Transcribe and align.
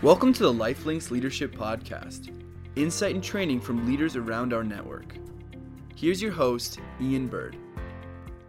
Welcome 0.00 0.32
to 0.34 0.44
the 0.44 0.52
Lifelinks 0.52 1.10
Leadership 1.10 1.52
Podcast, 1.52 2.32
insight 2.76 3.16
and 3.16 3.24
training 3.24 3.60
from 3.60 3.84
leaders 3.84 4.14
around 4.14 4.52
our 4.52 4.62
network. 4.62 5.16
Here's 5.96 6.22
your 6.22 6.30
host, 6.30 6.78
Ian 7.00 7.26
Bird. 7.26 7.56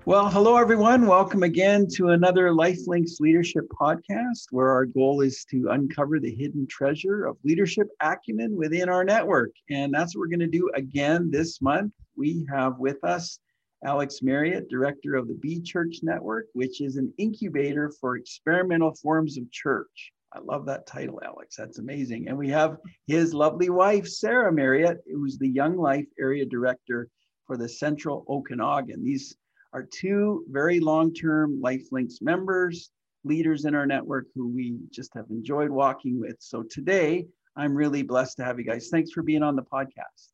Well, 0.05 0.29
hello, 0.29 0.57
everyone. 0.57 1.07
Welcome 1.07 1.41
again 1.41 1.87
to 1.95 2.09
another 2.09 2.51
Lifelinks 2.51 3.19
Leadership 3.19 3.65
Podcast, 3.81 4.45
where 4.51 4.69
our 4.69 4.85
goal 4.85 5.21
is 5.21 5.43
to 5.45 5.69
uncover 5.71 6.19
the 6.19 6.35
hidden 6.35 6.67
treasure 6.67 7.25
of 7.25 7.35
leadership 7.43 7.87
acumen 7.99 8.55
within 8.55 8.87
our 8.87 9.03
network. 9.03 9.49
And 9.71 9.91
that's 9.91 10.15
what 10.15 10.19
we're 10.19 10.27
going 10.27 10.51
to 10.51 10.57
do 10.57 10.69
again 10.75 11.31
this 11.31 11.63
month. 11.63 11.93
We 12.15 12.45
have 12.53 12.77
with 12.77 13.03
us 13.03 13.39
Alex 13.83 14.21
Marriott, 14.21 14.69
director 14.69 15.15
of 15.15 15.27
the 15.27 15.33
B 15.33 15.63
Church 15.63 16.01
Network, 16.03 16.45
which 16.53 16.79
is 16.79 16.97
an 16.97 17.11
incubator 17.17 17.91
for 17.99 18.17
experimental 18.17 18.93
forms 18.93 19.35
of 19.39 19.51
church. 19.51 20.11
I 20.33 20.39
love 20.39 20.65
that 20.67 20.85
title, 20.85 21.19
Alex. 21.23 21.55
That's 21.55 21.79
amazing. 21.79 22.27
And 22.27 22.37
we 22.37 22.49
have 22.49 22.77
his 23.07 23.33
lovely 23.33 23.69
wife, 23.69 24.07
Sarah 24.07 24.51
Marriott, 24.51 24.99
who's 25.11 25.37
the 25.37 25.49
Young 25.49 25.75
Life 25.75 26.05
Area 26.19 26.45
Director 26.45 27.09
for 27.47 27.57
the 27.57 27.67
Central 27.67 28.25
Okanagan. 28.29 29.03
These 29.03 29.35
are 29.73 29.83
two 29.83 30.45
very 30.49 30.79
long 30.79 31.13
term 31.13 31.59
Lifelinks 31.63 32.21
members, 32.21 32.91
leaders 33.23 33.65
in 33.65 33.73
our 33.73 33.87
network 33.87 34.27
who 34.35 34.47
we 34.47 34.77
just 34.91 35.13
have 35.15 35.25
enjoyed 35.31 35.71
walking 35.71 36.19
with. 36.19 36.35
So 36.39 36.63
today, 36.63 37.25
I'm 37.55 37.73
really 37.73 38.03
blessed 38.03 38.37
to 38.37 38.45
have 38.45 38.59
you 38.59 38.65
guys. 38.65 38.89
Thanks 38.89 39.11
for 39.11 39.23
being 39.23 39.41
on 39.43 39.55
the 39.55 39.63
podcast. 39.63 40.29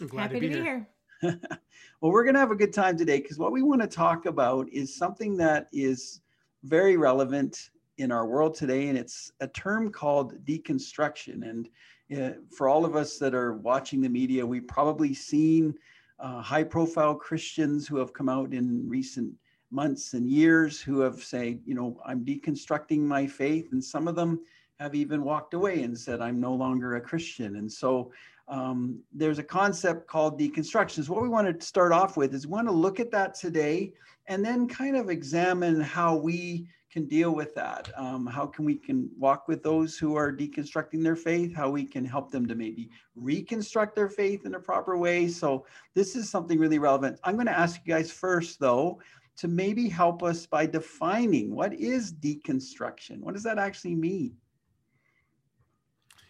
I'm 0.00 0.06
glad 0.06 0.22
Happy 0.22 0.34
to 0.34 0.40
be, 0.40 0.48
to 0.48 0.54
be 0.54 0.62
here. 0.62 0.88
here. 1.20 1.40
well, 2.00 2.12
we're 2.12 2.24
going 2.24 2.34
to 2.34 2.40
have 2.40 2.52
a 2.52 2.56
good 2.56 2.72
time 2.72 2.96
today 2.96 3.20
because 3.20 3.38
what 3.38 3.52
we 3.52 3.62
want 3.62 3.82
to 3.82 3.88
talk 3.88 4.26
about 4.26 4.68
is 4.72 4.96
something 4.96 5.36
that 5.36 5.66
is 5.72 6.20
very 6.64 6.96
relevant 6.96 7.70
in 7.98 8.10
our 8.10 8.26
world 8.26 8.54
today, 8.54 8.88
and 8.88 8.98
it's 8.98 9.32
a 9.40 9.48
term 9.48 9.90
called 9.90 10.44
deconstruction. 10.44 11.48
And 11.48 11.68
uh, 12.16 12.38
for 12.50 12.68
all 12.68 12.84
of 12.84 12.96
us 12.96 13.18
that 13.18 13.34
are 13.34 13.54
watching 13.54 14.00
the 14.00 14.08
media, 14.08 14.44
we've 14.46 14.66
probably 14.66 15.14
seen 15.14 15.74
uh, 16.18 16.40
high 16.40 16.64
profile 16.64 17.14
Christians 17.14 17.86
who 17.86 17.96
have 17.96 18.12
come 18.12 18.28
out 18.28 18.54
in 18.54 18.88
recent 18.88 19.32
months 19.70 20.12
and 20.14 20.28
years 20.28 20.80
who 20.80 21.00
have 21.00 21.22
said, 21.22 21.60
you 21.64 21.74
know, 21.74 22.00
I'm 22.04 22.24
deconstructing 22.24 23.00
my 23.00 23.26
faith. 23.26 23.72
And 23.72 23.82
some 23.82 24.06
of 24.06 24.14
them 24.14 24.40
have 24.78 24.94
even 24.94 25.24
walked 25.24 25.54
away 25.54 25.82
and 25.82 25.98
said, 25.98 26.20
I'm 26.20 26.40
no 26.40 26.54
longer 26.54 26.96
a 26.96 27.00
Christian. 27.00 27.56
And 27.56 27.70
so 27.70 28.12
um, 28.48 29.00
there's 29.12 29.38
a 29.38 29.44
concept 29.44 30.06
called 30.06 30.38
deconstruction. 30.38 31.04
So 31.04 31.14
what 31.14 31.22
we 31.22 31.28
want 31.28 31.60
to 31.60 31.66
start 31.66 31.92
off 31.92 32.16
with 32.16 32.34
is 32.34 32.46
we 32.46 32.52
want 32.52 32.68
to 32.68 32.72
look 32.72 33.00
at 33.00 33.10
that 33.12 33.34
today 33.34 33.92
and 34.26 34.44
then 34.44 34.68
kind 34.68 34.96
of 34.96 35.08
examine 35.08 35.80
how 35.80 36.16
we 36.16 36.68
can 36.92 37.06
deal 37.06 37.34
with 37.34 37.54
that. 37.54 37.90
Um, 37.96 38.26
how 38.26 38.46
can 38.46 38.66
we 38.66 38.76
can 38.76 39.10
walk 39.18 39.48
with 39.48 39.62
those 39.62 39.96
who 39.96 40.14
are 40.14 40.30
deconstructing 40.30 41.02
their 41.02 41.16
faith? 41.16 41.54
How 41.54 41.70
we 41.70 41.84
can 41.84 42.04
help 42.04 42.30
them 42.30 42.46
to 42.46 42.54
maybe 42.54 42.90
reconstruct 43.16 43.96
their 43.96 44.10
faith 44.10 44.44
in 44.44 44.54
a 44.54 44.60
proper 44.60 44.98
way. 44.98 45.26
So 45.28 45.64
this 45.94 46.14
is 46.14 46.28
something 46.28 46.58
really 46.58 46.78
relevant. 46.78 47.18
I'm 47.24 47.34
going 47.34 47.46
to 47.46 47.58
ask 47.58 47.80
you 47.84 47.94
guys 47.94 48.12
first, 48.12 48.60
though, 48.60 49.00
to 49.38 49.48
maybe 49.48 49.88
help 49.88 50.22
us 50.22 50.44
by 50.44 50.66
defining 50.66 51.54
what 51.54 51.72
is 51.72 52.12
deconstruction. 52.12 53.20
What 53.20 53.32
does 53.32 53.42
that 53.44 53.58
actually 53.58 53.94
mean? 53.94 54.36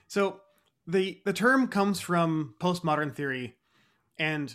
So 0.06 0.42
the 0.86 1.20
the 1.24 1.33
term 1.33 1.66
comes 1.66 2.00
from 2.00 2.55
postmodern 2.60 3.16
theory, 3.16 3.56
and 4.18 4.55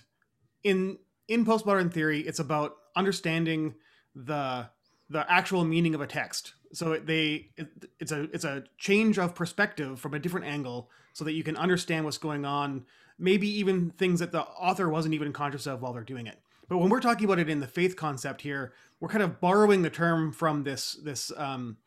in 0.64 1.00
in 1.28 1.46
postmodern 1.46 1.92
theory, 1.92 2.22
it's 2.22 2.40
about 2.40 2.76
understanding 2.96 3.76
the 4.16 4.70
the 5.10 5.30
actual 5.32 5.64
meaning 5.64 5.96
of 5.96 6.02
a 6.02 6.08
text. 6.08 6.54
So 6.74 6.98
they 6.98 7.50
it, 7.56 7.70
it's 8.00 8.12
a 8.12 8.24
it's 8.34 8.44
a 8.44 8.64
change 8.78 9.18
of 9.18 9.36
perspective 9.36 10.00
from 10.00 10.14
a 10.14 10.20
different 10.20 10.46
angle, 10.46 10.90
so 11.14 11.24
that 11.24 11.34
you 11.34 11.44
can 11.44 11.58
understand 11.58 12.06
what's 12.06 12.18
going 12.18 12.46
on. 12.46 12.86
Maybe 13.20 13.48
even 13.60 13.92
things 13.92 14.20
that 14.20 14.32
the 14.32 14.42
author 14.42 14.90
wasn't 14.90 15.16
even 15.16 15.34
conscious 15.34 15.66
of 15.66 15.82
while 15.82 15.94
they're 15.94 16.04
doing 16.04 16.28
it. 16.28 16.40
But 16.70 16.78
when 16.80 16.90
we're 16.90 17.00
talking 17.00 17.26
about 17.26 17.40
it 17.40 17.50
in 17.50 17.62
the 17.62 17.68
faith 17.68 17.96
concept 17.96 18.42
here, 18.42 18.74
we're 19.00 19.10
kind 19.10 19.24
of 19.24 19.40
borrowing 19.40 19.82
the 19.82 19.90
term 19.90 20.32
from 20.32 20.64
this 20.64 21.00
this 21.04 21.32
um, 21.38 21.78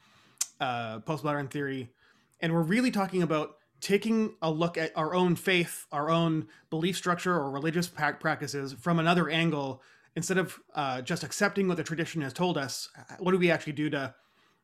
uh, 0.60 1.00
postmodern 1.00 1.50
theory, 1.50 1.90
and 2.40 2.52
we're 2.52 2.62
really 2.62 2.90
talking 2.90 3.22
about 3.22 3.56
taking 3.80 4.34
a 4.42 4.50
look 4.50 4.76
at 4.76 4.92
our 4.96 5.14
own 5.14 5.36
faith, 5.36 5.86
our 5.92 6.10
own 6.10 6.46
belief 6.68 6.96
structure, 6.96 7.34
or 7.34 7.50
religious 7.50 7.88
practices 7.88 8.74
from 8.74 8.98
another 8.98 9.28
angle 9.28 9.82
instead 10.16 10.38
of 10.38 10.58
uh, 10.74 11.02
just 11.02 11.22
accepting 11.22 11.68
what 11.68 11.76
the 11.76 11.84
tradition 11.84 12.20
has 12.22 12.32
told 12.32 12.58
us, 12.58 12.88
what 13.18 13.32
do 13.32 13.38
we 13.38 13.50
actually 13.50 13.72
do 13.72 13.90
to 13.90 14.14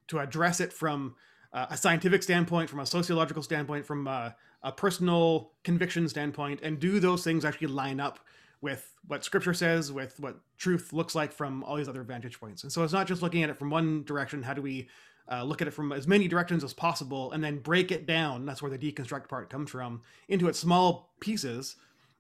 to 0.09 0.19
address 0.21 0.61
it 0.61 0.73
from 0.73 1.17
uh, 1.53 1.67
a 1.71 1.77
scientific 1.77 2.23
standpoint, 2.23 2.71
from 2.71 2.81
a 2.81 2.87
sociological 2.87 3.43
standpoint, 3.43 3.84
from 3.84 4.07
a, 4.07 4.37
a, 4.62 4.73
personal 4.73 5.53
conviction 5.65 6.09
standpoint, 6.09 6.61
and 6.62 6.79
do 6.79 7.01
those 7.01 7.25
things 7.25 7.45
actually 7.45 7.67
line 7.69 7.99
up 7.99 8.21
with 8.61 8.95
what 9.07 9.25
Scripture 9.25 9.55
says, 9.55 9.93
with 9.93 10.19
what 10.21 10.39
truth 10.59 10.93
looks 10.93 11.15
like 11.15 11.33
from 11.33 11.63
all 11.65 11.77
these 11.77 11.89
other 11.89 12.03
vantage 12.03 12.39
points? 12.39 12.63
And 12.63 12.73
so 12.73 12.83
it's 12.84 12.93
not 12.93 13.07
just 13.07 13.23
looking 13.23 13.43
at 13.43 13.51
it 13.51 13.57
from 13.57 13.71
one 13.71 14.05
direction. 14.05 14.43
How 14.43 14.55
do 14.55 14.63
we 14.63 14.89
uh, 15.31 15.45
look 15.45 15.63
at 15.63 15.69
it 15.69 15.73
from 15.73 15.93
as 15.93 16.07
many 16.07 16.28
directions 16.28 16.63
as 16.63 16.73
possible, 16.73 17.33
and 17.33 17.43
then 17.43 17.59
break 17.59 17.91
it 17.91 18.07
down? 18.07 18.47
That's 18.47 18.63
where 18.63 18.71
the 18.71 18.78
deconstruct 18.78 19.28
part 19.28 19.51
comes 19.51 19.71
from 19.71 20.03
into 20.28 20.49
its 20.49 20.59
small 20.59 21.15
pieces, 21.21 21.77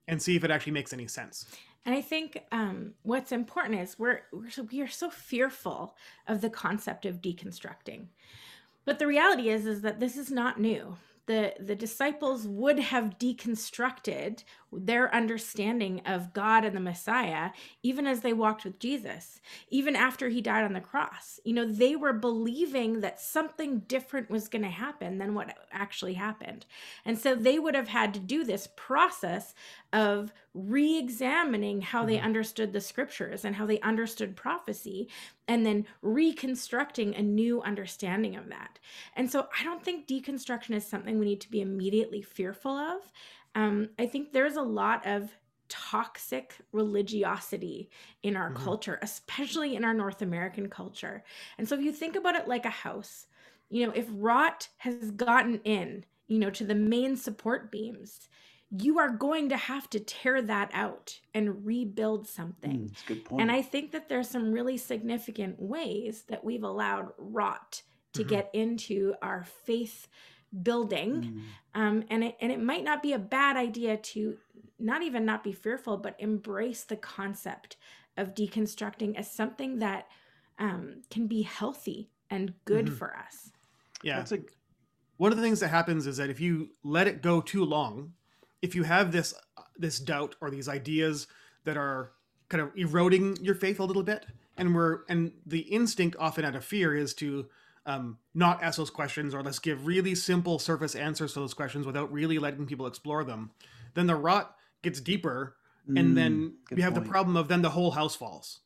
and 0.08 0.22
see 0.22 0.36
if 0.36 0.44
it 0.44 0.50
actually 0.50 0.72
makes 0.72 0.92
any 0.92 1.06
sense. 1.06 1.46
And 1.86 1.94
I 1.94 2.00
think 2.00 2.42
um, 2.50 2.94
what's 3.04 3.30
important 3.30 3.80
is 3.80 3.96
we're, 3.96 4.22
we're 4.32 4.50
so, 4.50 4.64
we 4.64 4.80
are 4.80 4.88
so 4.88 5.08
fearful 5.08 5.94
of 6.26 6.40
the 6.40 6.50
concept 6.50 7.06
of 7.06 7.22
deconstructing, 7.22 8.06
but 8.84 8.98
the 8.98 9.06
reality 9.06 9.48
is 9.48 9.66
is 9.66 9.82
that 9.82 10.00
this 10.00 10.16
is 10.16 10.30
not 10.30 10.60
new. 10.60 10.96
The 11.26 11.54
the 11.58 11.74
disciples 11.76 12.46
would 12.46 12.78
have 12.78 13.18
deconstructed 13.18 14.42
their 14.72 15.14
understanding 15.14 16.02
of 16.04 16.32
God 16.32 16.64
and 16.64 16.76
the 16.76 16.80
Messiah 16.80 17.50
even 17.82 18.06
as 18.06 18.20
they 18.20 18.32
walked 18.32 18.64
with 18.64 18.78
Jesus 18.78 19.40
even 19.70 19.96
after 19.96 20.28
he 20.28 20.40
died 20.40 20.64
on 20.64 20.72
the 20.72 20.80
cross 20.80 21.40
you 21.44 21.52
know 21.52 21.66
they 21.66 21.96
were 21.96 22.12
believing 22.12 23.00
that 23.00 23.20
something 23.20 23.80
different 23.80 24.30
was 24.30 24.48
going 24.48 24.62
to 24.62 24.68
happen 24.68 25.18
than 25.18 25.34
what 25.34 25.56
actually 25.72 26.14
happened 26.14 26.66
and 27.04 27.18
so 27.18 27.34
they 27.34 27.58
would 27.58 27.74
have 27.74 27.88
had 27.88 28.12
to 28.14 28.20
do 28.20 28.44
this 28.44 28.68
process 28.76 29.54
of 29.92 30.32
re-examining 30.56 31.82
how 31.82 32.04
they 32.04 32.16
mm-hmm. 32.16 32.24
understood 32.24 32.72
the 32.72 32.80
scriptures 32.80 33.44
and 33.44 33.56
how 33.56 33.66
they 33.66 33.78
understood 33.80 34.34
prophecy 34.34 35.08
and 35.46 35.66
then 35.66 35.86
reconstructing 36.02 37.14
a 37.14 37.22
new 37.22 37.60
understanding 37.62 38.36
of 38.36 38.48
that. 38.48 38.78
And 39.14 39.30
so 39.30 39.48
I 39.58 39.64
don't 39.64 39.84
think 39.84 40.06
deconstruction 40.06 40.74
is 40.74 40.86
something 40.86 41.18
we 41.18 41.26
need 41.26 41.42
to 41.42 41.50
be 41.50 41.60
immediately 41.60 42.22
fearful 42.22 42.72
of. 42.72 43.12
Um, 43.56 43.88
I 43.98 44.06
think 44.06 44.32
there's 44.32 44.56
a 44.56 44.62
lot 44.62 45.04
of 45.06 45.30
toxic 45.68 46.54
religiosity 46.72 47.90
in 48.22 48.36
our 48.36 48.50
mm-hmm. 48.50 48.62
culture, 48.62 48.98
especially 49.02 49.74
in 49.74 49.84
our 49.84 49.94
North 49.94 50.22
American 50.22 50.68
culture. 50.68 51.24
And 51.58 51.68
so 51.68 51.74
if 51.74 51.80
you 51.80 51.90
think 51.90 52.14
about 52.14 52.36
it 52.36 52.46
like 52.46 52.66
a 52.66 52.70
house, 52.70 53.26
you 53.70 53.86
know, 53.86 53.92
if 53.96 54.06
rot 54.12 54.68
has 54.76 55.10
gotten 55.10 55.60
in, 55.64 56.04
you 56.28 56.38
know, 56.38 56.50
to 56.50 56.64
the 56.64 56.74
main 56.74 57.16
support 57.16 57.72
beams, 57.72 58.28
you 58.70 58.98
are 58.98 59.10
going 59.10 59.48
to 59.48 59.56
have 59.56 59.88
to 59.90 60.00
tear 60.00 60.42
that 60.42 60.70
out 60.74 61.18
and 61.32 61.64
rebuild 61.64 62.28
something. 62.28 62.90
Mm, 62.90 63.06
good 63.06 63.24
point. 63.24 63.40
And 63.40 63.50
I 63.50 63.62
think 63.62 63.92
that 63.92 64.08
there's 64.08 64.28
some 64.28 64.52
really 64.52 64.76
significant 64.76 65.60
ways 65.60 66.24
that 66.28 66.44
we've 66.44 66.64
allowed 66.64 67.12
rot 67.16 67.82
to 68.12 68.20
mm-hmm. 68.20 68.28
get 68.28 68.50
into 68.52 69.14
our 69.22 69.46
faith 69.64 70.08
building. 70.62 71.42
Mm. 71.74 71.80
Um, 71.80 72.04
and 72.10 72.24
it 72.24 72.36
and 72.40 72.50
it 72.50 72.60
might 72.60 72.84
not 72.84 73.02
be 73.02 73.12
a 73.12 73.18
bad 73.18 73.56
idea 73.56 73.96
to 73.96 74.36
not 74.78 75.02
even 75.02 75.24
not 75.24 75.44
be 75.44 75.52
fearful, 75.52 75.96
but 75.96 76.16
embrace 76.18 76.84
the 76.84 76.96
concept 76.96 77.76
of 78.16 78.34
deconstructing 78.34 79.16
as 79.16 79.30
something 79.30 79.78
that 79.78 80.06
um, 80.58 81.02
can 81.10 81.26
be 81.26 81.42
healthy 81.42 82.10
and 82.30 82.54
good 82.64 82.86
mm-hmm. 82.86 82.94
for 82.94 83.16
us. 83.16 83.50
Yeah. 84.02 84.16
That's 84.16 84.32
a, 84.32 84.38
one 85.16 85.32
of 85.32 85.38
the 85.38 85.42
things 85.42 85.60
that 85.60 85.68
happens 85.68 86.06
is 86.06 86.16
that 86.18 86.30
if 86.30 86.40
you 86.40 86.70
let 86.82 87.06
it 87.06 87.22
go 87.22 87.40
too 87.40 87.64
long, 87.64 88.12
if 88.62 88.74
you 88.74 88.82
have 88.82 89.12
this 89.12 89.34
this 89.76 89.98
doubt 89.98 90.34
or 90.40 90.50
these 90.50 90.68
ideas 90.68 91.26
that 91.64 91.76
are 91.76 92.12
kind 92.48 92.62
of 92.62 92.70
eroding 92.76 93.36
your 93.42 93.54
faith 93.54 93.78
a 93.80 93.84
little 93.84 94.02
bit 94.02 94.26
and 94.56 94.74
we're 94.74 95.00
and 95.08 95.32
the 95.44 95.60
instinct 95.60 96.16
often 96.18 96.44
out 96.44 96.54
of 96.54 96.64
fear 96.64 96.94
is 96.94 97.12
to 97.14 97.46
um, 97.86 98.18
not 98.34 98.62
ask 98.62 98.76
those 98.76 98.90
questions 98.90 99.34
or 99.34 99.42
let's 99.42 99.58
give 99.58 99.86
really 99.86 100.14
simple 100.14 100.58
surface 100.58 100.94
answers 100.94 101.32
to 101.34 101.40
those 101.40 101.54
questions 101.54 101.86
without 101.86 102.12
really 102.12 102.38
letting 102.38 102.66
people 102.66 102.86
explore 102.86 103.24
them 103.24 103.50
then 103.94 104.06
the 104.06 104.14
rot 104.14 104.56
gets 104.82 105.00
deeper 105.00 105.56
and 105.88 105.98
mm, 105.98 106.14
then 106.14 106.54
we 106.72 106.82
have 106.82 106.94
point. 106.94 107.04
the 107.04 107.10
problem 107.10 107.36
of 107.36 107.48
then 107.48 107.62
the 107.62 107.70
whole 107.70 107.92
house 107.92 108.16
falls 108.16 108.60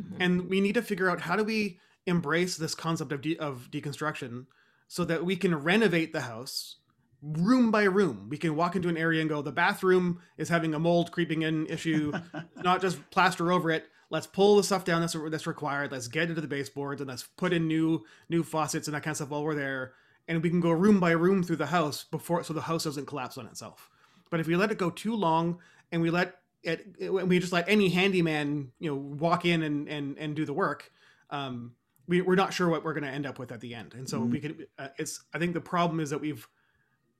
mm-hmm. 0.00 0.20
and 0.20 0.48
we 0.48 0.60
need 0.60 0.74
to 0.74 0.82
figure 0.82 1.08
out 1.08 1.20
how 1.22 1.36
do 1.36 1.44
we 1.44 1.78
embrace 2.06 2.56
this 2.56 2.74
concept 2.74 3.12
of, 3.12 3.20
de- 3.20 3.38
of 3.38 3.68
deconstruction 3.70 4.46
so 4.88 5.04
that 5.04 5.24
we 5.24 5.36
can 5.36 5.54
renovate 5.54 6.12
the 6.12 6.22
house 6.22 6.76
room 7.22 7.70
by 7.70 7.84
room. 7.84 8.28
We 8.28 8.38
can 8.38 8.56
walk 8.56 8.76
into 8.76 8.88
an 8.88 8.96
area 8.96 9.20
and 9.20 9.28
go, 9.30 9.42
the 9.42 9.52
bathroom 9.52 10.20
is 10.36 10.48
having 10.48 10.74
a 10.74 10.78
mold 10.78 11.12
creeping 11.12 11.42
in 11.42 11.66
issue, 11.66 12.12
not 12.62 12.80
just 12.80 13.10
plaster 13.10 13.52
over 13.52 13.70
it. 13.70 13.88
Let's 14.08 14.26
pull 14.26 14.56
the 14.56 14.62
stuff 14.62 14.84
down 14.84 15.00
that's 15.00 15.16
that's 15.30 15.46
required. 15.46 15.90
Let's 15.90 16.06
get 16.06 16.28
into 16.28 16.40
the 16.40 16.46
baseboards 16.46 17.00
and 17.00 17.08
let's 17.08 17.24
put 17.24 17.52
in 17.52 17.66
new 17.66 18.04
new 18.28 18.44
faucets 18.44 18.86
and 18.86 18.94
that 18.94 19.02
kind 19.02 19.12
of 19.12 19.16
stuff 19.16 19.30
while 19.30 19.42
we're 19.42 19.56
there. 19.56 19.94
and 20.28 20.42
we 20.42 20.50
can 20.50 20.60
go 20.60 20.70
room 20.70 21.00
by 21.00 21.10
room 21.12 21.42
through 21.42 21.56
the 21.56 21.66
house 21.66 22.04
before 22.04 22.42
so 22.44 22.52
the 22.52 22.60
house 22.60 22.84
doesn't 22.84 23.06
collapse 23.06 23.38
on 23.38 23.46
itself. 23.46 23.90
But 24.30 24.40
if 24.40 24.46
we 24.46 24.56
let 24.56 24.70
it 24.70 24.78
go 24.78 24.90
too 24.90 25.14
long 25.14 25.58
and 25.92 26.02
we 26.02 26.10
let 26.10 26.36
it, 26.62 26.86
it 26.98 27.10
we 27.10 27.38
just 27.38 27.52
let 27.52 27.68
any 27.68 27.88
handyman 27.88 28.72
you 28.78 28.90
know 28.90 28.96
walk 28.96 29.44
in 29.44 29.62
and 29.62 29.88
and 29.88 30.18
and 30.18 30.36
do 30.36 30.44
the 30.44 30.52
work, 30.52 30.90
um, 31.30 31.72
we, 32.08 32.20
we're 32.20 32.36
not 32.36 32.52
sure 32.52 32.68
what 32.68 32.84
we're 32.84 32.94
going 32.94 33.04
to 33.04 33.10
end 33.10 33.26
up 33.26 33.38
with 33.38 33.52
at 33.52 33.60
the 33.60 33.74
end. 33.74 33.94
And 33.94 34.08
so 34.08 34.20
mm-hmm. 34.20 34.30
we 34.30 34.40
could 34.40 34.66
uh, 34.78 34.88
it's 34.98 35.24
I 35.34 35.38
think 35.38 35.54
the 35.54 35.60
problem 35.60 36.00
is 36.00 36.10
that 36.10 36.20
we've 36.20 36.46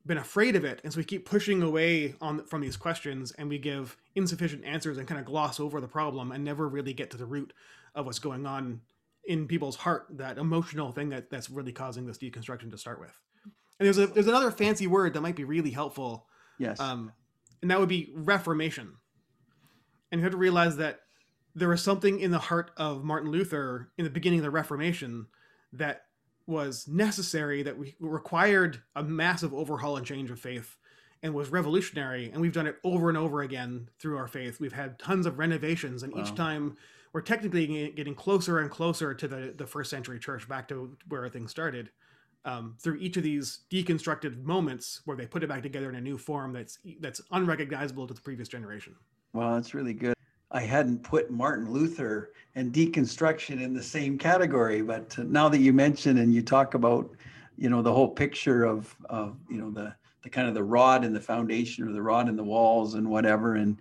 been 0.06 0.18
afraid 0.18 0.54
of 0.54 0.64
it 0.64 0.80
and 0.84 0.92
so 0.92 0.98
we 0.98 1.04
keep 1.04 1.26
pushing 1.26 1.62
away 1.62 2.14
on 2.20 2.44
from 2.46 2.60
these 2.60 2.76
questions 2.76 3.32
and 3.32 3.48
we 3.48 3.58
give 3.58 3.96
insufficient 4.14 4.64
answers 4.64 4.98
and 4.98 5.08
kind 5.08 5.18
of 5.18 5.26
gloss 5.26 5.58
over 5.58 5.80
the 5.80 5.88
problem 5.88 6.30
and 6.30 6.44
never 6.44 6.68
really 6.68 6.92
get 6.92 7.10
to 7.10 7.16
the 7.16 7.26
root 7.26 7.52
of 7.94 8.06
what's 8.06 8.20
going 8.20 8.46
on 8.46 8.80
in 9.26 9.48
people's 9.48 9.76
heart 9.76 10.06
that 10.10 10.38
emotional 10.38 10.92
thing 10.92 11.08
that 11.08 11.28
that's 11.30 11.50
really 11.50 11.72
causing 11.72 12.06
this 12.06 12.18
deconstruction 12.18 12.70
to 12.70 12.78
start 12.78 13.00
with. 13.00 13.12
And 13.78 13.86
there's 13.86 13.98
a 13.98 14.06
there's 14.06 14.28
another 14.28 14.50
fancy 14.50 14.86
word 14.86 15.14
that 15.14 15.20
might 15.20 15.36
be 15.36 15.44
really 15.44 15.70
helpful 15.70 16.26
yes. 16.58 16.78
um 16.80 17.12
and 17.60 17.70
that 17.70 17.80
would 17.80 17.88
be 17.88 18.12
reformation. 18.14 18.94
And 20.12 20.20
you 20.20 20.22
have 20.22 20.32
to 20.32 20.38
realize 20.38 20.76
that 20.76 21.00
there 21.54 21.68
was 21.68 21.82
something 21.82 22.20
in 22.20 22.30
the 22.30 22.38
heart 22.38 22.70
of 22.76 23.02
martin 23.02 23.30
luther 23.30 23.90
in 23.98 24.04
the 24.04 24.10
beginning 24.10 24.38
of 24.38 24.44
the 24.44 24.50
reformation 24.50 25.26
that 25.72 26.02
was 26.46 26.86
necessary 26.88 27.62
that 27.62 27.78
we 27.78 27.96
required 28.00 28.80
a 28.94 29.02
massive 29.02 29.52
overhaul 29.52 29.96
and 29.96 30.06
change 30.06 30.30
of 30.30 30.38
faith 30.38 30.76
and 31.22 31.34
was 31.34 31.50
revolutionary. 31.50 32.30
And 32.30 32.40
we've 32.40 32.52
done 32.52 32.66
it 32.66 32.76
over 32.84 33.08
and 33.08 33.18
over 33.18 33.42
again 33.42 33.88
through 33.98 34.16
our 34.16 34.28
faith. 34.28 34.60
We've 34.60 34.72
had 34.72 34.98
tons 34.98 35.26
of 35.26 35.38
renovations 35.38 36.02
and 36.02 36.12
wow. 36.12 36.22
each 36.22 36.34
time 36.34 36.76
we're 37.12 37.22
technically 37.22 37.90
getting 37.96 38.14
closer 38.14 38.58
and 38.60 38.70
closer 38.70 39.14
to 39.14 39.26
the, 39.26 39.54
the 39.56 39.66
first 39.66 39.90
century 39.90 40.18
church 40.18 40.48
back 40.48 40.68
to 40.68 40.96
where 41.08 41.28
things 41.28 41.50
started 41.50 41.90
um, 42.44 42.76
through 42.78 42.96
each 42.96 43.16
of 43.16 43.22
these 43.22 43.60
deconstructed 43.70 44.42
moments 44.44 45.00
where 45.04 45.16
they 45.16 45.26
put 45.26 45.42
it 45.42 45.48
back 45.48 45.62
together 45.62 45.88
in 45.88 45.94
a 45.96 46.00
new 46.00 46.18
form 46.18 46.52
that's 46.52 46.78
that's 47.00 47.20
unrecognizable 47.32 48.06
to 48.06 48.14
the 48.14 48.20
previous 48.20 48.48
generation. 48.48 48.94
Well 49.32 49.54
that's 49.54 49.74
really 49.74 49.94
good 49.94 50.15
I 50.56 50.62
hadn't 50.62 51.02
put 51.02 51.30
Martin 51.30 51.70
Luther 51.70 52.32
and 52.54 52.72
deconstruction 52.72 53.60
in 53.60 53.74
the 53.74 53.82
same 53.82 54.16
category, 54.16 54.80
but 54.80 55.18
now 55.18 55.50
that 55.50 55.58
you 55.58 55.74
mention 55.74 56.16
and 56.16 56.32
you 56.32 56.40
talk 56.40 56.72
about, 56.72 57.10
you 57.58 57.68
know, 57.68 57.82
the 57.82 57.92
whole 57.92 58.08
picture 58.08 58.64
of, 58.64 58.96
of 59.10 59.36
you 59.50 59.58
know, 59.58 59.70
the 59.70 59.94
the 60.22 60.30
kind 60.30 60.48
of 60.48 60.54
the 60.54 60.64
rod 60.64 61.04
in 61.04 61.12
the 61.12 61.20
foundation 61.20 61.86
or 61.86 61.92
the 61.92 62.00
rod 62.00 62.26
in 62.30 62.36
the 62.36 62.42
walls 62.42 62.94
and 62.94 63.06
whatever, 63.06 63.56
and 63.56 63.76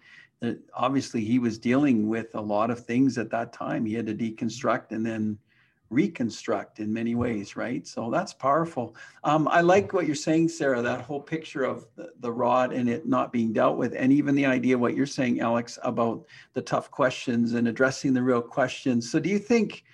obviously 0.76 1.24
he 1.24 1.40
was 1.40 1.58
dealing 1.58 2.10
with 2.10 2.36
a 2.36 2.42
lot 2.42 2.70
of 2.70 2.86
things 2.86 3.18
at 3.18 3.32
that 3.32 3.54
time. 3.54 3.86
He 3.86 3.94
had 3.94 4.06
to 4.08 4.14
deconstruct 4.14 4.92
and 4.92 5.06
then 5.06 5.38
reconstruct 5.96 6.80
in 6.80 6.92
many 6.92 7.16
ways, 7.16 7.56
right? 7.56 7.88
So 7.88 8.12
that's 8.12 8.34
powerful. 8.34 8.96
Um, 9.24 9.48
I 9.48 9.62
like 9.62 9.94
what 9.94 10.06
you're 10.06 10.16
saying, 10.16 10.50
Sarah, 10.50 10.82
that 10.82 11.02
whole 11.02 11.22
picture 11.22 11.64
of 11.64 11.88
the, 11.96 12.10
the, 12.20 12.32
rod 12.32 12.74
and 12.74 12.90
it 12.90 13.08
not 13.08 13.32
being 13.32 13.54
dealt 13.54 13.78
with, 13.78 13.96
and 13.98 14.12
even 14.12 14.36
the 14.36 14.46
idea 14.46 14.78
what 14.78 14.94
you're 14.94 15.06
saying, 15.06 15.40
Alex, 15.40 15.80
about 15.84 16.26
the 16.54 16.62
tough 16.62 16.92
questions 16.92 17.54
and 17.54 17.70
addressing 17.70 18.14
the 18.14 18.22
real 18.22 18.42
questions. 18.42 19.10
So 19.10 19.20
do 19.20 19.30
you 19.30 19.40
think, 19.40 19.86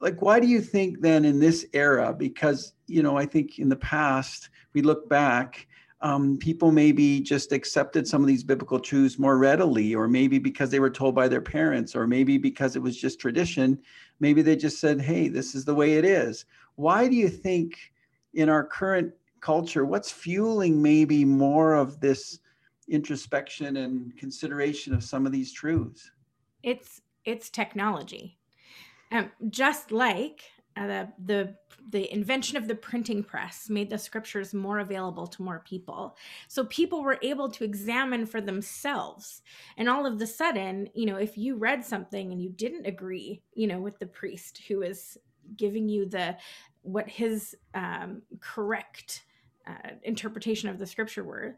like, 0.00 0.20
why 0.20 0.40
do 0.40 0.48
you 0.48 0.60
think 0.60 1.00
then 1.00 1.24
in 1.24 1.38
this 1.38 1.64
era, 1.72 2.12
because, 2.12 2.72
you 2.88 3.04
know, 3.04 3.16
I 3.16 3.24
think 3.24 3.60
in 3.60 3.68
the 3.68 3.76
past, 3.76 4.50
we 4.74 4.82
look 4.82 5.08
back, 5.08 5.67
um, 6.00 6.38
people 6.38 6.70
maybe 6.70 7.20
just 7.20 7.52
accepted 7.52 8.06
some 8.06 8.22
of 8.22 8.28
these 8.28 8.44
biblical 8.44 8.78
truths 8.78 9.18
more 9.18 9.38
readily, 9.38 9.94
or 9.94 10.06
maybe 10.08 10.38
because 10.38 10.70
they 10.70 10.80
were 10.80 10.90
told 10.90 11.14
by 11.14 11.28
their 11.28 11.40
parents, 11.40 11.96
or 11.96 12.06
maybe 12.06 12.38
because 12.38 12.76
it 12.76 12.82
was 12.82 12.96
just 12.96 13.20
tradition 13.20 13.78
Maybe 14.20 14.42
they 14.42 14.56
just 14.56 14.80
said, 14.80 15.00
hey, 15.00 15.28
this 15.28 15.54
is 15.54 15.64
the 15.64 15.74
way 15.74 15.94
it 15.94 16.04
is. 16.04 16.44
Why 16.74 17.08
do 17.08 17.14
you 17.14 17.28
think 17.28 17.92
in 18.34 18.48
our 18.48 18.64
current 18.64 19.12
culture, 19.40 19.84
what's 19.84 20.10
fueling 20.10 20.82
maybe 20.82 21.24
more 21.24 21.74
of 21.74 22.00
this 22.00 22.40
introspection 22.88 23.76
and 23.78 24.16
consideration 24.16 24.94
of 24.94 25.04
some 25.04 25.26
of 25.26 25.32
these 25.32 25.52
truths? 25.52 26.10
It's 26.62 27.00
it's 27.24 27.50
technology. 27.50 28.38
Um, 29.12 29.30
just 29.48 29.92
like 29.92 30.42
uh, 30.76 30.86
the, 30.86 31.08
the 31.24 31.54
the 31.88 32.12
invention 32.12 32.56
of 32.56 32.68
the 32.68 32.74
printing 32.74 33.24
press 33.24 33.70
made 33.70 33.88
the 33.88 33.98
scriptures 33.98 34.52
more 34.52 34.78
available 34.80 35.26
to 35.26 35.42
more 35.42 35.62
people. 35.66 36.16
So 36.46 36.64
people 36.64 37.02
were 37.02 37.18
able 37.22 37.50
to 37.50 37.64
examine 37.64 38.26
for 38.26 38.40
themselves. 38.40 39.42
And 39.76 39.88
all 39.88 40.04
of 40.06 40.18
the 40.18 40.26
sudden 40.26 40.88
you 40.94 41.06
know 41.06 41.16
if 41.16 41.36
you 41.36 41.56
read 41.56 41.84
something 41.84 42.32
and 42.32 42.42
you 42.42 42.50
didn't 42.50 42.86
agree 42.86 43.42
you 43.54 43.66
know 43.66 43.80
with 43.80 43.98
the 43.98 44.06
priest 44.06 44.62
who 44.68 44.82
is 44.82 45.18
giving 45.56 45.88
you 45.88 46.06
the 46.06 46.36
what 46.82 47.08
his 47.08 47.56
um, 47.74 48.22
correct 48.40 49.24
uh, 49.66 49.90
interpretation 50.02 50.68
of 50.68 50.78
the 50.78 50.86
scripture 50.86 51.24
were 51.24 51.56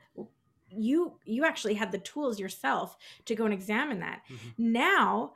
you 0.68 1.14
you 1.24 1.44
actually 1.44 1.74
had 1.74 1.90
the 1.90 1.98
tools 1.98 2.38
yourself 2.38 2.96
to 3.24 3.34
go 3.34 3.44
and 3.44 3.54
examine 3.54 4.00
that. 4.00 4.22
Mm-hmm. 4.30 4.72
now 4.72 5.32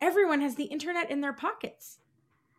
everyone 0.00 0.40
has 0.40 0.54
the 0.54 0.64
internet 0.64 1.10
in 1.10 1.20
their 1.20 1.32
pockets 1.32 1.98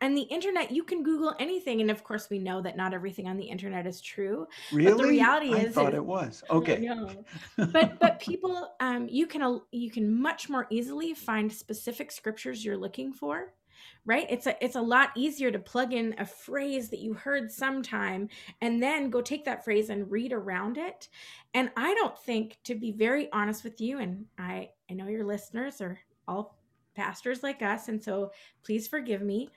and 0.01 0.17
the 0.17 0.23
internet 0.23 0.71
you 0.71 0.83
can 0.83 1.03
google 1.03 1.33
anything 1.39 1.79
and 1.81 1.89
of 1.89 2.03
course 2.03 2.29
we 2.29 2.39
know 2.39 2.61
that 2.61 2.75
not 2.75 2.93
everything 2.93 3.27
on 3.27 3.37
the 3.37 3.45
internet 3.45 3.87
is 3.87 4.01
true 4.01 4.47
really 4.71 4.91
but 4.91 4.97
the 4.97 5.07
reality 5.07 5.53
I 5.53 5.59
is 5.59 5.73
thought 5.73 5.93
it 5.93 6.03
was. 6.03 6.43
Okay. 6.49 6.89
but 7.57 7.99
but 7.99 8.19
people 8.19 8.73
um 8.79 9.07
you 9.09 9.27
can 9.27 9.61
you 9.71 9.91
can 9.91 10.21
much 10.21 10.49
more 10.49 10.67
easily 10.69 11.13
find 11.13 11.51
specific 11.51 12.11
scriptures 12.11 12.65
you're 12.65 12.77
looking 12.77 13.13
for 13.13 13.53
right? 14.05 14.27
It's 14.29 14.47
a 14.47 14.63
it's 14.63 14.75
a 14.75 14.81
lot 14.81 15.09
easier 15.15 15.51
to 15.51 15.59
plug 15.59 15.93
in 15.93 16.15
a 16.17 16.25
phrase 16.25 16.89
that 16.89 16.99
you 16.99 17.13
heard 17.13 17.51
sometime 17.51 18.29
and 18.61 18.81
then 18.81 19.09
go 19.09 19.21
take 19.21 19.45
that 19.45 19.63
phrase 19.63 19.89
and 19.89 20.09
read 20.11 20.33
around 20.33 20.77
it. 20.77 21.07
And 21.53 21.69
i 21.75 21.93
don't 21.95 22.17
think 22.17 22.57
to 22.63 22.75
be 22.75 22.91
very 22.91 23.31
honest 23.31 23.63
with 23.63 23.81
you 23.81 23.99
and 23.99 24.25
i 24.37 24.69
i 24.89 24.93
know 24.93 25.07
your 25.07 25.25
listeners 25.25 25.81
are 25.81 25.99
all 26.27 26.57
pastors 26.95 27.43
like 27.43 27.61
us 27.61 27.87
and 27.87 28.01
so 28.01 28.31
please 28.63 28.87
forgive 28.87 29.21
me 29.21 29.49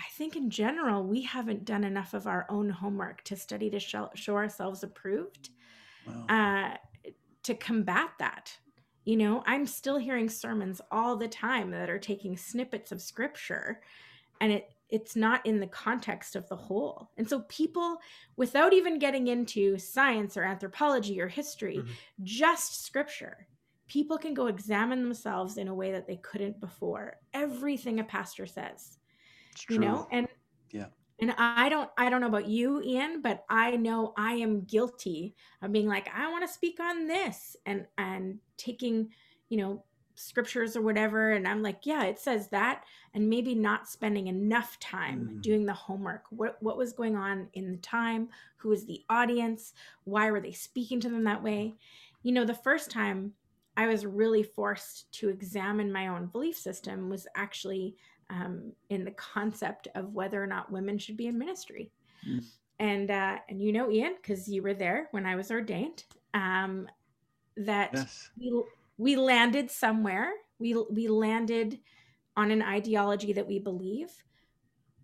I 0.00 0.08
think 0.12 0.34
in 0.34 0.48
general, 0.48 1.04
we 1.04 1.22
haven't 1.22 1.66
done 1.66 1.84
enough 1.84 2.14
of 2.14 2.26
our 2.26 2.46
own 2.48 2.70
homework 2.70 3.22
to 3.24 3.36
study 3.36 3.68
to 3.70 3.78
show, 3.78 4.08
show 4.14 4.34
ourselves 4.34 4.82
approved 4.82 5.50
wow. 6.06 6.26
uh, 6.28 7.10
to 7.42 7.54
combat 7.54 8.10
that. 8.18 8.56
You 9.04 9.16
know, 9.16 9.42
I'm 9.46 9.66
still 9.66 9.98
hearing 9.98 10.28
sermons 10.28 10.80
all 10.90 11.16
the 11.16 11.28
time 11.28 11.70
that 11.72 11.90
are 11.90 11.98
taking 11.98 12.36
snippets 12.36 12.92
of 12.92 13.00
scripture 13.00 13.82
and 14.40 14.52
it 14.52 14.74
it's 14.88 15.14
not 15.14 15.46
in 15.46 15.60
the 15.60 15.68
context 15.68 16.34
of 16.34 16.48
the 16.48 16.56
whole. 16.56 17.10
And 17.16 17.28
so 17.28 17.42
people 17.42 17.98
without 18.36 18.72
even 18.72 18.98
getting 18.98 19.28
into 19.28 19.78
science 19.78 20.36
or 20.36 20.42
anthropology 20.42 21.20
or 21.20 21.28
history, 21.28 21.76
mm-hmm. 21.76 21.90
just 22.24 22.84
scripture, 22.84 23.46
people 23.86 24.18
can 24.18 24.34
go 24.34 24.48
examine 24.48 25.02
themselves 25.02 25.58
in 25.58 25.68
a 25.68 25.74
way 25.74 25.92
that 25.92 26.08
they 26.08 26.16
couldn't 26.16 26.60
before. 26.60 27.14
Everything 27.32 28.00
a 28.00 28.04
pastor 28.04 28.46
says 28.46 28.98
you 29.68 29.78
know 29.78 30.06
and 30.10 30.28
yeah. 30.70 30.86
and 31.20 31.34
i 31.38 31.68
don't 31.68 31.90
i 31.98 32.08
don't 32.08 32.20
know 32.20 32.26
about 32.26 32.48
you 32.48 32.82
ian 32.82 33.20
but 33.20 33.44
i 33.48 33.76
know 33.76 34.12
i 34.16 34.32
am 34.32 34.62
guilty 34.62 35.34
of 35.62 35.72
being 35.72 35.88
like 35.88 36.08
i 36.14 36.30
want 36.30 36.46
to 36.46 36.52
speak 36.52 36.78
on 36.80 37.06
this 37.06 37.56
and 37.66 37.86
and 37.98 38.38
taking 38.56 39.08
you 39.48 39.58
know 39.58 39.82
scriptures 40.14 40.76
or 40.76 40.82
whatever 40.82 41.32
and 41.32 41.48
i'm 41.48 41.62
like 41.62 41.80
yeah 41.84 42.04
it 42.04 42.18
says 42.18 42.48
that 42.48 42.84
and 43.14 43.28
maybe 43.28 43.54
not 43.54 43.88
spending 43.88 44.28
enough 44.28 44.78
time 44.78 45.30
mm. 45.32 45.42
doing 45.42 45.66
the 45.66 45.72
homework. 45.72 46.24
What 46.30 46.56
what 46.60 46.76
was 46.76 46.92
going 46.92 47.16
on 47.16 47.48
in 47.54 47.72
the 47.72 47.78
time? 47.78 48.28
Who 48.58 48.68
was 48.68 48.86
the 48.86 49.02
audience? 49.08 49.72
Why 50.04 50.30
were 50.30 50.40
they 50.40 50.52
speaking 50.52 51.00
to 51.00 51.08
them 51.08 51.24
that 51.24 51.42
way? 51.42 51.74
You 52.22 52.32
know 52.32 52.44
the 52.44 52.54
first 52.54 52.90
time 52.90 53.32
i 53.76 53.86
was 53.86 54.04
really 54.04 54.42
forced 54.42 55.10
to 55.12 55.28
examine 55.28 55.92
my 55.92 56.08
own 56.08 56.26
belief 56.26 56.56
system 56.56 57.08
was 57.08 57.26
actually 57.36 57.94
um, 58.30 58.72
in 58.88 59.04
the 59.04 59.10
concept 59.12 59.88
of 59.94 60.14
whether 60.14 60.42
or 60.42 60.46
not 60.46 60.70
women 60.70 60.98
should 60.98 61.16
be 61.16 61.26
in 61.26 61.38
ministry. 61.38 61.90
Mm. 62.26 62.44
And 62.78 63.10
uh, 63.10 63.38
and 63.48 63.62
you 63.62 63.72
know, 63.72 63.90
Ian, 63.90 64.14
because 64.16 64.48
you 64.48 64.62
were 64.62 64.74
there 64.74 65.08
when 65.10 65.26
I 65.26 65.36
was 65.36 65.50
ordained, 65.50 66.04
um, 66.32 66.88
that 67.56 67.90
yes. 67.92 68.30
we 68.38 68.62
we 68.96 69.16
landed 69.16 69.70
somewhere. 69.70 70.32
We 70.58 70.74
we 70.90 71.08
landed 71.08 71.78
on 72.36 72.50
an 72.50 72.62
ideology 72.62 73.32
that 73.34 73.46
we 73.46 73.58
believe. 73.58 74.10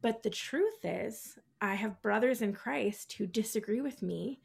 But 0.00 0.22
the 0.22 0.30
truth 0.30 0.84
is, 0.84 1.38
I 1.60 1.74
have 1.74 2.00
brothers 2.00 2.40
in 2.40 2.52
Christ 2.52 3.14
who 3.14 3.26
disagree 3.26 3.80
with 3.80 4.02
me, 4.02 4.40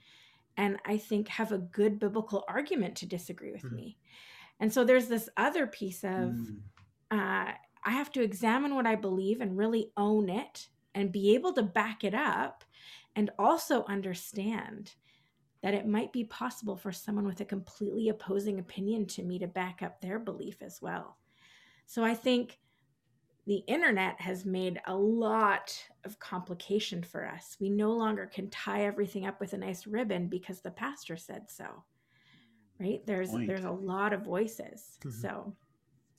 and 0.58 0.78
I 0.86 0.98
think 0.98 1.28
have 1.28 1.52
a 1.52 1.58
good 1.58 2.00
biblical 2.00 2.44
argument 2.48 2.96
to 2.98 3.06
disagree 3.06 3.52
with 3.52 3.64
mm. 3.64 3.74
me. 3.74 3.98
And 4.60 4.74
so 4.74 4.84
there's 4.84 5.08
this 5.08 5.30
other 5.38 5.68
piece 5.68 6.04
of 6.04 6.34
mm. 6.34 6.58
uh, 7.12 7.52
I 7.84 7.92
have 7.92 8.12
to 8.14 8.22
examine 8.22 8.76
what 8.76 8.86
I 8.86 8.96
believe 8.96 9.42
and 9.42 9.58
really 9.58 9.92
own 9.98 10.30
it 10.30 10.68
and 10.94 11.12
be 11.12 11.34
able 11.34 11.54
to 11.54 11.64
back 11.64 12.04
it 12.04 12.14
up 12.14 12.64
and 13.16 13.30
also 13.40 13.84
understand 13.86 14.94
that 15.62 15.74
it 15.74 15.88
might 15.88 16.12
be 16.12 16.24
possible 16.24 16.76
for 16.76 16.92
someone 16.92 17.26
with 17.26 17.40
a 17.42 17.46
completely 17.46 18.10
opposing 18.10 18.60
opinion 18.60 19.06
to 19.06 19.24
me 19.24 19.40
to 19.40 19.48
back 19.48 19.82
up 19.82 20.02
their 20.02 20.20
belief 20.20 20.62
as 20.62 20.82
well. 20.82 21.18
So 21.86 22.04
I 22.04 22.14
think 22.14 22.60
the 23.48 23.64
internet 23.68 24.20
has 24.22 24.46
made 24.46 24.80
a 24.86 24.96
lot 24.96 25.76
of 26.04 26.20
complication 26.20 27.04
for 27.04 27.26
us. 27.28 27.58
We 27.60 27.70
no 27.70 27.92
longer 27.92 28.28
can 28.28 28.50
tie 28.50 28.86
everything 28.86 29.26
up 29.26 29.40
with 29.40 29.54
a 29.54 29.58
nice 29.58 29.88
ribbon 29.88 30.28
because 30.28 30.62
the 30.62 30.72
pastor 30.72 31.18
said 31.18 31.50
so. 31.50 31.84
Right? 32.80 33.06
There's 33.06 33.30
Point. 33.30 33.48
there's 33.48 33.66
a 33.66 33.72
lot 33.72 34.14
of 34.14 34.24
voices. 34.24 34.98
Mhm. 35.02 35.12
So 35.12 35.56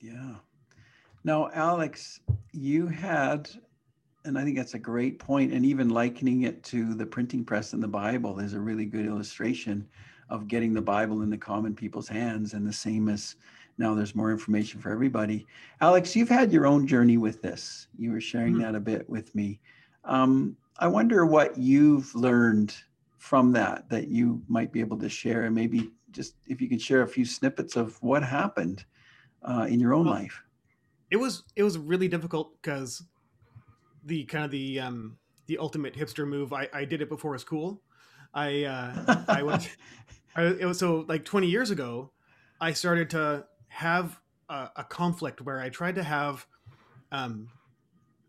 Yeah. 0.00 0.36
Now, 1.24 1.50
Alex, 1.54 2.20
you 2.52 2.86
had, 2.88 3.48
and 4.24 4.38
I 4.38 4.44
think 4.44 4.56
that's 4.56 4.74
a 4.74 4.78
great 4.78 5.18
point, 5.18 5.52
and 5.52 5.64
even 5.64 5.88
likening 5.88 6.42
it 6.42 6.62
to 6.64 6.94
the 6.94 7.06
printing 7.06 7.44
press 7.44 7.72
and 7.72 7.82
the 7.82 7.88
Bible 7.88 8.40
is 8.40 8.54
a 8.54 8.60
really 8.60 8.86
good 8.86 9.06
illustration 9.06 9.86
of 10.28 10.48
getting 10.48 10.72
the 10.72 10.82
Bible 10.82 11.22
in 11.22 11.30
the 11.30 11.38
common 11.38 11.74
people's 11.74 12.08
hands, 12.08 12.54
and 12.54 12.66
the 12.66 12.72
same 12.72 13.08
as 13.08 13.36
now 13.78 13.94
there's 13.94 14.14
more 14.14 14.30
information 14.32 14.80
for 14.80 14.90
everybody. 14.90 15.46
Alex, 15.80 16.14
you've 16.16 16.28
had 16.28 16.52
your 16.52 16.66
own 16.66 16.86
journey 16.86 17.16
with 17.18 17.40
this. 17.40 17.88
You 17.96 18.12
were 18.12 18.20
sharing 18.20 18.54
Mhm. 18.54 18.60
that 18.62 18.74
a 18.74 18.80
bit 18.80 19.08
with 19.08 19.34
me. 19.34 19.60
Um, 20.04 20.56
I 20.78 20.88
wonder 20.88 21.24
what 21.26 21.56
you've 21.56 22.12
learned 22.14 22.74
from 23.18 23.52
that 23.52 23.88
that 23.88 24.08
you 24.08 24.42
might 24.48 24.72
be 24.72 24.80
able 24.80 24.98
to 24.98 25.08
share, 25.08 25.44
and 25.44 25.54
maybe 25.54 25.92
just 26.10 26.34
if 26.46 26.60
you 26.60 26.68
could 26.68 26.82
share 26.82 27.02
a 27.02 27.08
few 27.08 27.24
snippets 27.24 27.76
of 27.76 28.00
what 28.02 28.22
happened 28.22 28.84
uh, 29.42 29.66
in 29.68 29.78
your 29.80 29.94
own 29.94 30.06
Well, 30.06 30.14
life. 30.14 30.42
It 31.12 31.20
was 31.20 31.44
it 31.54 31.62
was 31.62 31.76
really 31.76 32.08
difficult 32.08 32.60
because 32.60 33.04
the 34.02 34.24
kind 34.24 34.46
of 34.46 34.50
the 34.50 34.80
um 34.80 35.18
the 35.46 35.58
ultimate 35.58 35.94
hipster 35.94 36.26
move 36.26 36.52
i 36.52 36.66
i 36.72 36.84
did 36.86 37.02
it 37.02 37.08
before 37.10 37.32
it 37.32 37.34
was 37.34 37.44
cool 37.44 37.82
i 38.32 38.64
uh 38.64 39.22
i 39.28 39.42
was 39.42 39.68
I, 40.36 40.44
it 40.44 40.64
was 40.64 40.78
so 40.78 41.04
like 41.06 41.26
20 41.26 41.46
years 41.46 41.70
ago 41.70 42.10
i 42.60 42.72
started 42.72 43.10
to 43.10 43.44
have 43.68 44.18
a, 44.48 44.70
a 44.76 44.84
conflict 44.84 45.42
where 45.42 45.60
i 45.60 45.68
tried 45.68 45.96
to 45.96 46.02
have 46.02 46.46
um 47.12 47.50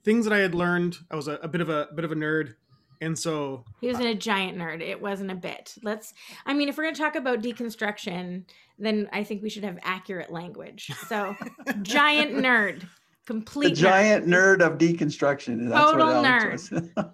things 0.03 0.25
that 0.25 0.33
i 0.33 0.39
had 0.39 0.53
learned. 0.53 0.97
I 1.09 1.15
was 1.15 1.29
a, 1.29 1.35
a 1.35 1.47
bit 1.47 1.61
of 1.61 1.69
a, 1.69 1.87
bit 1.95 2.03
of 2.03 2.11
a 2.11 2.15
nerd 2.15 2.55
and 3.03 3.17
so 3.17 3.65
he 3.81 3.87
wasn't 3.87 4.07
a 4.07 4.15
giant 4.15 4.57
nerd. 4.57 4.81
It 4.81 5.01
wasn't 5.01 5.31
a 5.31 5.35
bit. 5.35 5.75
Let's 5.83 6.13
I 6.45 6.53
mean, 6.53 6.69
if 6.69 6.77
we're 6.77 6.85
gonna 6.85 6.95
talk 6.95 7.15
about 7.15 7.41
deconstruction, 7.41 8.45
then 8.79 9.09
I 9.13 9.23
think 9.23 9.43
we 9.43 9.49
should 9.49 9.63
have 9.63 9.77
accurate 9.83 10.31
language. 10.31 10.91
So 11.07 11.35
giant 11.81 12.33
nerd. 12.33 12.87
Complete 13.25 13.69
the 13.69 13.75
giant 13.75 14.25
nerd 14.25 14.61
of 14.61 14.77
deconstruction. 14.77 15.69
That's 15.69 15.91
Total 15.91 16.07
what 16.07 16.25
Alex 16.25 16.71
was. 16.71 16.89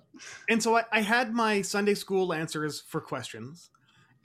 and 0.49 0.61
so 0.61 0.77
I, 0.77 0.83
I 0.91 1.01
had 1.01 1.33
my 1.33 1.61
sunday 1.61 1.93
school 1.93 2.33
answers 2.33 2.81
for 2.81 3.01
questions 3.01 3.69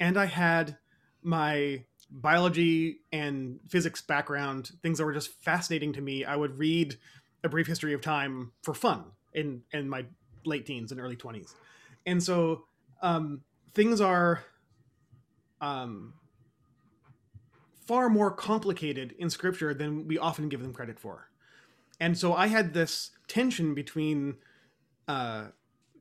and 0.00 0.18
i 0.18 0.25
had 0.25 0.76
my 1.23 1.85
biology 2.11 3.00
and 3.12 3.59
physics 3.68 4.02
background 4.02 4.73
things 4.83 4.99
that 4.99 5.04
were 5.04 5.12
just 5.12 5.30
fascinating 5.42 5.92
to 5.94 6.00
me 6.00 6.25
i 6.25 6.37
would 6.37 6.59
read 6.59 6.97
a 7.42 7.49
brief 7.49 7.66
history 7.66 7.92
of 7.92 8.00
time 8.00 8.52
for 8.62 8.75
fun 8.75 9.04
in 9.33 9.62
in 9.73 9.88
my 9.88 10.04
late 10.47 10.67
teens 10.67 10.93
and 10.93 11.01
early 11.01 11.17
20s 11.17 11.55
and 12.07 12.23
so 12.23 12.65
um, 13.03 13.43
things 13.75 14.01
are 14.01 14.45
um, 15.61 16.15
far 17.87 18.09
more 18.09 18.31
complicated 18.31 19.15
in 19.19 19.31
scripture 19.31 19.75
than 19.75 20.07
we 20.07 20.19
often 20.19 20.49
give 20.49 20.61
them 20.61 20.73
credit 20.73 20.99
for. 20.99 21.29
And 22.01 22.17
so 22.19 22.35
i 22.35 22.49
had 22.49 22.75
this 22.75 23.11
tension 23.29 23.75
between 23.75 24.37
uh, 25.07 25.47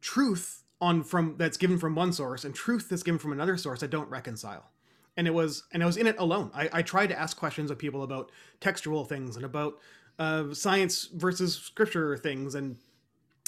truth 0.01 0.63
on 0.81 1.03
from 1.03 1.35
that's 1.37 1.57
given 1.57 1.77
from 1.77 1.95
one 1.95 2.11
source 2.11 2.43
and 2.43 2.53
truth 2.53 2.89
that's 2.89 3.03
given 3.03 3.19
from 3.19 3.31
another 3.31 3.57
source 3.57 3.83
i 3.83 3.87
don't 3.87 4.09
reconcile. 4.09 4.71
And 5.15 5.27
it 5.27 5.33
was 5.33 5.63
and 5.71 5.83
i 5.83 5.85
was 5.85 5.97
in 5.97 6.07
it 6.07 6.15
alone. 6.17 6.51
I, 6.53 6.69
I 6.73 6.81
tried 6.81 7.07
to 7.07 7.19
ask 7.19 7.37
questions 7.37 7.69
of 7.69 7.77
people 7.77 8.03
about 8.03 8.31
textual 8.59 9.05
things 9.05 9.35
and 9.35 9.45
about 9.45 9.79
uh, 10.19 10.53
science 10.53 11.09
versus 11.13 11.55
scripture 11.55 12.17
things. 12.17 12.55
And, 12.55 12.77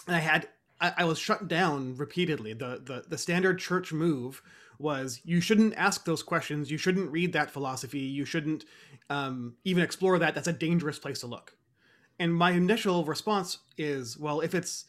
and 0.07 0.15
i 0.15 0.19
had 0.19 0.47
I, 0.85 0.93
I 1.01 1.05
was 1.05 1.17
shut 1.17 1.47
down 1.47 1.95
repeatedly. 1.95 2.53
The, 2.53 2.81
the 2.83 3.05
the 3.07 3.17
standard 3.17 3.59
church 3.59 3.91
move 3.91 4.41
was 4.77 5.21
you 5.23 5.41
shouldn't 5.41 5.73
ask 5.75 6.05
those 6.05 6.21
questions 6.21 6.69
you 6.69 6.77
shouldn't 6.77 7.09
read 7.09 7.31
that 7.31 7.49
philosophy 7.49 7.99
you 7.99 8.25
shouldn't 8.25 8.65
um, 9.09 9.55
even 9.63 9.83
explore 9.83 10.19
that. 10.19 10.35
That's 10.35 10.47
a 10.47 10.53
dangerous 10.53 10.99
place 10.99 11.19
to 11.19 11.27
look. 11.27 11.55
And 12.19 12.33
my 12.33 12.51
initial 12.51 13.05
response 13.05 13.59
is 13.77 14.17
well 14.17 14.41
if 14.41 14.53
it's 14.53 14.85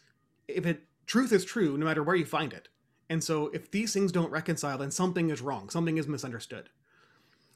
if 0.48 0.66
it 0.66 0.82
truth 1.06 1.32
is 1.32 1.44
true 1.44 1.76
no 1.78 1.86
matter 1.86 2.02
where 2.02 2.16
you 2.16 2.26
find 2.26 2.52
it. 2.52 2.68
And 3.08 3.22
so 3.22 3.48
if 3.48 3.70
these 3.70 3.92
things 3.92 4.12
don't 4.12 4.32
reconcile 4.32 4.78
then 4.78 4.90
something 4.90 5.30
is 5.30 5.40
wrong 5.40 5.70
something 5.70 5.98
is 5.98 6.06
misunderstood. 6.08 6.68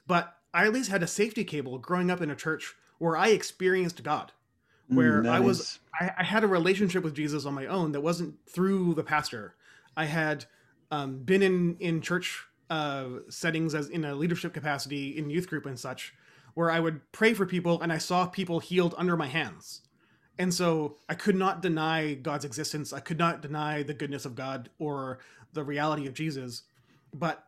But 0.06 0.35
i 0.54 0.64
at 0.64 0.73
least 0.73 0.90
had 0.90 1.02
a 1.02 1.06
safety 1.06 1.44
cable 1.44 1.78
growing 1.78 2.11
up 2.11 2.20
in 2.20 2.30
a 2.30 2.37
church 2.37 2.75
where 2.99 3.16
i 3.16 3.28
experienced 3.28 4.02
god 4.02 4.32
where 4.90 5.23
Mm, 5.23 5.25
that 5.25 5.35
I 5.35 5.40
was 5.40 5.78
I, 6.00 6.11
I 6.18 6.25
had 6.25 6.44
a 6.44 6.49
relationship 6.49 7.04
with 7.04 7.14
Jesus 7.14 7.47
on 7.47 7.54
my 7.54 7.66
own 7.66 7.92
that 7.92 8.00
wasn't 8.00 8.37
through 8.49 8.94
the 8.94 9.04
pastor. 9.04 9.54
I 9.97 10.06
had 10.06 10.47
um, 10.90 11.18
been 11.25 11.42
in 11.42 11.76
in 11.80 12.00
church 12.00 12.44
uh, 12.70 13.06
settings 13.28 13.75
as 13.75 13.88
in 13.88 14.04
a 14.04 14.14
leadership 14.14 14.54
capacity 14.54 15.16
in 15.16 15.30
youth 15.30 15.49
group 15.49 15.66
and 15.66 15.78
such, 15.78 16.14
where 16.54 16.70
I 16.70 16.80
would 16.80 17.00
pray 17.12 17.35
for 17.35 17.47
people 17.47 17.80
and 17.80 17.92
I 17.92 17.99
saw 17.99 18.26
people 18.26 18.61
healed 18.61 18.94
under 18.99 19.16
my 19.16 19.26
hands, 19.26 19.82
and 20.38 20.52
so 20.54 20.99
I 21.09 21.14
could 21.14 21.37
not 21.37 21.62
deny 21.62 22.14
God's 22.14 22.44
existence. 22.44 22.92
I 22.92 23.00
could 23.00 23.18
not 23.18 23.42
deny 23.42 23.82
the 23.82 23.94
goodness 23.94 24.25
of 24.25 24.35
God 24.35 24.70
or 24.78 25.18
the 25.52 25.64
reality 25.64 26.06
of 26.06 26.14
Jesus, 26.14 26.62
but 27.12 27.44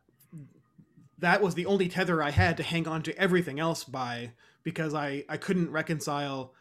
that 1.19 1.41
was 1.41 1.55
the 1.55 1.67
only 1.67 1.89
tether 1.89 2.23
I 2.23 2.31
had 2.31 2.57
to 2.57 2.65
hang 2.65 2.89
on 2.89 3.03
to 3.05 3.17
everything 3.17 3.61
else 3.61 3.85
by 3.85 4.33
because 4.65 4.95
I 4.95 5.25
I 5.29 5.37
couldn't 5.37 5.71
reconcile 5.71 6.53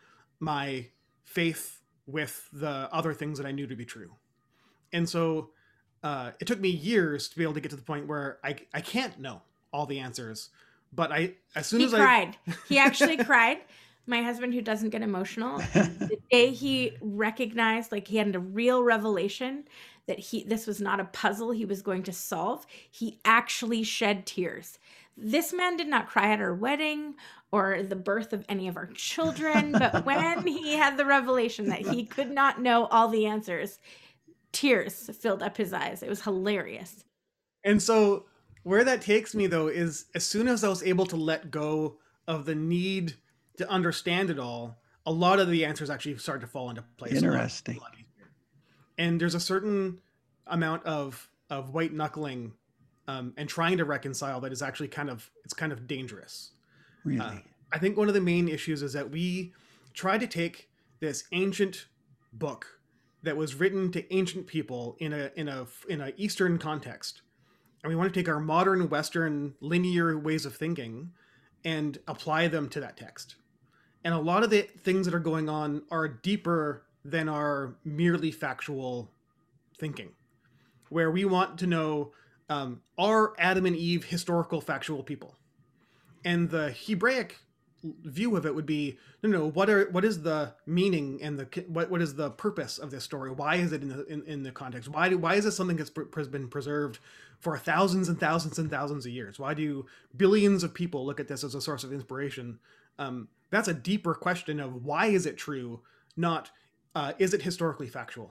my 0.41 0.87
faith 1.23 1.79
with 2.05 2.49
the 2.51 2.89
other 2.91 3.13
things 3.13 3.37
that 3.37 3.47
I 3.47 3.51
knew 3.51 3.67
to 3.67 3.75
be 3.75 3.85
true. 3.85 4.11
And 4.91 5.07
so 5.07 5.51
uh, 6.03 6.31
it 6.39 6.47
took 6.47 6.59
me 6.59 6.69
years 6.69 7.29
to 7.29 7.37
be 7.37 7.43
able 7.43 7.53
to 7.53 7.61
get 7.61 7.69
to 7.69 7.77
the 7.77 7.83
point 7.83 8.07
where 8.07 8.39
I, 8.43 8.55
I 8.73 8.81
can't 8.81 9.17
know 9.19 9.41
all 9.71 9.85
the 9.85 9.99
answers. 9.99 10.49
But 10.91 11.11
I, 11.11 11.35
as 11.55 11.67
soon 11.67 11.81
as 11.81 11.91
He 11.91 11.97
as 11.97 12.01
cried. 12.01 12.37
He 12.67 12.77
actually 12.79 13.17
cried. 13.17 13.59
My 14.07 14.23
husband, 14.23 14.53
who 14.53 14.61
doesn't 14.61 14.89
get 14.89 15.03
emotional, 15.03 15.59
the 15.59 16.17
day 16.31 16.49
he 16.49 16.97
recognized, 17.01 17.91
like 17.91 18.07
he 18.07 18.17
had 18.17 18.35
a 18.35 18.39
real 18.39 18.83
revelation 18.83 19.65
that 20.07 20.17
he 20.17 20.43
this 20.43 20.65
was 20.65 20.81
not 20.81 20.99
a 20.99 21.05
puzzle 21.05 21.51
he 21.51 21.65
was 21.65 21.83
going 21.83 22.03
to 22.03 22.11
solve, 22.11 22.65
he 22.89 23.19
actually 23.23 23.83
shed 23.83 24.25
tears. 24.25 24.79
This 25.23 25.53
man 25.53 25.77
did 25.77 25.87
not 25.87 26.07
cry 26.07 26.31
at 26.33 26.41
our 26.41 26.53
wedding 26.53 27.15
or 27.51 27.83
the 27.83 27.95
birth 27.95 28.33
of 28.33 28.43
any 28.49 28.67
of 28.67 28.75
our 28.75 28.87
children, 28.87 29.71
but 29.71 30.05
when 30.05 30.47
he 30.47 30.73
had 30.73 30.97
the 30.97 31.05
revelation 31.05 31.69
that 31.69 31.85
he 31.85 32.05
could 32.05 32.31
not 32.31 32.61
know 32.61 32.85
all 32.87 33.07
the 33.07 33.27
answers, 33.27 33.77
tears 34.51 35.09
filled 35.19 35.43
up 35.43 35.57
his 35.57 35.73
eyes. 35.73 36.01
It 36.01 36.09
was 36.09 36.21
hilarious. 36.21 37.05
And 37.63 37.81
so 37.81 38.25
where 38.63 38.83
that 38.83 39.01
takes 39.01 39.35
me 39.35 39.47
though 39.47 39.67
is 39.67 40.05
as 40.15 40.25
soon 40.25 40.47
as 40.47 40.63
I 40.63 40.69
was 40.69 40.83
able 40.83 41.05
to 41.07 41.15
let 41.15 41.51
go 41.51 41.97
of 42.27 42.45
the 42.45 42.55
need 42.55 43.15
to 43.57 43.69
understand 43.69 44.29
it 44.29 44.39
all, 44.39 44.81
a 45.05 45.11
lot 45.11 45.39
of 45.39 45.49
the 45.49 45.65
answers 45.65 45.89
actually 45.89 46.17
started 46.17 46.41
to 46.41 46.47
fall 46.47 46.69
into 46.69 46.83
place. 46.97 47.13
Interesting. 47.13 47.77
a 47.77 47.79
lot 47.79 47.93
easier. 47.93 48.29
And 48.97 49.19
there's 49.19 49.35
a 49.35 49.39
certain 49.39 49.99
amount 50.47 50.85
of 50.85 51.29
of 51.49 51.73
white 51.73 51.93
knuckling 51.93 52.53
um, 53.11 53.33
and 53.37 53.49
trying 53.49 53.77
to 53.77 53.85
reconcile 53.85 54.39
that 54.41 54.51
is 54.51 54.61
actually 54.61 54.87
kind 54.87 55.09
of 55.09 55.29
it's 55.43 55.53
kind 55.53 55.71
of 55.71 55.87
dangerous. 55.87 56.51
really. 57.03 57.19
Uh, 57.19 57.35
I 57.73 57.79
think 57.79 57.97
one 57.97 58.07
of 58.07 58.13
the 58.13 58.21
main 58.21 58.49
issues 58.49 58.81
is 58.81 58.93
that 58.93 59.09
we 59.09 59.53
try 59.93 60.17
to 60.17 60.27
take 60.27 60.69
this 60.99 61.23
ancient 61.31 61.87
book 62.33 62.79
that 63.23 63.37
was 63.37 63.55
written 63.55 63.91
to 63.91 64.13
ancient 64.13 64.47
people 64.47 64.95
in 64.99 65.13
a 65.13 65.31
in 65.35 65.47
a 65.47 65.67
in 65.89 66.01
a 66.01 66.11
Eastern 66.17 66.57
context, 66.57 67.21
and 67.83 67.89
we 67.89 67.95
want 67.95 68.13
to 68.13 68.19
take 68.19 68.29
our 68.29 68.39
modern 68.39 68.89
Western 68.89 69.55
linear 69.59 70.17
ways 70.17 70.45
of 70.45 70.55
thinking 70.55 71.11
and 71.63 71.99
apply 72.07 72.47
them 72.47 72.67
to 72.69 72.79
that 72.79 72.97
text. 72.97 73.35
And 74.03 74.13
a 74.13 74.19
lot 74.19 74.43
of 74.43 74.49
the 74.49 74.61
things 74.61 75.05
that 75.05 75.13
are 75.13 75.19
going 75.19 75.47
on 75.47 75.83
are 75.91 76.07
deeper 76.07 76.83
than 77.05 77.29
our 77.29 77.75
merely 77.83 78.31
factual 78.31 79.11
thinking, 79.77 80.11
where 80.89 81.11
we 81.11 81.23
want 81.25 81.59
to 81.59 81.67
know 81.67 82.11
um, 82.51 82.81
are 82.97 83.33
Adam 83.37 83.65
and 83.65 83.75
Eve 83.75 84.03
historical 84.05 84.61
factual 84.61 85.03
people? 85.03 85.35
and 86.23 86.49
the 86.49 86.71
Hebraic 86.71 87.37
view 87.83 88.35
of 88.37 88.45
it 88.45 88.53
would 88.53 88.65
be 88.67 88.99
no 89.23 89.29
no 89.29 89.49
what 89.49 89.67
are 89.67 89.89
what 89.89 90.05
is 90.05 90.21
the 90.21 90.53
meaning 90.67 91.19
and 91.23 91.39
the 91.39 91.45
what 91.67 91.89
what 91.89 91.99
is 91.99 92.13
the 92.13 92.29
purpose 92.29 92.77
of 92.77 92.91
this 92.91 93.03
story? 93.03 93.31
Why 93.31 93.55
is 93.55 93.71
it 93.71 93.81
in 93.81 93.89
the 93.89 94.05
in, 94.05 94.23
in 94.25 94.43
the 94.43 94.51
context? 94.51 94.87
Why 94.89 95.09
do 95.09 95.17
why 95.17 95.33
is 95.35 95.45
this 95.45 95.55
something 95.55 95.77
that's 95.77 95.89
been 96.27 96.47
preserved 96.47 96.99
for 97.39 97.57
thousands 97.57 98.07
and 98.07 98.19
thousands 98.19 98.59
and 98.59 98.69
thousands 98.69 99.07
of 99.07 99.11
years? 99.11 99.39
Why 99.39 99.55
do 99.55 99.87
billions 100.15 100.63
of 100.63 100.75
people 100.75 101.05
look 101.07 101.19
at 101.19 101.27
this 101.27 101.43
as 101.43 101.55
a 101.55 101.61
source 101.61 101.83
of 101.83 101.91
inspiration? 101.91 102.59
Um, 102.99 103.29
that's 103.49 103.67
a 103.67 103.73
deeper 103.73 104.13
question 104.13 104.59
of 104.59 104.85
why 104.85 105.07
is 105.07 105.25
it 105.25 105.37
true 105.37 105.81
not 106.15 106.51
uh, 106.93 107.13
is 107.17 107.33
it 107.33 107.41
historically 107.41 107.87
factual? 107.87 108.29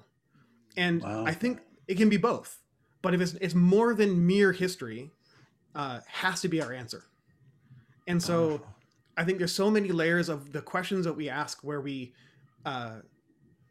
And 0.77 1.03
Wow. 1.03 1.25
i 1.27 1.35
think 1.35 1.59
it 1.89 1.97
can 1.97 2.09
be 2.09 2.19
both 2.19 2.61
but 3.03 3.15
if 3.15 3.21
it's, 3.21 3.35
it's 3.35 3.55
more 3.55 3.95
than 3.95 4.27
mere 4.27 4.53
history 4.53 5.11
uh, 5.75 6.01
has 6.07 6.41
to 6.41 6.49
be 6.49 6.63
our 6.63 6.73
answer 6.73 7.05
and 8.07 8.23
so. 8.23 8.61
I 9.17 9.25
think 9.25 9.37
there's 9.37 9.53
so 9.53 9.71
many 9.71 9.91
layers 9.91 10.31
of 10.31 10.53
the 10.53 10.63
questions 10.63 11.05
that 11.05 11.13
we 11.13 11.29
ask 11.29 11.63
where 11.63 11.83
we 11.83 12.15
uh, 12.65 13.01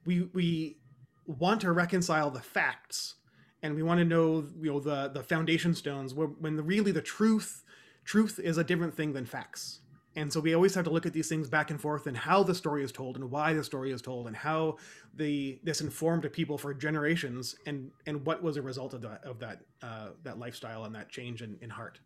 we 0.06 0.30
we 0.34 0.78
want 1.26 1.62
to 1.62 1.72
reconcile 1.72 2.32
the 2.32 2.42
facts 2.42 3.16
and 3.62 3.76
we 3.76 3.84
want 3.84 4.00
to 4.00 4.06
know 4.06 4.46
you 4.62 4.72
know 4.72 4.80
the 4.80 5.10
the 5.10 5.24
foundation 5.24 5.74
stones 5.74 6.14
when 6.14 6.56
the, 6.56 6.64
really 6.64 6.92
the 6.92 7.02
truth 7.02 7.64
truth 8.04 8.40
is 8.40 8.58
a 8.58 8.64
different 8.64 8.96
thing 8.96 9.14
than 9.14 9.26
facts 9.26 9.80
and 10.20 10.34
so 10.34 10.42
we 10.42 10.54
always 10.54 10.76
have 10.76 10.84
to 10.84 10.90
look 10.90 11.06
at 11.06 11.14
these 11.14 11.30
things 11.30 11.50
back 11.50 11.72
and 11.72 11.80
forth 11.80 12.06
and 12.06 12.18
how 12.18 12.44
the 12.44 12.54
story 12.54 12.84
is 12.84 12.92
told 12.92 13.16
and 13.16 13.32
why 13.32 13.54
the 13.54 13.64
story 13.64 13.92
is 13.92 14.02
told 14.02 14.28
and 14.28 14.36
how 14.36 14.76
the 15.16 15.60
this 15.64 15.80
informed 15.80 16.30
people 16.34 16.58
for 16.58 16.74
generations 16.74 17.56
and 17.66 17.90
and 18.06 18.26
what 18.26 18.44
was 18.44 18.58
a 18.58 18.62
result 18.62 18.94
of 18.94 19.02
that 19.02 19.24
of 19.24 19.40
that 19.40 19.62
uh, 19.82 20.10
that 20.24 20.38
lifestyle 20.38 20.84
and 20.84 20.94
that 20.94 21.10
change 21.10 21.42
in, 21.42 21.58
in 21.62 21.70
heart. 21.70 22.00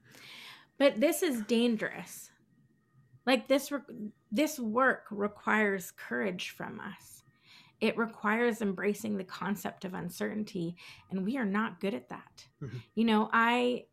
But 0.77 1.00
this 1.00 1.24
is 1.24 1.41
dangerous. 1.41 2.29
Like 3.25 3.48
this 3.48 3.72
re- 3.72 4.12
this 4.32 4.60
work 4.60 5.05
requires 5.10 5.91
courage 5.91 6.51
from 6.51 6.79
us. 6.79 7.24
It 7.82 7.98
requires 7.98 8.62
embracing 8.62 9.17
the 9.17 9.24
concept 9.24 9.86
of 9.86 9.96
uncertainty 9.96 10.75
and 11.10 11.25
we 11.25 11.38
are 11.38 11.46
not 11.46 11.79
good 11.79 11.96
at 11.96 12.10
that. 12.10 12.46
Mm-hmm. 12.62 12.77
you 12.96 13.05
know 13.05 13.29
i 13.34 13.86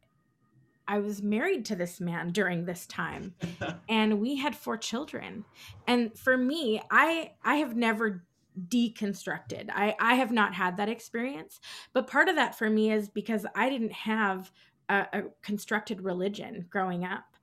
I 0.91 0.99
was 0.99 1.23
married 1.23 1.65
to 1.67 1.77
this 1.77 2.01
man 2.01 2.33
during 2.33 2.65
this 2.65 2.85
time 2.85 3.35
and 3.89 4.21
we 4.21 4.35
had 4.35 4.57
four 4.57 4.77
children. 4.77 5.45
And 5.87 6.19
for 6.19 6.37
me, 6.37 6.83
I 6.91 7.31
I 7.45 7.57
have 7.57 7.77
never 7.77 8.25
deconstructed. 8.69 9.71
I 9.73 9.95
I 10.01 10.15
have 10.15 10.33
not 10.33 10.53
had 10.53 10.77
that 10.79 10.89
experience. 10.89 11.61
But 11.93 12.09
part 12.09 12.29
of 12.29 12.35
that 12.35 12.59
for 12.59 12.69
me 12.69 12.91
is 12.91 13.09
because 13.09 13.47
I 13.55 13.71
didn't 13.71 13.93
have 13.93 14.51
a, 14.89 15.07
a 15.13 15.23
constructed 15.43 16.01
religion 16.01 16.67
growing 16.69 17.05
up. 17.05 17.37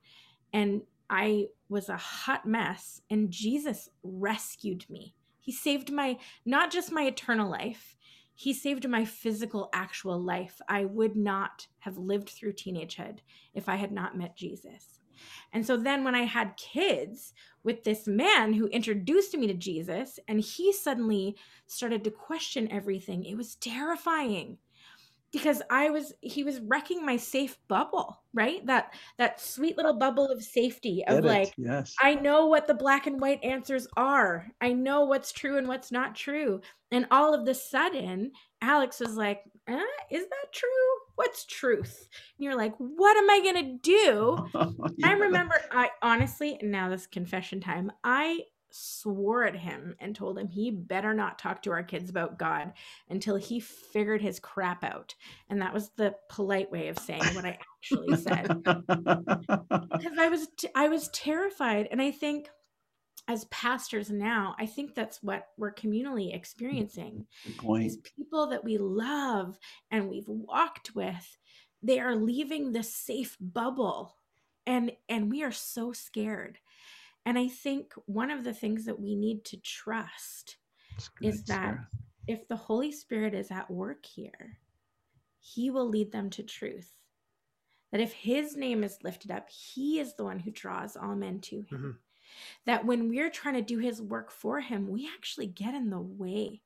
And 0.52 0.82
I 1.08 1.46
was 1.70 1.88
a 1.88 1.96
hot 1.96 2.46
mess 2.46 3.00
and 3.08 3.30
Jesus 3.30 3.88
rescued 4.02 4.84
me. 4.90 5.14
He 5.40 5.52
saved 5.52 5.90
my 5.90 6.18
not 6.44 6.70
just 6.70 6.92
my 6.92 7.04
eternal 7.04 7.50
life, 7.50 7.96
he 8.38 8.54
saved 8.54 8.88
my 8.88 9.04
physical, 9.04 9.68
actual 9.72 10.16
life. 10.16 10.60
I 10.68 10.84
would 10.84 11.16
not 11.16 11.66
have 11.80 11.98
lived 11.98 12.28
through 12.28 12.52
teenagehood 12.52 13.18
if 13.52 13.68
I 13.68 13.74
had 13.74 13.90
not 13.90 14.16
met 14.16 14.36
Jesus. 14.36 15.00
And 15.52 15.66
so 15.66 15.76
then 15.76 16.04
when 16.04 16.14
I 16.14 16.22
had 16.22 16.56
kids 16.56 17.32
with 17.64 17.82
this 17.82 18.06
man 18.06 18.52
who 18.52 18.68
introduced 18.68 19.36
me 19.36 19.48
to 19.48 19.54
Jesus 19.54 20.20
and 20.28 20.38
he 20.38 20.72
suddenly 20.72 21.34
started 21.66 22.04
to 22.04 22.12
question 22.12 22.70
everything, 22.70 23.24
it 23.24 23.36
was 23.36 23.56
terrifying 23.56 24.58
because 25.32 25.60
I 25.70 25.90
was 25.90 26.12
he 26.20 26.42
was 26.42 26.60
wrecking 26.60 27.04
my 27.04 27.16
safe 27.16 27.58
bubble, 27.68 28.22
right? 28.32 28.64
That 28.66 28.94
that 29.18 29.40
sweet 29.40 29.76
little 29.76 29.94
bubble 29.94 30.26
of 30.26 30.42
safety 30.42 31.04
of 31.06 31.24
like 31.24 31.52
yes. 31.56 31.94
I 32.00 32.14
know 32.14 32.46
what 32.46 32.66
the 32.66 32.74
black 32.74 33.06
and 33.06 33.20
white 33.20 33.42
answers 33.44 33.86
are. 33.96 34.46
I 34.60 34.72
know 34.72 35.02
what's 35.02 35.32
true 35.32 35.58
and 35.58 35.68
what's 35.68 35.92
not 35.92 36.14
true. 36.14 36.60
And 36.90 37.06
all 37.10 37.34
of 37.34 37.44
the 37.44 37.54
sudden, 37.54 38.32
Alex 38.62 39.00
was 39.00 39.16
like, 39.16 39.42
eh, 39.68 39.82
is 40.10 40.24
that 40.24 40.52
true? 40.52 40.68
What's 41.16 41.44
truth? 41.44 42.08
And 42.38 42.44
you're 42.44 42.56
like, 42.56 42.74
what 42.78 43.16
am 43.16 43.28
I 43.28 43.40
gonna 43.44 43.78
do? 43.82 44.46
yeah. 44.96 45.08
I 45.08 45.12
remember 45.12 45.56
I 45.70 45.90
honestly, 46.00 46.58
now 46.62 46.88
this 46.88 47.06
confession 47.06 47.60
time, 47.60 47.92
I 48.02 48.40
swore 48.70 49.44
at 49.44 49.56
him 49.56 49.94
and 50.00 50.14
told 50.14 50.38
him 50.38 50.48
he 50.48 50.70
better 50.70 51.14
not 51.14 51.38
talk 51.38 51.62
to 51.62 51.70
our 51.70 51.82
kids 51.82 52.10
about 52.10 52.38
God 52.38 52.72
until 53.08 53.36
he 53.36 53.60
figured 53.60 54.20
his 54.20 54.38
crap 54.38 54.84
out. 54.84 55.14
And 55.48 55.60
that 55.62 55.74
was 55.74 55.90
the 55.96 56.14
polite 56.28 56.70
way 56.70 56.88
of 56.88 56.98
saying 56.98 57.22
what 57.34 57.44
I 57.44 57.58
actually 57.78 58.16
said. 58.16 58.48
because 58.64 60.18
I 60.18 60.28
was 60.28 60.48
t- 60.56 60.68
I 60.74 60.88
was 60.88 61.08
terrified 61.08 61.88
and 61.90 62.00
I 62.00 62.10
think 62.10 62.48
as 63.26 63.44
pastors 63.46 64.10
now, 64.10 64.54
I 64.58 64.64
think 64.64 64.94
that's 64.94 65.22
what 65.22 65.48
we're 65.58 65.74
communally 65.74 66.34
experiencing. 66.34 67.26
These 67.82 67.98
people 67.98 68.46
that 68.48 68.64
we 68.64 68.78
love 68.78 69.58
and 69.90 70.08
we've 70.08 70.28
walked 70.28 70.94
with, 70.94 71.36
they 71.82 72.00
are 72.00 72.16
leaving 72.16 72.72
this 72.72 72.92
safe 72.92 73.36
bubble 73.40 74.14
and 74.66 74.92
and 75.08 75.30
we 75.30 75.42
are 75.42 75.52
so 75.52 75.92
scared 75.92 76.58
and 77.28 77.38
I 77.38 77.46
think 77.46 77.92
one 78.06 78.30
of 78.30 78.42
the 78.42 78.54
things 78.54 78.86
that 78.86 78.98
we 78.98 79.14
need 79.14 79.44
to 79.44 79.58
trust 79.58 80.56
is 81.20 81.44
that 81.44 81.74
Sarah. 81.74 81.88
if 82.26 82.48
the 82.48 82.56
Holy 82.56 82.90
Spirit 82.90 83.34
is 83.34 83.50
at 83.50 83.70
work 83.70 84.06
here, 84.06 84.56
he 85.38 85.68
will 85.68 85.86
lead 85.86 86.10
them 86.10 86.30
to 86.30 86.42
truth. 86.42 86.90
That 87.92 88.00
if 88.00 88.14
his 88.14 88.56
name 88.56 88.82
is 88.82 89.04
lifted 89.04 89.30
up, 89.30 89.50
he 89.50 90.00
is 90.00 90.14
the 90.14 90.24
one 90.24 90.38
who 90.38 90.50
draws 90.50 90.96
all 90.96 91.14
men 91.16 91.40
to 91.40 91.56
him. 91.56 91.66
Mm-hmm. 91.70 91.90
That 92.64 92.86
when 92.86 93.10
we're 93.10 93.28
trying 93.28 93.56
to 93.56 93.62
do 93.62 93.76
his 93.76 94.00
work 94.00 94.30
for 94.30 94.60
him, 94.60 94.88
we 94.88 95.06
actually 95.14 95.48
get 95.48 95.74
in 95.74 95.90
the 95.90 96.00
way. 96.00 96.62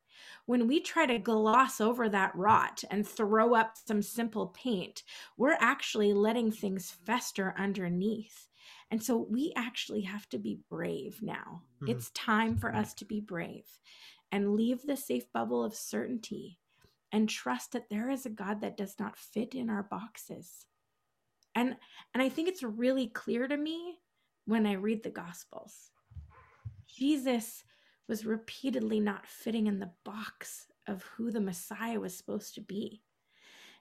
When 0.46 0.68
we 0.68 0.78
try 0.78 1.06
to 1.06 1.18
gloss 1.18 1.80
over 1.80 2.08
that 2.08 2.36
rot 2.36 2.84
and 2.88 3.04
throw 3.04 3.56
up 3.56 3.74
some 3.84 4.00
simple 4.00 4.46
paint, 4.46 5.02
we're 5.36 5.56
actually 5.58 6.12
letting 6.12 6.52
things 6.52 6.92
fester 7.04 7.52
underneath. 7.58 8.46
And 8.92 9.02
so 9.02 9.16
we 9.16 9.54
actually 9.56 10.02
have 10.02 10.28
to 10.28 10.38
be 10.38 10.60
brave 10.68 11.20
now. 11.22 11.62
Mm-hmm. 11.82 11.92
It's 11.92 12.10
time 12.10 12.58
for 12.58 12.74
us 12.74 12.92
to 12.94 13.06
be 13.06 13.20
brave 13.20 13.64
and 14.30 14.54
leave 14.54 14.82
the 14.82 14.98
safe 14.98 15.24
bubble 15.32 15.64
of 15.64 15.74
certainty 15.74 16.58
and 17.10 17.26
trust 17.26 17.72
that 17.72 17.88
there 17.88 18.10
is 18.10 18.26
a 18.26 18.30
God 18.30 18.60
that 18.60 18.76
does 18.76 18.96
not 19.00 19.16
fit 19.16 19.54
in 19.54 19.70
our 19.70 19.82
boxes. 19.82 20.66
And 21.54 21.76
and 22.12 22.22
I 22.22 22.28
think 22.28 22.48
it's 22.48 22.62
really 22.62 23.06
clear 23.06 23.48
to 23.48 23.56
me 23.56 23.96
when 24.44 24.66
I 24.66 24.74
read 24.74 25.02
the 25.02 25.10
gospels. 25.10 25.90
Jesus 26.86 27.64
was 28.08 28.26
repeatedly 28.26 29.00
not 29.00 29.26
fitting 29.26 29.68
in 29.68 29.78
the 29.78 29.92
box 30.04 30.66
of 30.86 31.02
who 31.16 31.30
the 31.30 31.40
Messiah 31.40 31.98
was 31.98 32.14
supposed 32.14 32.54
to 32.56 32.60
be 32.60 33.00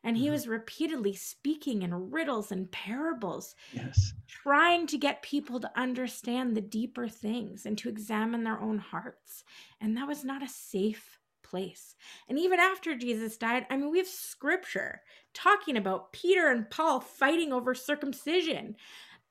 and 0.03 0.17
he 0.17 0.25
mm-hmm. 0.25 0.33
was 0.33 0.47
repeatedly 0.47 1.13
speaking 1.13 1.83
in 1.83 2.11
riddles 2.11 2.51
and 2.51 2.71
parables 2.71 3.55
yes. 3.73 4.13
trying 4.27 4.87
to 4.87 4.97
get 4.97 5.21
people 5.21 5.59
to 5.59 5.71
understand 5.75 6.55
the 6.55 6.61
deeper 6.61 7.07
things 7.07 7.65
and 7.65 7.77
to 7.77 7.89
examine 7.89 8.43
their 8.43 8.59
own 8.59 8.77
hearts. 8.77 9.43
And 9.79 9.95
that 9.97 10.07
was 10.07 10.23
not 10.23 10.43
a 10.43 10.47
safe 10.47 11.19
place. 11.43 11.95
And 12.29 12.39
even 12.39 12.59
after 12.59 12.95
jesus 12.95 13.35
died 13.35 13.65
i 13.69 13.75
mean 13.75 13.91
we 13.91 13.97
have 13.97 14.07
scripture 14.07 15.01
talking 15.33 15.75
about 15.75 16.13
peter 16.13 16.49
and 16.49 16.69
paul 16.69 16.99
fighting 16.99 17.51
over 17.51 17.75
circumcision. 17.75 18.75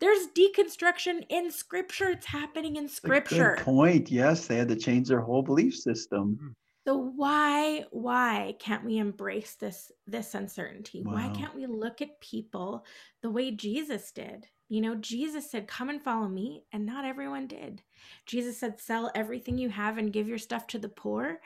There's 0.00 0.28
deconstruction 0.28 1.26
in 1.28 1.50
scripture. 1.50 2.09
It's 2.09 2.24
happening 2.24 2.76
in 2.76 2.88
scripture 2.88 3.54
Good 3.56 3.64
point. 3.64 4.11
Yes 4.11 4.46
they 4.46 4.56
had 4.56 4.68
to 4.68 4.76
change 4.76 5.09
their 5.09 5.20
whole 5.20 5.42
belief 5.42 5.74
system 5.74 6.54
So 6.90 6.96
why 6.96 7.85
why 7.92 8.57
can't 8.59 8.85
we 8.85 8.98
embrace 8.98 9.55
this 9.55 9.92
this 10.09 10.35
uncertainty? 10.35 11.05
Wow. 11.05 11.12
Why 11.12 11.29
can't 11.29 11.55
we 11.55 11.66
look 11.66 12.03
at 12.03 12.20
people 12.20 12.85
the 13.22 13.31
way 13.31 13.53
Jesus 13.53 14.11
did? 14.11 14.48
You 14.68 14.81
know, 14.81 14.96
Jesus 14.96 15.48
said, 15.48 15.68
"Come 15.68 15.88
and 15.88 16.03
follow 16.03 16.26
me," 16.26 16.64
and 16.72 16.85
not 16.85 17.05
everyone 17.05 17.46
did. 17.46 17.85
Jesus 18.26 18.59
said, 18.59 18.81
"Sell 18.81 19.09
everything 19.14 19.57
you 19.57 19.68
have 19.68 19.98
and 19.98 20.12
give 20.12 20.26
your 20.26 20.37
stuff 20.37 20.66
to 20.66 20.81
the 20.81 20.88
poor." 20.88 21.40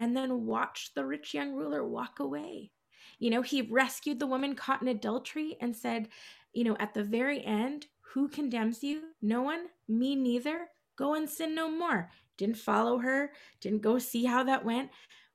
And 0.00 0.16
then 0.16 0.46
watch 0.46 0.94
the 0.94 1.04
rich 1.04 1.34
young 1.34 1.52
ruler 1.52 1.86
walk 1.86 2.20
away. 2.20 2.70
You 3.18 3.28
know, 3.28 3.42
he 3.42 3.60
rescued 3.60 4.18
the 4.18 4.26
woman 4.26 4.54
caught 4.54 4.80
in 4.80 4.88
adultery 4.88 5.58
and 5.60 5.76
said, 5.76 6.08
you 6.54 6.64
know, 6.64 6.78
at 6.80 6.94
the 6.94 7.04
very 7.04 7.44
end, 7.44 7.88
who 8.00 8.26
condemns 8.26 8.82
you? 8.82 9.02
No 9.20 9.42
one, 9.42 9.66
me 9.86 10.14
neither. 10.16 10.70
Go 10.96 11.12
and 11.12 11.28
sin 11.28 11.54
no 11.54 11.70
more 11.70 12.10
didn't 12.38 12.56
follow 12.56 12.98
her, 12.98 13.32
didn't 13.60 13.82
go 13.82 13.98
see 13.98 14.24
how 14.24 14.44
that 14.44 14.64
went. 14.64 14.90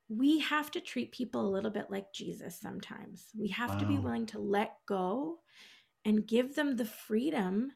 We 0.10 0.40
have 0.40 0.72
to 0.72 0.82
treat 0.82 1.12
people 1.12 1.48
a 1.48 1.54
little 1.54 1.72
bit 1.72 1.88
like 1.90 2.12
Jesus 2.14 2.60
sometimes. 2.60 3.28
We 3.38 3.50
have 3.50 3.72
wow. 3.72 3.78
to 3.78 3.86
be 3.86 3.98
willing 3.98 4.26
to 4.28 4.40
let 4.40 4.78
go 4.88 5.40
and 6.06 6.26
give 6.26 6.56
them 6.56 6.76
the 6.76 6.86
freedom 6.86 7.72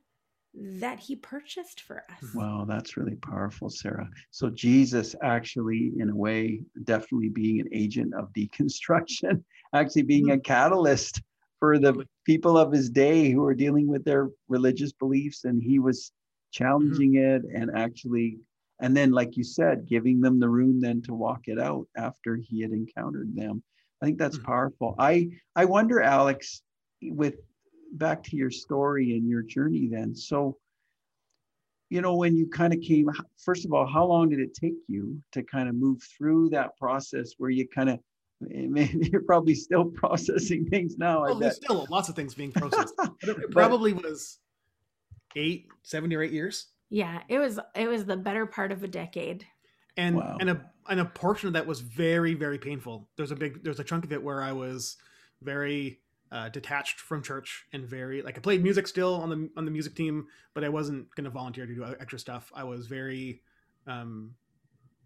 that 0.53 0.99
he 0.99 1.15
purchased 1.15 1.81
for 1.81 2.03
us. 2.09 2.33
Wow, 2.33 2.65
that's 2.67 2.97
really 2.97 3.15
powerful, 3.15 3.69
Sarah. 3.69 4.09
So 4.31 4.49
Jesus 4.49 5.15
actually, 5.21 5.93
in 5.99 6.09
a 6.09 6.15
way, 6.15 6.61
definitely 6.83 7.29
being 7.29 7.59
an 7.59 7.67
agent 7.71 8.13
of 8.15 8.33
deconstruction, 8.33 9.43
actually 9.73 10.03
being 10.03 10.27
mm-hmm. 10.27 10.39
a 10.39 10.41
catalyst 10.41 11.21
for 11.59 11.77
the 11.77 12.05
people 12.25 12.57
of 12.57 12.71
his 12.71 12.89
day 12.89 13.31
who 13.31 13.43
are 13.45 13.53
dealing 13.53 13.87
with 13.87 14.03
their 14.03 14.29
religious 14.47 14.91
beliefs, 14.93 15.43
and 15.43 15.61
he 15.61 15.79
was 15.79 16.05
mm-hmm. 16.05 16.63
challenging 16.63 17.13
mm-hmm. 17.13 17.47
it 17.47 17.59
and 17.59 17.71
actually 17.75 18.39
and 18.81 18.95
then 18.95 19.11
like 19.11 19.35
you 19.37 19.43
said 19.43 19.87
giving 19.87 20.21
them 20.21 20.39
the 20.39 20.49
room 20.49 20.79
then 20.79 21.01
to 21.01 21.13
walk 21.13 21.41
it 21.45 21.59
out 21.59 21.87
after 21.97 22.35
he 22.35 22.61
had 22.61 22.71
encountered 22.71 23.35
them. 23.35 23.63
I 24.01 24.05
think 24.05 24.17
that's 24.17 24.37
mm-hmm. 24.37 24.45
powerful. 24.45 24.95
I 24.99 25.29
i 25.55 25.65
wonder 25.65 26.01
alex 26.01 26.61
with 27.01 27.35
back 27.93 28.23
to 28.23 28.35
your 28.35 28.51
story 28.51 29.13
and 29.13 29.29
your 29.29 29.41
journey 29.41 29.87
then 29.91 30.15
so 30.15 30.57
you 31.89 32.01
know 32.01 32.15
when 32.15 32.35
you 32.35 32.47
kind 32.47 32.73
of 32.73 32.81
came 32.81 33.09
first 33.43 33.65
of 33.65 33.73
all 33.73 33.85
how 33.85 34.05
long 34.05 34.29
did 34.29 34.39
it 34.39 34.53
take 34.53 34.75
you 34.87 35.21
to 35.31 35.41
kind 35.43 35.69
of 35.69 35.75
move 35.75 36.01
through 36.17 36.49
that 36.49 36.75
process 36.77 37.33
where 37.37 37.49
you 37.49 37.67
kind 37.67 37.89
of 37.89 37.99
you're 38.49 39.23
probably 39.23 39.55
still 39.55 39.85
processing 39.85 40.65
things 40.67 40.97
now 40.97 41.23
well, 41.23 41.39
there's 41.39 41.55
still 41.55 41.87
lots 41.89 42.07
of 42.07 42.15
things 42.15 42.35
being 42.35 42.51
processed. 42.51 42.93
It 43.21 43.51
probably 43.51 43.93
was 43.93 44.39
eight 45.35 45.67
seven 45.83 46.13
or 46.13 46.21
eight 46.21 46.31
years 46.31 46.67
yeah, 46.89 47.21
it 47.29 47.39
was 47.39 47.59
it 47.75 47.87
was 47.87 48.05
the 48.05 48.17
better 48.17 48.45
part 48.45 48.71
of 48.71 48.83
a 48.83 48.87
decade. 48.87 49.45
and 49.97 50.15
Wow. 50.15 50.37
and 50.39 50.49
a 50.49 50.71
and 50.89 50.99
a 50.99 51.05
portion 51.05 51.47
of 51.47 51.53
that 51.53 51.65
was 51.67 51.81
very 51.81 52.33
very 52.33 52.57
painful. 52.59 53.09
There's 53.15 53.31
a 53.31 53.35
big 53.35 53.63
there's 53.63 53.79
a 53.79 53.83
chunk 53.83 54.05
of 54.05 54.13
it 54.13 54.21
where 54.23 54.41
I 54.41 54.51
was 54.53 54.97
very 55.41 56.01
uh, 56.31 56.49
detached 56.49 56.99
from 56.99 57.23
church 57.23 57.65
and 57.73 57.85
very 57.85 58.21
like 58.21 58.37
I 58.37 58.41
played 58.41 58.61
music 58.61 58.87
still 58.87 59.15
on 59.15 59.29
the 59.29 59.49
on 59.57 59.65
the 59.65 59.71
music 59.71 59.95
team, 59.95 60.27
but 60.53 60.63
I 60.63 60.69
wasn't 60.69 61.13
going 61.15 61.25
to 61.25 61.29
volunteer 61.29 61.65
to 61.65 61.75
do 61.75 61.83
extra 61.99 62.19
stuff. 62.19 62.51
I 62.53 62.63
was 62.63 62.87
very, 62.87 63.41
um, 63.85 64.35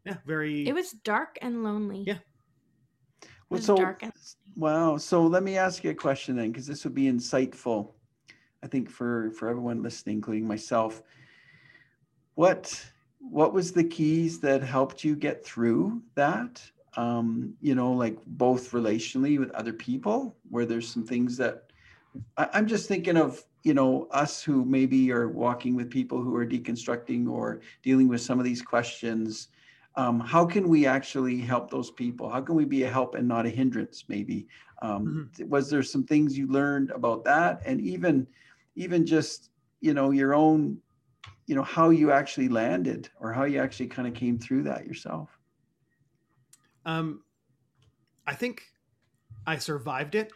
yeah, 0.05 0.17
very. 0.25 0.67
It 0.67 0.73
was 0.73 0.91
dark 0.91 1.37
and 1.41 1.63
lonely. 1.63 2.03
Yeah. 2.07 2.17
Well, 3.49 3.61
so 3.61 3.77
and 4.01 4.11
wow. 4.55 4.97
So 4.97 5.27
let 5.27 5.43
me 5.43 5.57
ask 5.57 5.83
you 5.83 5.91
a 5.91 5.95
question 5.95 6.35
then, 6.37 6.51
because 6.51 6.65
this 6.65 6.83
would 6.85 6.95
be 6.95 7.05
insightful, 7.05 7.93
I 8.63 8.67
think 8.67 8.89
for 8.89 9.31
for 9.31 9.47
everyone 9.49 9.83
listening, 9.83 10.17
including 10.17 10.47
myself. 10.47 11.03
What 12.35 12.83
what 13.19 13.53
was 13.53 13.71
the 13.71 13.83
keys 13.83 14.39
that 14.39 14.63
helped 14.63 15.03
you 15.03 15.15
get 15.15 15.45
through 15.45 16.01
that? 16.15 16.61
Um, 16.97 17.53
you 17.61 17.75
know, 17.75 17.93
like 17.93 18.17
both 18.25 18.71
relationally 18.71 19.39
with 19.39 19.51
other 19.51 19.71
people, 19.71 20.35
where 20.49 20.65
there's 20.65 20.87
some 20.87 21.05
things 21.05 21.37
that 21.37 21.71
I, 22.37 22.49
I'm 22.53 22.67
just 22.67 22.87
thinking 22.87 23.17
of, 23.17 23.43
you 23.63 23.73
know, 23.73 24.07
us 24.11 24.43
who 24.43 24.65
maybe 24.65 25.11
are 25.11 25.29
walking 25.29 25.75
with 25.75 25.89
people 25.89 26.21
who 26.21 26.35
are 26.35 26.45
deconstructing 26.45 27.29
or 27.29 27.61
dealing 27.83 28.07
with 28.07 28.21
some 28.21 28.39
of 28.39 28.45
these 28.45 28.61
questions. 28.61 29.49
Um, 29.95 30.19
how 30.19 30.45
can 30.45 30.69
we 30.69 30.85
actually 30.85 31.37
help 31.39 31.69
those 31.69 31.91
people? 31.91 32.29
How 32.29 32.41
can 32.41 32.55
we 32.55 32.65
be 32.65 32.83
a 32.83 32.89
help 32.89 33.15
and 33.15 33.27
not 33.27 33.45
a 33.45 33.49
hindrance 33.49 34.05
maybe? 34.07 34.47
Um, 34.81 35.29
was 35.47 35.69
there 35.69 35.83
some 35.83 36.03
things 36.03 36.37
you 36.37 36.47
learned 36.47 36.91
about 36.91 37.23
that? 37.25 37.61
And 37.65 37.81
even 37.81 38.27
even 38.75 39.05
just 39.05 39.49
you 39.81 39.93
know 39.93 40.11
your 40.11 40.33
own 40.33 40.77
you 41.51 41.57
know 41.57 41.63
how 41.63 41.89
you 41.89 42.13
actually 42.13 42.47
landed 42.47 43.09
or 43.19 43.33
how 43.33 43.43
you 43.43 43.59
actually 43.59 43.87
kind 43.87 44.07
of 44.07 44.13
came 44.13 44.39
through 44.39 44.63
that 44.63 44.87
yourself 44.87 45.37
Um, 46.85 47.23
I 48.25 48.35
think 48.35 48.63
I 49.45 49.57
survived 49.57 50.15
it, 50.15 50.31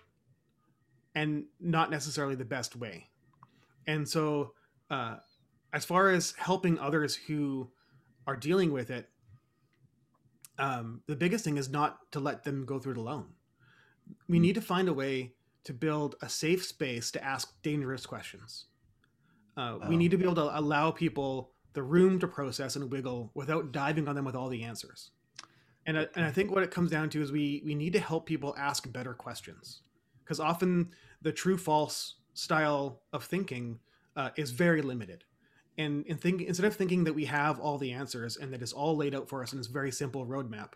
and 1.15 1.45
not 1.61 1.89
necessarily 1.89 2.35
the 2.35 2.43
best 2.43 2.75
way. 2.75 3.07
And 3.87 4.09
so, 4.09 4.55
uh, 4.89 5.15
as 5.71 5.85
far 5.85 6.09
as 6.09 6.33
helping 6.37 6.77
others 6.79 7.15
who 7.15 7.71
are 8.27 8.35
dealing 8.35 8.73
with 8.73 8.89
it, 8.89 9.09
um, 10.59 11.01
the 11.07 11.15
biggest 11.15 11.45
thing 11.45 11.57
is 11.57 11.69
not 11.69 12.11
to 12.11 12.19
let 12.19 12.43
them 12.43 12.65
go 12.65 12.77
through 12.77 12.93
it 12.93 12.97
alone. 12.97 13.27
We 14.27 14.39
need 14.39 14.55
to 14.55 14.61
find 14.61 14.89
a 14.89 14.93
way 14.93 15.31
to 15.63 15.73
build 15.73 16.15
a 16.21 16.27
safe 16.27 16.65
space 16.65 17.09
to 17.11 17.23
ask 17.23 17.53
dangerous 17.63 18.05
questions. 18.05 18.65
Uh, 19.57 19.79
We 19.87 19.97
need 19.97 20.11
to 20.11 20.17
be 20.17 20.23
able 20.23 20.35
to 20.35 20.59
allow 20.59 20.91
people 20.91 21.51
the 21.73 21.83
room 21.83 22.19
to 22.19 22.27
process 22.27 22.75
and 22.75 22.91
wiggle 22.91 23.31
without 23.33 23.71
diving 23.71 24.07
on 24.07 24.15
them 24.15 24.25
with 24.25 24.35
all 24.35 24.49
the 24.49 24.63
answers. 24.63 25.11
And 25.85 25.99
I, 25.99 26.07
and 26.15 26.25
I 26.25 26.31
think 26.31 26.51
what 26.51 26.63
it 26.63 26.71
comes 26.71 26.89
down 26.89 27.09
to 27.11 27.21
is 27.21 27.31
we 27.31 27.61
we 27.65 27.75
need 27.75 27.93
to 27.93 27.99
help 27.99 28.25
people 28.25 28.55
ask 28.57 28.91
better 28.91 29.13
questions 29.13 29.81
because 30.23 30.39
often 30.39 30.89
the 31.21 31.31
true 31.31 31.57
false 31.57 32.15
style 32.33 33.01
of 33.13 33.23
thinking 33.23 33.79
uh, 34.15 34.29
is 34.35 34.51
very 34.51 34.81
limited. 34.81 35.23
And 35.77 36.05
in 36.07 36.17
think, 36.17 36.41
instead 36.41 36.65
of 36.65 36.75
thinking 36.75 37.03
that 37.03 37.13
we 37.13 37.25
have 37.25 37.59
all 37.59 37.77
the 37.77 37.91
answers 37.91 38.37
and 38.37 38.51
that 38.53 38.61
it's 38.61 38.73
all 38.73 38.95
laid 38.95 39.13
out 39.13 39.27
for 39.29 39.43
us 39.43 39.51
in 39.51 39.57
this 39.57 39.67
very 39.67 39.91
simple 39.91 40.25
roadmap, 40.25 40.71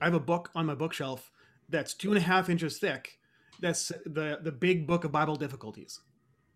I 0.00 0.06
have 0.06 0.14
a 0.14 0.20
book 0.20 0.50
on 0.54 0.66
my 0.66 0.74
bookshelf 0.74 1.30
that's 1.68 1.94
two 1.94 2.08
and 2.08 2.18
a 2.18 2.22
half 2.22 2.48
inches 2.48 2.78
thick. 2.78 3.18
That's 3.60 3.88
the 4.06 4.38
the 4.42 4.52
big 4.52 4.86
book 4.86 5.04
of 5.04 5.12
Bible 5.12 5.36
difficulties. 5.36 6.00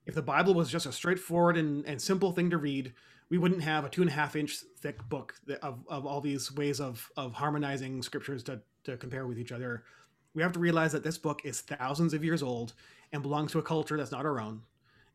If 0.06 0.14
the 0.14 0.22
Bible 0.22 0.54
was 0.54 0.70
just 0.70 0.86
a 0.86 0.92
straightforward 0.92 1.56
and, 1.56 1.86
and 1.86 2.00
simple 2.00 2.32
thing 2.32 2.50
to 2.50 2.58
read, 2.58 2.92
we 3.30 3.38
wouldn't 3.38 3.62
have 3.62 3.84
a 3.84 3.88
two 3.88 4.02
and 4.02 4.10
a 4.10 4.14
half 4.14 4.36
inch 4.36 4.58
thick 4.80 5.08
book 5.08 5.34
of, 5.62 5.78
of 5.88 6.04
all 6.04 6.20
these 6.20 6.52
ways 6.52 6.80
of, 6.80 7.10
of 7.16 7.32
harmonizing 7.32 8.02
scriptures 8.02 8.42
to, 8.44 8.60
to 8.84 8.96
compare 8.96 9.26
with 9.26 9.38
each 9.38 9.52
other. 9.52 9.84
We 10.34 10.42
have 10.42 10.52
to 10.52 10.58
realize 10.58 10.92
that 10.92 11.04
this 11.04 11.18
book 11.18 11.42
is 11.44 11.60
thousands 11.60 12.14
of 12.14 12.24
years 12.24 12.42
old 12.42 12.74
and 13.12 13.22
belongs 13.22 13.52
to 13.52 13.58
a 13.58 13.62
culture 13.62 13.96
that's 13.96 14.12
not 14.12 14.26
our 14.26 14.40
own. 14.40 14.62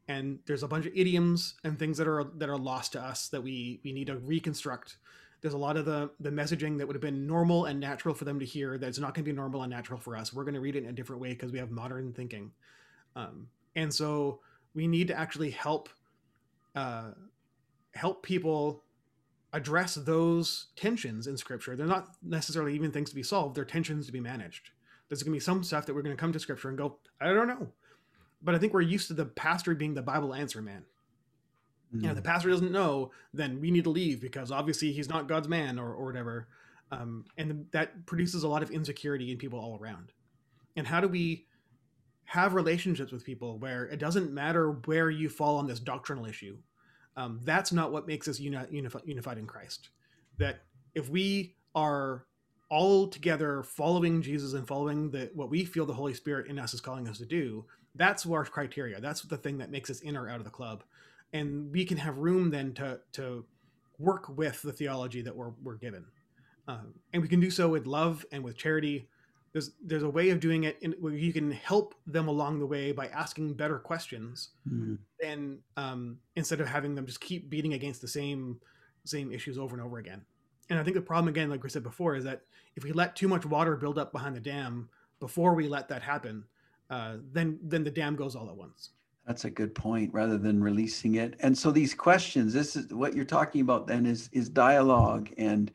And 0.08 0.40
there's 0.46 0.64
a 0.64 0.68
bunch 0.68 0.86
of 0.86 0.94
idioms 0.96 1.56
and 1.64 1.78
things 1.78 1.98
that 1.98 2.08
are 2.08 2.24
that 2.38 2.50
are 2.50 2.58
lost 2.58 2.94
to 2.94 3.02
us 3.02 3.28
that 3.30 3.44
we 3.44 3.82
we 3.84 3.92
need 3.92 4.08
to 4.08 4.18
reconstruct. 4.18 4.98
There's 5.42 5.54
a 5.54 5.58
lot 5.58 5.76
of 5.76 5.86
the 5.86 6.12
the 6.20 6.30
messaging 6.30 6.78
that 6.78 6.88
would 6.88 6.96
have 6.96 7.02
been 7.02 7.28
normal 7.28 7.66
and 7.66 7.80
natural 7.80 8.16
for 8.16 8.24
them 8.24 8.40
to 8.40 8.46
hear 8.46 8.78
that's 8.78 9.00
not 9.00 9.14
going 9.14 9.26
to 9.26 9.32
be 9.32 9.36
normal 9.36 9.64
and 9.64 9.70
natural 9.70 10.00
for 10.00 10.16
us. 10.16 10.34
We're 10.34 10.46
going 10.46 10.54
to 10.54 10.62
read 10.62 10.76
it 10.76 10.84
in 10.84 10.90
a 10.90 10.94
different 10.94 11.22
way 11.22 11.30
because 11.30 11.52
we 11.52 11.60
have 11.60 11.72
modern 11.72 12.14
thinking, 12.14 12.52
um, 13.16 13.50
and 13.76 13.94
so 13.94 14.40
we 14.78 14.88
need 14.88 15.08
to 15.08 15.20
actually 15.20 15.50
help 15.50 15.90
uh, 16.76 17.10
help 17.96 18.22
people 18.22 18.84
address 19.52 19.96
those 19.96 20.68
tensions 20.76 21.26
in 21.26 21.36
scripture. 21.36 21.76
They're 21.76 21.88
not 21.88 22.10
necessarily 22.22 22.76
even 22.76 22.92
things 22.92 23.10
to 23.10 23.16
be 23.16 23.24
solved, 23.24 23.56
they're 23.56 23.66
tensions 23.66 24.06
to 24.06 24.12
be 24.12 24.20
managed. 24.20 24.70
There's 25.10 25.24
going 25.24 25.34
to 25.34 25.36
be 25.38 25.40
some 25.40 25.64
stuff 25.64 25.86
that 25.88 25.96
we're 25.96 26.04
going 26.04 26.16
to 26.16 26.20
come 26.20 26.32
to 26.34 26.40
scripture 26.40 26.70
and 26.70 26.78
go, 26.78 26.98
I 27.20 27.34
don't 27.34 27.48
know. 27.48 27.70
But 28.42 28.54
I 28.54 28.60
think 28.60 28.74
we're 28.74 28.82
used 28.82 29.08
to 29.08 29.14
the 29.16 29.26
pastor 29.26 29.74
being 29.74 29.96
the 29.96 30.02
Bible 30.04 30.34
answer 30.34 30.62
man. 30.62 30.84
You 31.92 32.02
know, 32.02 32.12
Mm. 32.12 32.16
the 32.16 32.22
pastor 32.22 32.50
doesn't 32.50 32.72
know, 32.72 33.12
then 33.34 33.60
we 33.62 33.72
need 33.72 33.86
to 33.86 33.90
leave 33.90 34.22
because 34.22 34.52
obviously 34.52 34.92
he's 34.92 35.10
not 35.10 35.28
God's 35.28 35.48
man 35.48 35.80
or, 35.80 35.92
or 35.94 36.06
whatever. 36.06 36.50
Um, 36.92 37.26
and 37.38 37.66
that 37.72 38.06
produces 38.06 38.44
a 38.44 38.48
lot 38.48 38.62
of 38.62 38.70
insecurity 38.70 39.32
in 39.32 39.38
people 39.38 39.58
all 39.58 39.80
around. 39.82 40.12
And 40.76 40.86
how 40.86 41.00
do 41.00 41.08
we 41.08 41.48
have 42.28 42.54
relationships 42.54 43.14
with 43.14 43.24
people 43.24 43.58
where 43.58 43.86
it 43.86 44.00
doesn't 44.00 44.34
matter 44.34 44.72
where 44.86 45.10
you 45.10 45.30
fall 45.30 45.56
on 45.58 45.66
this 45.66 45.80
doctrinal 45.80 46.26
issue? 46.26 46.58
Um, 47.16 47.40
that's 47.44 47.72
not 47.72 47.92
what 47.92 48.06
makes 48.06 48.28
us 48.28 48.40
uni- 48.40 48.58
unifi- 48.58 49.08
unified 49.08 49.38
in 49.38 49.48
Christ. 49.48 49.90
That 50.38 50.60
if 50.94 51.10
we 51.10 51.56
are 51.74 52.26
all 52.70 53.08
together 53.08 53.64
following 53.64 54.22
Jesus 54.22 54.54
and 54.54 54.68
following 54.68 55.10
the 55.10 55.32
what 55.34 55.50
we 55.50 55.64
feel 55.64 55.86
the 55.86 55.94
Holy 55.94 56.14
Spirit 56.14 56.48
in 56.48 56.60
us 56.60 56.74
is 56.74 56.82
calling 56.82 57.08
us 57.08 57.18
to 57.20 57.26
do, 57.26 57.66
that's 57.96 58.26
our 58.26 58.44
criteria. 58.44 59.00
That's 59.00 59.22
the 59.22 59.38
thing 59.38 59.58
that 59.60 59.72
makes 59.72 59.90
us 59.90 60.02
in 60.02 60.18
or 60.18 60.30
out 60.30 60.40
of 60.40 60.44
the 60.44 60.52
club, 60.52 60.84
and 61.32 61.72
we 61.72 61.86
can 61.86 61.98
have 61.98 62.18
room 62.18 62.52
then 62.52 62.74
to 62.74 63.00
to 63.14 63.46
work 64.00 64.28
with 64.38 64.62
the 64.62 64.74
theology 64.74 65.22
that 65.22 65.36
we're 65.36 65.54
we're 65.64 65.78
given, 65.78 66.06
um, 66.68 66.94
and 67.14 67.22
we 67.22 67.30
can 67.30 67.40
do 67.40 67.50
so 67.50 67.70
with 67.70 67.88
love 67.88 68.26
and 68.34 68.44
with 68.44 68.58
charity. 68.58 69.08
There's 69.54 69.72
there's 69.84 70.04
a 70.04 70.10
way 70.10 70.30
of 70.30 70.40
doing 70.40 70.66
it 70.66 70.78
in, 70.82 70.94
where 71.00 71.14
you 71.14 71.34
can 71.34 71.52
help 71.52 71.96
them 72.06 72.28
along 72.28 72.60
the 72.60 72.66
way 72.66 72.92
by 72.92 73.08
asking 73.08 73.54
better 73.54 73.80
questions 73.80 74.50
Mm. 74.70 74.98
and 75.24 75.60
um, 75.78 76.18
instead 76.36 76.60
of 76.62 76.68
having 76.68 76.94
them 76.96 77.06
just 77.06 77.22
keep 77.22 77.50
beating 77.50 77.74
against 77.74 78.02
the 78.02 78.08
same 78.08 78.60
same 79.06 79.32
issues 79.32 79.58
over 79.58 79.76
and 79.76 79.84
over 79.84 79.98
again. 80.00 80.22
And 80.70 80.78
I 80.78 80.84
think 80.84 80.96
the 80.96 81.02
problem 81.02 81.30
again, 81.30 81.50
like 81.50 81.64
we 81.64 81.70
said 81.70 81.84
before, 81.84 82.16
is 82.16 82.26
that 82.26 82.42
if 82.76 82.84
we 82.84 82.92
let 82.92 83.16
too 83.16 83.28
much 83.30 83.46
water 83.46 83.76
build 83.78 83.98
up 83.98 84.12
behind 84.12 84.36
the 84.36 84.42
dam 84.42 84.90
before 85.20 85.54
we 85.56 85.68
let 85.68 85.88
that 85.88 86.02
happen, 86.02 86.44
uh, 86.90 87.16
then 87.32 87.58
then 87.64 87.84
the 87.84 87.92
dam 87.92 88.16
goes 88.16 88.36
all 88.36 88.50
at 88.50 88.56
once. 88.56 88.92
That's 89.26 89.46
a 89.46 89.50
good 89.50 89.74
point 89.76 90.14
rather 90.14 90.38
than 90.38 90.62
releasing 90.64 91.16
it. 91.16 91.36
And 91.42 91.58
so 91.58 91.70
these 91.72 91.94
questions, 91.94 92.54
this 92.54 92.76
is 92.78 92.94
what 92.94 93.14
you're 93.14 93.26
talking 93.26 93.62
about 93.62 93.88
then 93.88 94.06
is 94.06 94.30
is 94.34 94.50
dialogue 94.50 95.30
and 95.38 95.72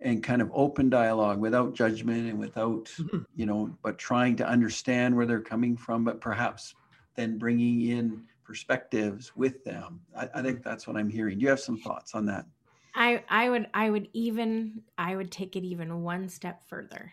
and 0.00 0.22
kind 0.22 0.40
of 0.40 0.50
open 0.54 0.88
dialogue 0.88 1.38
without 1.40 1.74
judgment 1.74 2.28
and 2.28 2.38
without, 2.38 2.86
Mhm. 2.98 3.26
you 3.34 3.46
know, 3.46 3.76
but 3.82 3.98
trying 3.98 4.36
to 4.36 4.48
understand 4.48 5.14
where 5.14 5.26
they're 5.26 5.40
coming 5.40 5.76
from, 5.76 6.04
but 6.04 6.20
perhaps 6.20 6.74
then 7.16 7.38
bringing 7.38 7.82
in 7.82 8.26
perspectives 8.44 9.36
with 9.36 9.62
them. 9.64 10.00
I, 10.16 10.28
I 10.34 10.42
think 10.42 10.62
that's 10.62 10.86
what 10.86 10.96
I'm 10.96 11.10
hearing. 11.10 11.38
Do 11.38 11.42
you 11.42 11.50
have 11.50 11.60
some 11.60 11.76
thoughts 11.78 12.14
on 12.14 12.26
that? 12.26 12.46
I 12.94 13.22
I 13.28 13.48
would 13.48 13.68
I 13.72 13.88
would 13.90 14.08
even 14.12 14.82
I 14.98 15.14
would 15.14 15.30
take 15.30 15.54
it 15.54 15.64
even 15.64 16.02
one 16.02 16.28
step 16.28 16.64
further. 16.68 17.12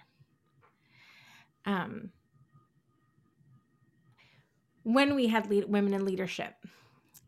Um, 1.66 2.12
when 4.84 5.16
we 5.16 5.28
had 5.28 5.50
lead, 5.50 5.66
women 5.66 5.94
in 5.94 6.06
leadership 6.06 6.56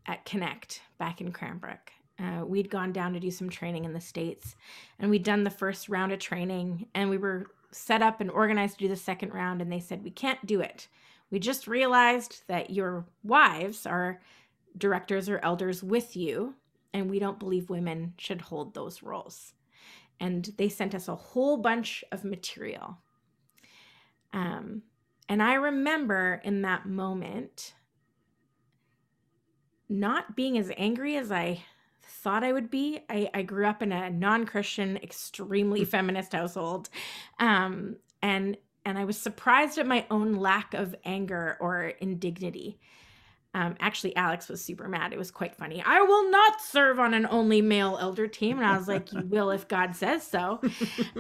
at 0.07 0.25
Connect 0.25 0.81
back 0.97 1.19
in 1.21 1.31
Cranbrook, 1.31 1.91
uh, 2.19 2.45
we'd 2.45 2.69
gone 2.69 2.91
down 2.91 3.13
to 3.13 3.19
do 3.19 3.32
some 3.32 3.49
training 3.49 3.86
in 3.86 3.93
the 3.93 4.01
states, 4.01 4.55
and 4.99 5.10
we'd 5.10 5.23
done 5.23 5.43
the 5.43 5.49
first 5.49 5.89
round 5.89 6.12
of 6.12 6.19
training, 6.19 6.88
and 6.93 7.10
we 7.10 7.17
were 7.17 7.47
set 7.71 8.01
up 8.01 8.19
and 8.19 8.32
organized 8.32 8.77
to 8.77 8.86
do 8.86 8.89
the 8.89 8.95
second 8.95 9.34
round, 9.34 9.62
and 9.62 9.71
they 9.71 9.79
said 9.79 10.03
we 10.03 10.12
can't 10.12 10.45
do 10.45 10.60
it. 10.60 10.88
We 11.32 11.39
just 11.39 11.67
realized 11.67 12.43
that 12.47 12.71
your 12.71 13.05
wives 13.23 13.86
are 13.86 14.21
directors 14.77 15.29
or 15.29 15.39
elders 15.43 15.84
with 15.84 16.15
you 16.15 16.55
and 16.93 17.10
we 17.10 17.19
don't 17.19 17.39
believe 17.39 17.69
women 17.69 18.13
should 18.17 18.41
hold 18.41 18.73
those 18.73 19.03
roles. 19.03 19.53
And 20.19 20.51
they 20.58 20.69
sent 20.69 20.95
us 20.95 21.08
a 21.08 21.15
whole 21.15 21.58
bunch 21.58 22.03
of 22.12 22.23
material. 22.23 22.97
Um, 24.34 24.84
and 25.27 25.41
I 25.41 25.53
remember 25.53 26.41
in 26.43 26.62
that 26.63 26.86
moment 26.86 27.73
not 29.88 30.36
being 30.36 30.58
as 30.58 30.71
angry 30.77 31.15
as 31.15 31.32
I 31.32 31.63
thought 32.09 32.43
I 32.43 32.51
would 32.51 32.69
be. 32.69 33.01
I, 33.09 33.29
I 33.33 33.41
grew 33.43 33.65
up 33.65 33.81
in 33.81 33.91
a 33.91 34.09
non-Christian, 34.09 34.97
extremely 34.97 35.85
feminist 35.85 36.33
household, 36.33 36.89
um, 37.39 37.97
and 38.21 38.57
and 38.85 38.97
I 38.97 39.05
was 39.05 39.17
surprised 39.17 39.77
at 39.77 39.85
my 39.85 40.05
own 40.09 40.33
lack 40.33 40.73
of 40.73 40.95
anger 41.05 41.57
or 41.59 41.93
indignity. 41.99 42.79
Um, 43.53 43.75
actually, 43.79 44.15
Alex 44.15 44.47
was 44.47 44.63
super 44.63 44.87
mad. 44.87 45.11
It 45.11 45.17
was 45.17 45.31
quite 45.31 45.55
funny. 45.55 45.81
I 45.85 46.01
will 46.01 46.29
not 46.29 46.61
serve 46.61 46.99
on 46.99 47.13
an 47.13 47.27
only 47.29 47.61
male 47.61 47.97
elder 47.99 48.27
team. 48.27 48.57
And 48.57 48.65
I 48.65 48.77
was 48.77 48.87
like, 48.87 49.11
You 49.11 49.23
will 49.25 49.49
if 49.51 49.67
God 49.67 49.95
says 49.95 50.25
so. 50.25 50.61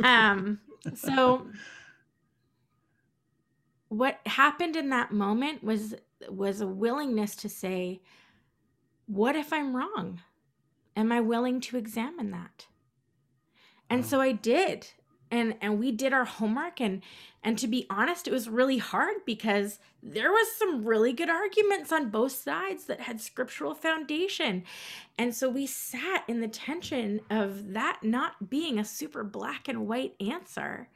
Um, 0.03 0.59
so, 0.95 1.47
what 3.89 4.19
happened 4.25 4.75
in 4.75 4.89
that 4.89 5.11
moment 5.11 5.63
was 5.63 5.95
was 6.29 6.61
a 6.61 6.67
willingness 6.67 7.35
to 7.37 7.49
say, 7.49 8.01
What 9.07 9.35
if 9.35 9.51
I'm 9.51 9.75
wrong? 9.75 10.21
Am 10.99 11.13
I 11.13 11.21
willing 11.21 11.61
to 11.61 11.77
examine 11.77 12.31
that? 12.31 12.67
And 13.89 14.03
mm. 14.03 14.05
so 14.05 14.19
I 14.19 14.33
did. 14.33 14.89
And 15.31 15.55
and 15.61 15.79
we 15.79 15.93
did 15.93 16.11
our 16.11 16.25
homework. 16.25 16.81
And 16.81 17.01
and 17.41 17.57
to 17.57 17.67
be 17.67 17.87
honest 17.89 18.27
it 18.27 18.33
was 18.33 18.49
really 18.49 18.79
hard 18.79 19.15
because 19.25 19.79
there 20.03 20.29
was 20.31 20.51
some 20.51 20.83
really 20.83 21.13
good 21.13 21.29
arguments 21.29 21.93
on 21.93 22.09
both 22.09 22.33
sides 22.33 22.83
that 22.85 22.99
had 22.99 23.21
scriptural 23.21 23.73
foundation. 23.73 24.65
And 25.17 25.33
so 25.33 25.49
we 25.49 25.67
sat 25.67 26.25
in 26.27 26.41
the 26.41 26.49
tension 26.49 27.21
of 27.29 27.71
that 27.73 27.99
not 28.03 28.49
being 28.49 28.77
a 28.77 28.83
super 28.83 29.23
black 29.23 29.69
and 29.69 29.87
white 29.87 30.15
answer. 30.19 30.89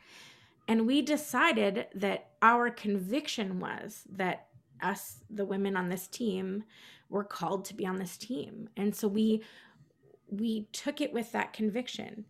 And 0.68 0.86
we 0.86 1.02
decided 1.02 1.88
that 1.96 2.32
our 2.42 2.70
conviction 2.70 3.62
was 3.62 4.04
that 4.12 4.48
us 4.82 5.20
the 5.30 5.46
women 5.46 5.78
on 5.78 5.88
this 5.88 6.08
team 6.08 6.66
were 7.10 7.24
called 7.24 7.64
to 7.64 7.74
be 7.74 7.86
on 7.86 7.98
this 7.98 8.18
team. 8.18 8.70
And 8.76 8.94
so 8.94 9.08
we 9.08 9.44
we 10.40 10.68
took 10.72 11.02
it 11.02 11.14
with 11.14 11.32
that 11.32 11.54
conviction 11.54 12.26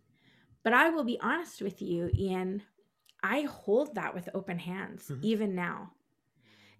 but 0.64 0.72
I 0.72 0.88
will 0.88 1.04
be 1.04 1.20
honest 1.20 1.62
with 1.62 1.80
you, 1.80 2.10
Ian, 2.18 2.62
I 3.22 3.42
hold 3.42 3.94
that 3.94 4.14
with 4.14 4.30
open 4.34 4.58
hands, 4.58 5.08
mm-hmm. 5.08 5.20
even 5.22 5.54
now. 5.54 5.92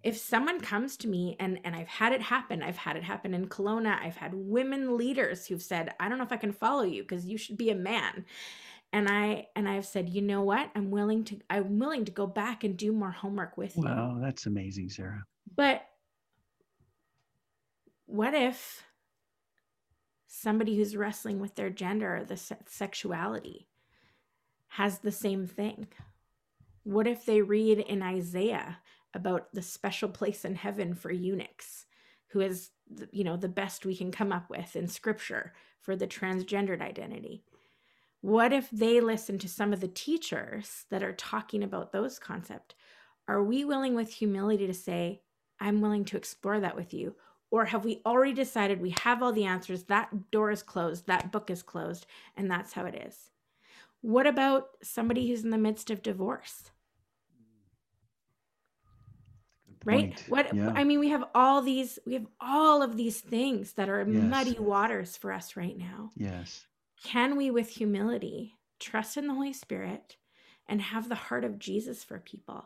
If 0.03 0.17
someone 0.17 0.59
comes 0.59 0.97
to 0.97 1.07
me 1.07 1.35
and 1.39 1.59
and 1.63 1.75
I've 1.75 1.87
had 1.87 2.11
it 2.11 2.21
happen, 2.21 2.61
I've 2.61 2.77
had 2.77 2.95
it 2.95 3.03
happen 3.03 3.33
in 3.33 3.47
Kelowna. 3.47 3.99
I've 3.99 4.17
had 4.17 4.33
women 4.35 4.97
leaders 4.97 5.47
who've 5.47 5.61
said, 5.61 5.93
"I 5.99 6.09
don't 6.09 6.17
know 6.17 6.23
if 6.23 6.31
I 6.31 6.37
can 6.37 6.51
follow 6.51 6.83
you 6.83 7.01
because 7.03 7.25
you 7.25 7.37
should 7.37 7.57
be 7.57 7.71
a 7.71 7.75
man." 7.75 8.25
And 8.93 9.09
I 9.09 9.47
and 9.55 9.67
I've 9.67 9.85
said, 9.85 10.09
"You 10.09 10.21
know 10.21 10.43
what? 10.43 10.69
I'm 10.75 10.91
willing 10.91 11.23
to 11.25 11.39
I'm 11.49 11.79
willing 11.79 12.05
to 12.05 12.11
go 12.11 12.27
back 12.27 12.63
and 12.63 12.77
do 12.77 12.91
more 12.91 13.11
homework 13.11 13.57
with 13.57 13.75
you." 13.77 13.83
Wow, 13.83 14.19
that's 14.21 14.45
amazing, 14.45 14.89
Sarah. 14.89 15.23
But 15.55 15.81
what 18.05 18.35
if 18.35 18.83
somebody 20.41 20.75
who's 20.75 20.97
wrestling 20.97 21.39
with 21.39 21.55
their 21.55 21.69
gender 21.69 22.17
or 22.17 22.23
the 22.25 22.37
se- 22.37 22.57
sexuality 22.67 23.67
has 24.69 24.99
the 24.99 25.11
same 25.11 25.47
thing? 25.47 25.87
What 26.83 27.07
if 27.07 27.25
they 27.25 27.41
read 27.41 27.79
in 27.79 28.01
Isaiah 28.01 28.79
about 29.13 29.53
the 29.53 29.61
special 29.61 30.09
place 30.09 30.43
in 30.43 30.55
heaven 30.55 30.93
for 30.93 31.11
eunuchs, 31.11 31.85
who 32.27 32.41
is, 32.41 32.71
you 33.11 33.23
know, 33.23 33.37
the 33.37 33.47
best 33.47 33.85
we 33.85 33.95
can 33.95 34.11
come 34.11 34.31
up 34.31 34.49
with 34.49 34.75
in 34.75 34.87
scripture 34.87 35.53
for 35.79 35.95
the 35.95 36.07
transgendered 36.07 36.81
identity? 36.81 37.43
What 38.21 38.51
if 38.51 38.69
they 38.71 38.99
listen 38.99 39.39
to 39.39 39.47
some 39.47 39.71
of 39.71 39.79
the 39.79 39.87
teachers 39.87 40.85
that 40.89 41.03
are 41.03 41.13
talking 41.13 41.63
about 41.63 41.91
those 41.91 42.19
concepts? 42.19 42.75
Are 43.27 43.43
we 43.43 43.63
willing 43.63 43.95
with 43.95 44.13
humility 44.13 44.67
to 44.67 44.73
say, 44.73 45.21
I'm 45.59 45.79
willing 45.79 46.05
to 46.05 46.17
explore 46.17 46.59
that 46.59 46.75
with 46.75 46.93
you? 46.93 47.15
Or 47.55 47.63
have 47.63 47.85
we 47.85 48.01
already 48.05 48.33
decided 48.33 48.81
we 48.81 48.93
have 49.03 49.23
all 49.23 49.31
the 49.31 49.45
answers? 49.45 49.83
That 49.83 50.29
door 50.29 50.51
is 50.51 50.61
closed, 50.61 51.07
that 51.07 51.31
book 51.31 51.49
is 51.49 51.63
closed, 51.63 52.05
and 52.35 52.51
that's 52.51 52.73
how 52.73 52.83
it 52.83 52.95
is. 53.07 53.29
What 54.01 54.27
about 54.27 54.71
somebody 54.83 55.29
who's 55.29 55.45
in 55.45 55.51
the 55.51 55.57
midst 55.57 55.89
of 55.89 56.03
divorce? 56.03 56.71
Right? 59.85 60.21
What 60.27 60.53
yeah. 60.53 60.73
I 60.75 60.83
mean, 60.83 60.99
we 60.99 61.07
have 61.11 61.23
all 61.33 61.61
these, 61.61 61.97
we 62.05 62.15
have 62.15 62.27
all 62.41 62.83
of 62.83 62.97
these 62.97 63.21
things 63.21 63.71
that 63.73 63.87
are 63.87 64.05
yes. 64.05 64.21
muddy 64.21 64.57
waters 64.59 65.15
for 65.15 65.31
us 65.31 65.55
right 65.55 65.77
now. 65.77 66.11
Yes. 66.17 66.65
Can 67.05 67.37
we, 67.37 67.51
with 67.51 67.69
humility, 67.69 68.55
trust 68.81 69.15
in 69.15 69.27
the 69.27 69.33
Holy 69.33 69.53
Spirit 69.53 70.17
and 70.67 70.81
have 70.81 71.07
the 71.07 71.15
heart 71.15 71.45
of 71.45 71.57
Jesus 71.57 72.03
for 72.03 72.19
people? 72.19 72.65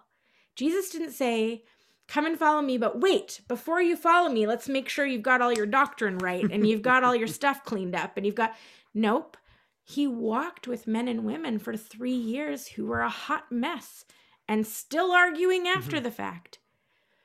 Jesus 0.56 0.89
didn't 0.89 1.12
say, 1.12 1.63
Come 2.10 2.26
and 2.26 2.39
follow 2.39 2.63
me, 2.63 2.80
but 2.80 3.00
wait, 3.00 3.41
before 3.48 3.84
you 3.84 3.95
follow 3.95 4.30
me, 4.30 4.48
let's 4.48 4.67
make 4.67 4.89
sure 4.89 5.06
you've 5.06 5.22
got 5.22 5.41
all 5.41 5.54
your 5.54 5.67
doctrine 5.67 6.17
right 6.17 6.43
and 6.43 6.67
you've 6.67 6.82
got 6.82 7.04
all 7.04 7.15
your 7.15 7.28
stuff 7.39 7.63
cleaned 7.63 7.95
up 7.95 8.17
and 8.17 8.26
you've 8.26 8.34
got. 8.34 8.56
Nope. 8.95 9.38
He 9.84 10.08
walked 10.08 10.67
with 10.67 10.88
men 10.88 11.08
and 11.08 11.24
women 11.24 11.60
for 11.60 11.78
three 11.78 12.12
years 12.12 12.67
who 12.69 12.88
were 12.88 13.02
a 13.02 13.10
hot 13.10 13.52
mess 13.52 14.06
and 14.48 14.65
still 14.65 15.12
arguing 15.12 15.67
after 15.67 15.98
mm-hmm. 15.98 16.04
the 16.06 16.12
fact. 16.12 16.58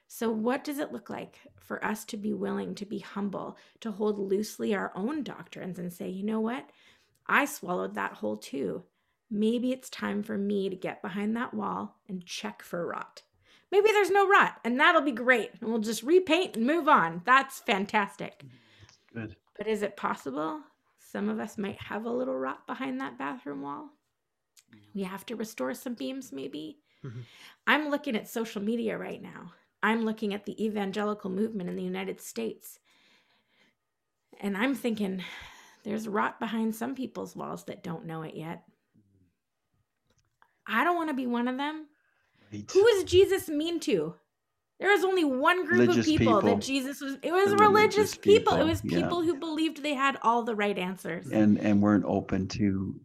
So, 0.06 0.30
what 0.30 0.62
does 0.62 0.78
it 0.78 0.92
look 0.92 1.08
like 1.08 1.38
for 1.58 1.82
us 1.82 2.04
to 2.04 2.18
be 2.18 2.34
willing 2.34 2.74
to 2.74 2.84
be 2.84 2.98
humble, 2.98 3.56
to 3.80 3.90
hold 3.90 4.18
loosely 4.18 4.74
our 4.74 4.92
own 4.94 5.22
doctrines 5.22 5.78
and 5.78 5.90
say, 5.90 6.10
you 6.10 6.24
know 6.24 6.40
what? 6.40 6.68
I 7.26 7.46
swallowed 7.46 7.94
that 7.94 8.12
whole 8.12 8.36
too. 8.36 8.84
Maybe 9.30 9.72
it's 9.72 9.88
time 9.88 10.22
for 10.22 10.36
me 10.36 10.68
to 10.68 10.76
get 10.76 11.00
behind 11.00 11.34
that 11.36 11.54
wall 11.54 11.96
and 12.06 12.26
check 12.26 12.62
for 12.62 12.86
rot. 12.86 13.22
Maybe 13.74 13.90
there's 13.90 14.10
no 14.10 14.28
rot, 14.28 14.60
and 14.62 14.78
that'll 14.78 15.02
be 15.02 15.10
great. 15.10 15.50
And 15.60 15.68
we'll 15.68 15.80
just 15.80 16.04
repaint 16.04 16.54
and 16.54 16.64
move 16.64 16.86
on. 16.86 17.22
That's 17.24 17.58
fantastic. 17.58 18.44
Good. 19.12 19.34
But 19.58 19.66
is 19.66 19.82
it 19.82 19.96
possible 19.96 20.60
some 21.00 21.28
of 21.28 21.40
us 21.40 21.58
might 21.58 21.82
have 21.82 22.04
a 22.04 22.10
little 22.10 22.36
rot 22.36 22.68
behind 22.68 23.00
that 23.00 23.18
bathroom 23.18 23.62
wall. 23.62 23.90
We 24.94 25.02
have 25.02 25.26
to 25.26 25.34
restore 25.34 25.74
some 25.74 25.94
beams, 25.94 26.30
maybe. 26.30 26.78
Mm-hmm. 27.04 27.22
I'm 27.66 27.88
looking 27.88 28.14
at 28.14 28.28
social 28.28 28.62
media 28.62 28.96
right 28.96 29.20
now. 29.20 29.52
I'm 29.82 30.04
looking 30.04 30.34
at 30.34 30.46
the 30.46 30.64
evangelical 30.64 31.30
movement 31.30 31.68
in 31.68 31.74
the 31.74 31.82
United 31.82 32.20
States. 32.20 32.78
And 34.40 34.56
I'm 34.56 34.76
thinking 34.76 35.24
there's 35.82 36.06
rot 36.06 36.38
behind 36.38 36.76
some 36.76 36.94
people's 36.94 37.34
walls 37.34 37.64
that 37.64 37.82
don't 37.82 38.06
know 38.06 38.22
it 38.22 38.36
yet. 38.36 38.62
I 40.64 40.84
don't 40.84 40.96
want 40.96 41.08
to 41.08 41.14
be 41.14 41.26
one 41.26 41.48
of 41.48 41.56
them. 41.56 41.86
Right. 42.54 42.74
was 42.74 43.04
Jesus 43.04 43.48
mean 43.48 43.80
to? 43.80 44.14
There 44.80 44.90
was 44.90 45.04
only 45.04 45.24
one 45.24 45.64
group 45.64 45.80
religious 45.80 45.98
of 45.98 46.04
people, 46.04 46.40
people, 46.40 46.40
that 46.42 46.60
Jesus 46.60 47.00
was. 47.00 47.16
It 47.22 47.32
was 47.32 47.52
religious, 47.52 47.96
religious 47.96 48.14
people. 48.16 48.52
people. 48.54 48.66
It 48.66 48.68
was 48.68 48.80
people 48.80 49.24
yeah. 49.24 49.32
who 49.32 49.38
believed 49.38 49.82
they 49.82 49.94
had 49.94 50.18
all 50.22 50.42
the 50.42 50.54
right 50.54 50.76
answers, 50.76 51.28
and 51.28 51.58
and 51.58 51.80
weren't 51.80 52.04
open 52.06 52.48
to 52.48 53.00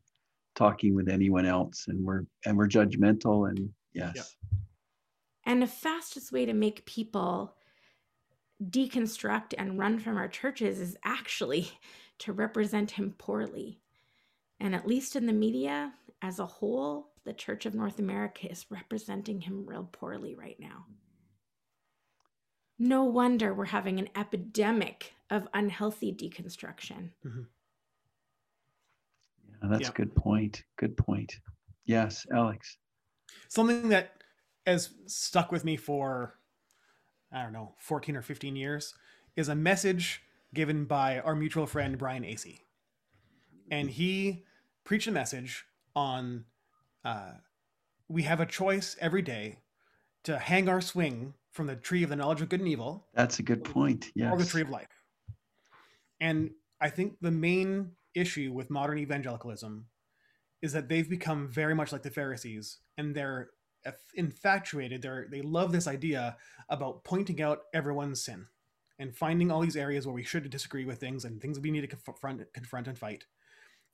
talking 0.55 0.95
with 0.95 1.07
anyone 1.07 1.45
else, 1.45 1.85
and 1.87 2.03
we're 2.03 2.23
and 2.45 2.57
we're 2.57 2.67
judgmental, 2.67 3.49
and 3.49 3.69
yes. 3.93 4.13
Yep. 4.15 4.25
And 5.45 5.61
the 5.61 5.67
fastest 5.67 6.31
way 6.31 6.45
to 6.45 6.53
make 6.53 6.85
people 6.85 7.55
deconstruct 8.63 9.53
and 9.57 9.79
run 9.79 9.99
from 9.99 10.17
our 10.17 10.27
churches 10.27 10.79
is 10.79 10.97
actually 11.03 11.71
to 12.19 12.33
represent 12.33 12.91
him 12.91 13.15
poorly. 13.17 13.79
And 14.59 14.75
at 14.75 14.87
least 14.87 15.15
in 15.15 15.25
the 15.25 15.33
media 15.33 15.93
as 16.21 16.39
a 16.39 16.45
whole, 16.45 17.08
the 17.29 17.33
Church 17.33 17.67
of 17.67 17.75
North 17.75 17.99
America 17.99 18.49
is 18.49 18.65
representing 18.71 19.39
him 19.39 19.63
real 19.63 19.87
poorly 19.91 20.33
right 20.33 20.59
now. 20.59 20.87
No 22.79 23.03
wonder 23.03 23.53
we're 23.53 23.65
having 23.65 23.99
an 23.99 24.09
epidemic 24.15 25.13
of 25.29 25.47
unhealthy 25.53 26.11
deconstruction. 26.11 27.11
Mm-hmm. 27.23 27.41
Yeah, 29.47 29.69
that's 29.69 29.83
yeah. 29.83 29.89
a 29.89 29.91
good 29.91 30.15
point. 30.15 30.63
Good 30.77 30.97
point. 30.97 31.37
Yes, 31.85 32.25
Alex. 32.33 32.77
Something 33.47 33.89
that 33.89 34.23
has 34.65 34.89
stuck 35.05 35.51
with 35.51 35.63
me 35.63 35.77
for, 35.77 36.33
I 37.31 37.43
don't 37.43 37.53
know, 37.53 37.75
14 37.77 38.15
or 38.15 38.23
15 38.23 38.55
years 38.55 38.95
is 39.35 39.49
a 39.49 39.55
message 39.55 40.23
given 40.51 40.85
by 40.85 41.19
our 41.19 41.35
mutual 41.35 41.67
friend, 41.67 41.95
Brian 41.95 42.23
Acey. 42.23 42.61
And 43.69 43.87
he 43.87 44.45
preached 44.83 45.07
a 45.07 45.11
message 45.11 45.65
on 45.95 46.45
uh, 47.05 47.31
we 48.07 48.23
have 48.23 48.39
a 48.39 48.45
choice 48.45 48.95
every 48.99 49.21
day 49.21 49.59
to 50.23 50.37
hang 50.37 50.67
our 50.67 50.81
swing 50.81 51.33
from 51.51 51.67
the 51.67 51.75
tree 51.75 52.03
of 52.03 52.09
the 52.09 52.15
knowledge 52.15 52.41
of 52.41 52.49
good 52.49 52.59
and 52.59 52.69
evil. 52.69 53.07
That's 53.13 53.39
a 53.39 53.43
good 53.43 53.63
point. 53.63 54.11
Yes. 54.15 54.31
Or 54.31 54.37
the 54.37 54.45
tree 54.45 54.61
of 54.61 54.69
life. 54.69 54.87
And 56.19 56.51
I 56.81 56.89
think 56.89 57.15
the 57.21 57.31
main 57.31 57.91
issue 58.15 58.51
with 58.53 58.69
modern 58.69 58.99
evangelicalism 58.99 59.85
is 60.61 60.73
that 60.73 60.89
they've 60.89 61.09
become 61.09 61.47
very 61.47 61.73
much 61.73 61.91
like 61.91 62.03
the 62.03 62.09
Pharisees 62.09 62.79
and 62.97 63.15
they're 63.15 63.49
infatuated. 64.15 65.01
They're, 65.01 65.27
they 65.31 65.41
love 65.41 65.71
this 65.71 65.87
idea 65.87 66.35
about 66.67 67.03
pointing 67.03 67.41
out 67.41 67.61
everyone's 67.73 68.23
sin 68.23 68.47
and 68.99 69.15
finding 69.15 69.49
all 69.49 69.61
these 69.61 69.77
areas 69.77 70.05
where 70.05 70.13
we 70.13 70.23
should 70.23 70.49
disagree 70.49 70.83
with 70.83 70.99
things 70.99 71.23
and 71.23 71.41
things 71.41 71.59
we 71.59 71.71
need 71.71 71.81
to 71.81 71.87
confront, 71.87 72.41
confront 72.53 72.87
and 72.87 72.97
fight. 72.97 73.23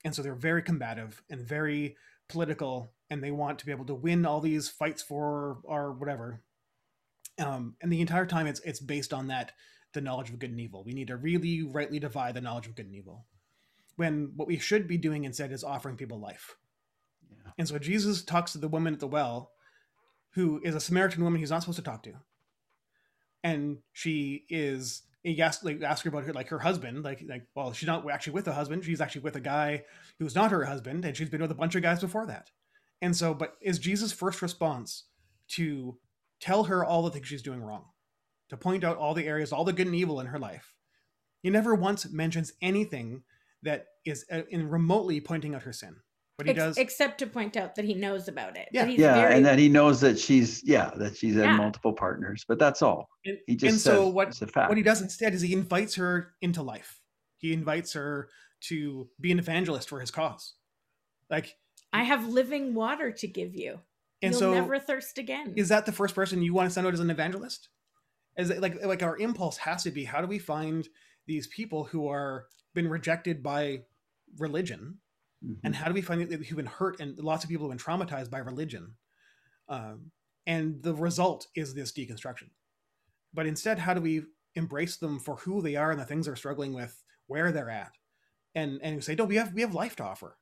And 0.04 0.14
so 0.14 0.22
they're 0.22 0.34
very 0.34 0.62
combative 0.62 1.22
and 1.30 1.40
very 1.40 1.96
political 2.28 2.92
and 3.10 3.22
they 3.22 3.30
want 3.30 3.58
to 3.58 3.66
be 3.66 3.72
able 3.72 3.84
to 3.86 3.94
win 3.94 4.26
all 4.26 4.40
these 4.40 4.68
fights 4.68 5.02
for 5.02 5.58
or 5.64 5.92
whatever 5.92 6.42
um, 7.38 7.74
and 7.80 7.92
the 7.92 8.00
entire 8.00 8.26
time 8.26 8.46
it's 8.46 8.60
it's 8.60 8.80
based 8.80 9.12
on 9.12 9.28
that 9.28 9.52
the 9.92 10.00
knowledge 10.00 10.30
of 10.30 10.38
good 10.38 10.50
and 10.50 10.60
evil. 10.60 10.84
We 10.84 10.92
need 10.92 11.08
to 11.08 11.16
really 11.16 11.62
rightly 11.62 11.98
divide 11.98 12.34
the 12.34 12.40
knowledge 12.40 12.66
of 12.66 12.74
good 12.74 12.86
and 12.86 12.94
evil. 12.94 13.26
When 13.96 14.32
what 14.36 14.46
we 14.46 14.58
should 14.58 14.86
be 14.86 14.98
doing 14.98 15.24
instead 15.24 15.52
is 15.52 15.64
offering 15.64 15.96
people 15.96 16.20
life. 16.20 16.54
Yeah. 17.30 17.50
And 17.58 17.66
so 17.66 17.78
Jesus 17.78 18.22
talks 18.22 18.52
to 18.52 18.58
the 18.58 18.68
woman 18.68 18.94
at 18.94 19.00
the 19.00 19.06
well, 19.06 19.50
who 20.34 20.60
is 20.62 20.74
a 20.74 20.80
Samaritan 20.80 21.24
woman 21.24 21.40
he's 21.40 21.50
not 21.50 21.62
supposed 21.62 21.78
to 21.78 21.82
talk 21.82 22.02
to. 22.04 22.12
And 23.42 23.78
she 23.92 24.44
is 24.48 25.02
he 25.26 25.42
asked 25.42 25.64
like 25.64 25.82
ask 25.82 26.04
her 26.04 26.08
about 26.08 26.24
her 26.24 26.32
like 26.32 26.48
her 26.48 26.60
husband 26.60 27.02
like 27.02 27.22
like 27.28 27.46
well 27.54 27.72
she's 27.72 27.86
not 27.86 28.08
actually 28.10 28.32
with 28.32 28.46
a 28.46 28.52
husband 28.52 28.84
she's 28.84 29.00
actually 29.00 29.22
with 29.22 29.36
a 29.36 29.40
guy 29.40 29.82
who's 30.18 30.34
not 30.34 30.50
her 30.50 30.64
husband 30.64 31.04
and 31.04 31.16
she's 31.16 31.28
been 31.28 31.42
with 31.42 31.50
a 31.50 31.54
bunch 31.54 31.74
of 31.74 31.82
guys 31.82 32.00
before 32.00 32.26
that. 32.26 32.50
And 33.02 33.14
so 33.14 33.34
but 33.34 33.56
is 33.60 33.78
jesus 33.78 34.12
first 34.12 34.40
response 34.40 35.04
to 35.48 35.98
tell 36.40 36.64
her 36.64 36.84
all 36.84 37.02
the 37.02 37.10
things 37.10 37.26
she's 37.26 37.42
doing 37.42 37.62
wrong 37.62 37.86
to 38.48 38.56
point 38.56 38.84
out 38.84 38.96
all 38.96 39.14
the 39.14 39.26
areas 39.26 39.52
all 39.52 39.64
the 39.64 39.72
good 39.72 39.86
and 39.86 39.96
evil 39.96 40.20
in 40.20 40.26
her 40.26 40.38
life? 40.38 40.72
He 41.42 41.50
never 41.50 41.74
once 41.74 42.10
mentions 42.10 42.52
anything 42.62 43.22
that 43.62 43.86
is 44.04 44.24
uh, 44.30 44.42
in 44.50 44.68
remotely 44.68 45.20
pointing 45.20 45.54
out 45.54 45.62
her 45.62 45.72
sin 45.72 45.96
but 46.36 46.46
he 46.46 46.50
Ex- 46.52 46.58
does 46.58 46.78
except 46.78 47.18
to 47.18 47.26
point 47.26 47.56
out 47.56 47.74
that 47.76 47.84
he 47.84 47.94
knows 47.94 48.28
about 48.28 48.56
it. 48.56 48.68
Yeah. 48.72 48.84
He's 48.84 48.98
yeah, 48.98 49.14
very- 49.14 49.34
and 49.34 49.46
that 49.46 49.58
he 49.58 49.68
knows 49.68 50.00
that 50.00 50.18
she's 50.18 50.62
yeah 50.64 50.90
that 50.96 51.16
she's 51.16 51.34
had 51.34 51.44
Yeah. 51.44 51.56
multiple 51.56 51.92
partners, 51.92 52.44
but 52.46 52.58
that's 52.58 52.82
all. 52.82 53.08
and, 53.24 53.38
He 53.46 53.56
just 53.56 53.70
and 53.72 53.80
says 53.80 53.92
so 53.94 54.08
what 54.08 54.28
it's 54.28 54.42
a 54.42 54.46
fact. 54.46 54.68
what 54.68 54.76
he 54.76 54.82
does 54.84 55.00
instead 55.00 55.34
is 55.34 55.40
he 55.40 55.52
invites 55.54 55.94
her 55.96 56.34
into 56.42 56.62
life 56.62 57.00
he 57.38 57.52
invites 57.52 57.92
her 57.92 58.28
to 58.62 59.08
be 59.20 59.30
an 59.32 59.38
evangelist 59.38 59.88
for 59.88 60.00
his 60.00 60.10
cause 60.10 60.54
like 61.30 61.54
I 61.92 62.02
have 62.02 62.26
living 62.28 62.74
water 62.74 63.10
to 63.12 63.26
give 63.26 63.54
you. 63.54 63.80
and 64.22 64.32
You'll 64.32 64.40
so 64.40 64.54
never 64.54 64.78
thirst 64.78 65.18
again. 65.18 65.54
is 65.56 65.68
that 65.70 65.86
the 65.86 65.92
first 65.92 66.14
person 66.14 66.42
you 66.42 66.52
want 66.54 66.68
to 66.68 66.74
send 66.74 66.86
out 66.86 66.92
as 66.94 67.00
an 67.00 67.10
evangelist 67.10 67.68
is 68.36 68.50
it 68.50 68.60
like 68.60 68.84
like 68.84 69.02
our 69.02 69.16
impulse 69.18 69.56
has 69.56 69.82
to 69.84 69.90
be 69.90 70.04
how 70.04 70.20
do 70.20 70.26
we 70.26 70.38
find 70.38 70.86
these 71.26 71.46
people 71.46 71.84
who 71.84 72.06
are 72.08 72.46
been 72.74 72.88
rejected 72.88 73.42
by 73.42 73.80
religion 74.38 74.98
Mhm. 75.46 75.60
and 75.64 75.76
how 75.76 75.88
do 75.88 75.94
we 75.94 76.02
find 76.02 76.20
that 76.28 76.46
who've 76.46 76.56
been 76.56 76.66
hurt 76.66 77.00
and 77.00 77.18
lots 77.18 77.44
of 77.44 77.50
people 77.50 77.68
have 77.70 77.76
been 77.78 77.84
traumatized 77.84 78.30
by 78.30 78.38
religion 78.38 78.96
um, 79.68 80.12
and 80.46 80.82
the 80.82 80.94
result 80.94 81.48
is 81.56 81.74
this 81.74 81.92
deconstruction. 81.92 82.50
But 83.34 83.46
instead 83.46 83.78
how 83.78 83.94
do 83.94 84.00
we 84.00 84.24
embrace 84.54 84.96
them 84.96 85.18
for 85.20 85.36
who 85.36 85.62
they 85.62 85.76
are 85.76 85.90
and 85.90 86.00
the 86.00 86.04
things 86.06 86.26
they're 86.26 86.36
struggling 86.36 86.72
with 86.72 87.02
where 87.26 87.52
they're 87.52 87.70
at 87.70 87.92
and 88.54 88.80
and 88.82 89.02
say 89.04 89.14
no 89.14 89.24
we 89.24 89.36
have 89.36 89.52
we 89.54 89.62
have 89.62 89.74
life 89.74 89.96
to 89.96 90.04
offer. 90.04 90.38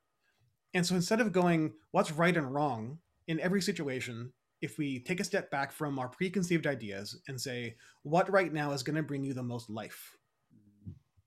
And 0.73 0.85
so 0.85 0.95
instead 0.95 1.21
of 1.21 1.31
going 1.31 1.73
what's 1.91 2.11
right 2.11 2.35
and 2.37 2.53
wrong 2.53 2.99
in 3.27 3.39
every 3.39 3.61
situation? 3.61 4.33
If 4.61 4.77
we 4.77 4.99
take 5.01 5.19
a 5.19 5.23
step 5.25 5.51
back 5.51 5.71
from 5.71 5.99
our 5.99 6.09
preconceived 6.09 6.67
ideas 6.67 7.21
and 7.27 7.39
say 7.39 7.77
what 8.03 8.29
right 8.31 8.51
now 8.53 8.71
is 8.71 8.83
going 8.83 8.95
to 8.95 9.03
bring 9.03 9.23
you 9.23 9.33
the 9.33 9.43
most 9.43 9.69
life? 9.69 10.17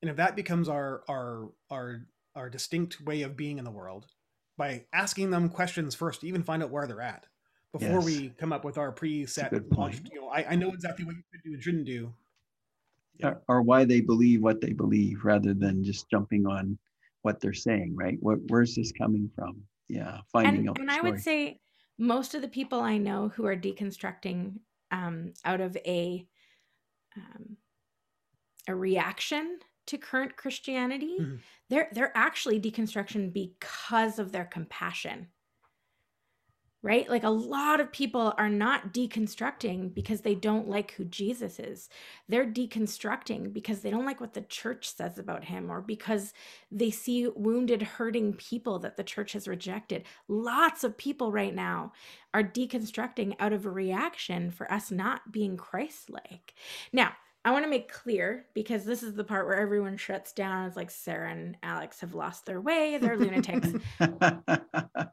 And 0.02 0.10
if 0.10 0.16
that 0.16 0.36
becomes 0.36 0.68
our 0.68 1.02
our 1.08 1.52
our 1.70 2.06
our 2.38 2.48
distinct 2.48 3.00
way 3.02 3.22
of 3.22 3.36
being 3.36 3.58
in 3.58 3.64
the 3.64 3.70
world 3.70 4.06
by 4.56 4.84
asking 4.92 5.30
them 5.30 5.48
questions 5.48 5.94
first 5.94 6.20
to 6.22 6.26
even 6.26 6.42
find 6.42 6.62
out 6.62 6.70
where 6.70 6.86
they're 6.86 7.00
at 7.00 7.26
before 7.72 8.00
Yes. 8.00 8.04
we 8.04 8.28
come 8.30 8.52
up 8.52 8.64
with 8.64 8.78
our 8.78 8.92
preset 8.92 9.50
good 9.50 9.70
point. 9.70 9.94
launched, 9.94 10.10
you 10.12 10.20
know 10.20 10.28
I, 10.28 10.52
I 10.52 10.54
know 10.56 10.70
exactly 10.70 11.04
what 11.04 11.14
you 11.16 11.22
should 11.32 11.42
do 11.44 11.52
and 11.52 11.62
shouldn't 11.62 11.84
do 11.84 12.14
or, 13.22 13.42
or 13.48 13.62
why 13.62 13.84
they 13.84 14.00
believe 14.00 14.42
what 14.42 14.60
they 14.60 14.72
believe 14.72 15.24
rather 15.24 15.54
than 15.54 15.84
just 15.84 16.08
jumping 16.10 16.46
on 16.46 16.78
what 17.22 17.40
they're 17.40 17.52
saying, 17.52 17.94
right? 17.96 18.16
What 18.20 18.38
where's 18.48 18.74
this 18.74 18.92
coming 18.92 19.30
from? 19.34 19.62
Yeah, 19.88 20.18
finding 20.32 20.60
and, 20.60 20.70
out. 20.70 20.78
and 20.78 20.90
I 20.90 21.00
would 21.00 21.20
say 21.20 21.60
most 21.98 22.34
of 22.34 22.42
the 22.42 22.48
people 22.48 22.80
I 22.80 22.98
know 22.98 23.28
who 23.28 23.46
are 23.46 23.56
deconstructing 23.56 24.58
um, 24.90 25.32
out 25.44 25.60
of 25.60 25.76
a 25.78 26.26
um, 27.16 27.56
a 28.68 28.74
reaction 28.74 29.58
to 29.88 29.98
current 29.98 30.36
Christianity, 30.36 31.18
Mhm. 31.20 31.40
they're 31.68 31.88
they're 31.92 32.16
actually 32.16 32.60
deconstruction 32.60 33.32
because 33.32 34.18
of 34.18 34.32
their 34.32 34.44
compassion. 34.44 35.28
Right? 36.80 37.08
Like 37.10 37.24
a 37.24 37.28
lot 37.28 37.80
of 37.80 37.90
people 37.90 38.32
are 38.38 38.48
not 38.48 38.92
deconstructing 38.94 39.92
because 39.92 40.20
they 40.20 40.36
don't 40.36 40.68
like 40.68 40.92
who 40.92 41.04
Jesus 41.04 41.58
is. 41.58 41.88
They're 42.28 42.46
deconstructing 42.46 43.52
because 43.52 43.80
they 43.80 43.90
don't 43.90 44.04
like 44.06 44.20
what 44.20 44.34
the 44.34 44.42
church 44.42 44.88
says 44.94 45.18
about 45.18 45.42
him 45.46 45.72
or 45.72 45.80
because 45.80 46.32
they 46.70 46.92
see 46.92 47.26
wounded, 47.26 47.82
hurting 47.82 48.34
people 48.34 48.78
that 48.78 48.96
the 48.96 49.02
church 49.02 49.32
has 49.32 49.48
rejected. 49.48 50.04
Lots 50.28 50.84
of 50.84 50.96
people 50.96 51.32
right 51.32 51.54
now 51.54 51.92
are 52.32 52.44
deconstructing 52.44 53.34
out 53.40 53.52
of 53.52 53.66
a 53.66 53.70
reaction 53.70 54.52
for 54.52 54.70
us 54.70 54.92
not 54.92 55.32
being 55.32 55.56
Christ 55.56 56.10
like. 56.10 56.54
Now, 56.92 57.16
I 57.44 57.50
want 57.52 57.64
to 57.64 57.70
make 57.70 57.90
clear 57.90 58.46
because 58.54 58.84
this 58.84 59.02
is 59.02 59.14
the 59.14 59.24
part 59.24 59.46
where 59.46 59.58
everyone 59.60 59.96
shuts 59.96 60.32
down. 60.32 60.66
It's 60.66 60.76
like 60.76 60.90
Sarah 60.90 61.30
and 61.30 61.56
Alex 61.62 62.00
have 62.00 62.14
lost 62.14 62.44
their 62.46 62.60
way. 62.60 62.98
They're 62.98 63.16
lunatics. 63.16 63.68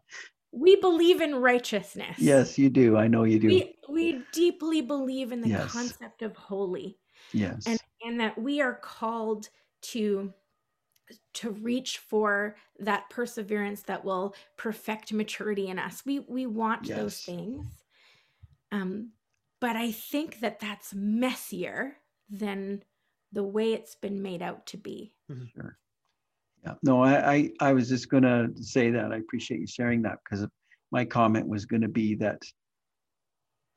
we 0.52 0.76
believe 0.78 1.22
in 1.22 1.36
righteousness. 1.36 2.18
yes, 2.20 2.58
you 2.58 2.70
do. 2.70 2.98
I 2.98 3.08
know 3.08 3.24
you 3.24 3.40
do. 3.40 3.48
We, 3.48 3.76
we 3.90 4.22
deeply 4.34 4.82
believe 4.82 5.32
in 5.32 5.42
the 5.42 5.50
Yes. 5.50 5.72
concept 5.72 6.22
of 6.22 6.36
holy 6.36 6.98
yes. 7.32 7.64
and 7.68 7.80
and 8.04 8.20
that 8.20 8.38
we 8.38 8.62
are 8.62 8.76
called 8.76 9.50
to 9.82 10.34
to 11.36 11.52
reach 11.52 12.00
for 12.00 12.56
that 12.80 13.10
perseverance 13.10 13.84
that 13.84 14.04
will 14.04 14.34
perfect 14.58 15.14
maturity 15.14 15.68
in 15.68 15.78
us 15.78 16.04
we 16.06 16.20
we 16.20 16.46
want 16.48 16.88
those 16.88 17.20
things 17.22 17.68
um 18.72 19.12
but 19.62 19.76
i 19.76 19.92
think 19.92 20.40
that 20.40 20.60
that's 20.60 20.94
messier 20.96 21.96
than 22.30 22.84
the 23.32 23.44
way 23.44 23.74
it's 23.74 23.96
been 23.96 24.22
made 24.22 24.42
out 24.42 24.66
to 24.68 24.78
be 24.78 25.14
mm-hmm. 25.32 25.46
Sure. 25.54 25.78
Yeah. 26.64 26.74
No, 26.82 27.04
I, 27.04 27.34
I, 27.34 27.50
I 27.60 27.74
was 27.74 27.88
just 27.90 28.10
gonna 28.10 28.48
say 28.56 28.90
that. 28.92 29.12
I 29.12 29.18
appreciate 29.18 29.60
you 29.60 29.68
sharing 29.68 30.02
that 30.04 30.18
because 30.24 30.48
my 30.92 31.06
comment 31.06 31.48
was 31.48 31.66
gonna 31.66 31.88
be 31.88 32.16
that 32.16 32.42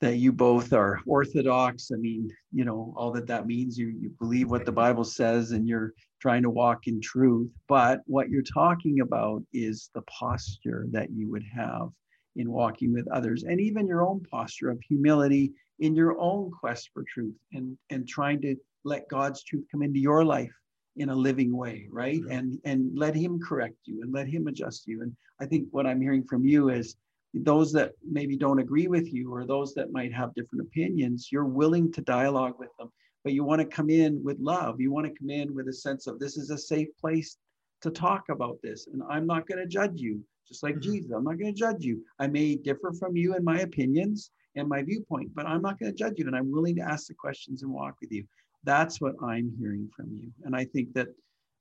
that 0.00 0.16
you 0.16 0.32
both 0.32 0.72
are 0.72 1.00
orthodox. 1.06 1.90
I 1.92 1.96
mean, 1.96 2.30
you 2.52 2.64
know, 2.64 2.94
all 2.96 3.10
that 3.12 3.26
that 3.26 3.46
means 3.46 3.76
you 3.76 3.88
you 3.88 4.10
believe 4.18 4.50
what 4.50 4.64
the 4.64 4.72
Bible 4.72 5.04
says 5.04 5.50
and 5.50 5.68
you're 5.68 5.92
trying 6.20 6.42
to 6.44 6.50
walk 6.50 6.86
in 6.86 7.00
truth. 7.00 7.50
But 7.68 8.00
what 8.06 8.30
you're 8.30 8.42
talking 8.42 9.00
about 9.00 9.42
is 9.52 9.90
the 9.94 10.02
posture 10.02 10.86
that 10.92 11.10
you 11.10 11.30
would 11.30 11.44
have 11.54 11.90
in 12.36 12.50
walking 12.50 12.92
with 12.92 13.08
others 13.08 13.42
and 13.42 13.60
even 13.60 13.86
your 13.86 14.06
own 14.06 14.24
posture 14.30 14.70
of 14.70 14.80
humility 14.88 15.52
in 15.80 15.94
your 15.94 16.18
own 16.18 16.50
quest 16.50 16.90
for 16.92 17.04
truth 17.12 17.34
and 17.52 17.76
and 17.90 18.06
trying 18.08 18.40
to 18.42 18.56
let 18.84 19.08
God's 19.08 19.42
truth 19.42 19.64
come 19.70 19.82
into 19.82 20.00
your 20.00 20.24
life 20.24 20.52
in 20.96 21.10
a 21.10 21.14
living 21.14 21.56
way 21.56 21.86
right? 21.90 22.22
Mhm. 22.22 22.30
and 22.38 22.60
and 22.64 22.98
let 22.98 23.14
him 23.14 23.38
correct 23.40 23.76
you 23.84 24.02
and 24.02 24.12
let 24.12 24.26
him 24.28 24.46
adjust 24.48 24.86
you. 24.86 25.02
And 25.02 25.14
i 25.40 25.46
think 25.46 25.68
what 25.70 25.86
i'm 25.86 26.00
hearing 26.00 26.24
from 26.24 26.44
you 26.44 26.70
is 26.70 26.96
those 27.34 27.70
that 27.72 27.92
maybe 28.10 28.36
don't 28.36 28.58
agree 28.58 28.88
with 28.88 29.12
you 29.12 29.32
or 29.32 29.46
those 29.46 29.74
that 29.74 29.92
might 29.92 30.12
have 30.12 30.34
different 30.34 30.62
opinions 30.66 31.28
you're 31.30 31.44
willing 31.44 31.92
to 31.92 32.00
dialogue 32.00 32.56
with 32.58 32.70
them. 32.78 32.90
But 33.22 33.32
you 33.34 33.44
want 33.44 33.60
to 33.60 33.66
come 33.66 33.90
in 33.90 34.22
with 34.24 34.38
love. 34.40 34.80
You 34.80 34.90
want 34.90 35.06
to 35.06 35.12
come 35.18 35.28
in 35.30 35.54
with 35.54 35.68
a 35.68 35.72
sense 35.72 36.06
of 36.06 36.18
this 36.18 36.36
is 36.38 36.50
a 36.50 36.58
safe 36.58 36.88
place 36.98 37.36
to 37.82 37.90
talk 37.90 38.24
about 38.30 38.58
this 38.62 38.88
and 38.92 39.02
i'm 39.08 39.26
not 39.26 39.46
going 39.46 39.58
to 39.58 39.66
judge 39.66 40.00
you. 40.00 40.24
Just 40.48 40.62
like 40.62 40.76
Mhm. 40.76 40.82
jesus 40.82 41.10
i'm 41.12 41.24
not 41.24 41.38
going 41.38 41.52
to 41.54 41.60
judge 41.66 41.84
you. 41.84 41.96
I 42.18 42.26
may 42.26 42.56
differ 42.56 42.92
from 43.00 43.16
you 43.16 43.36
in 43.36 43.44
my 43.44 43.60
opinions 43.60 44.30
and 44.58 44.68
my 44.68 44.82
viewpoint 44.82 45.30
but 45.34 45.46
i'm 45.46 45.62
not 45.62 45.78
going 45.78 45.90
to 45.90 45.96
judge 45.96 46.14
you 46.18 46.26
and 46.26 46.36
i'm 46.36 46.50
willing 46.50 46.76
to 46.76 46.82
ask 46.82 47.06
the 47.06 47.14
questions 47.14 47.62
and 47.62 47.72
walk 47.72 47.94
with 48.00 48.12
you. 48.12 48.24
That's 48.64 49.00
what 49.00 49.14
i'm 49.22 49.52
hearing 49.58 49.88
from 49.96 50.08
you 50.20 50.30
and 50.44 50.54
i 50.54 50.64
think 50.64 50.92
that 50.94 51.08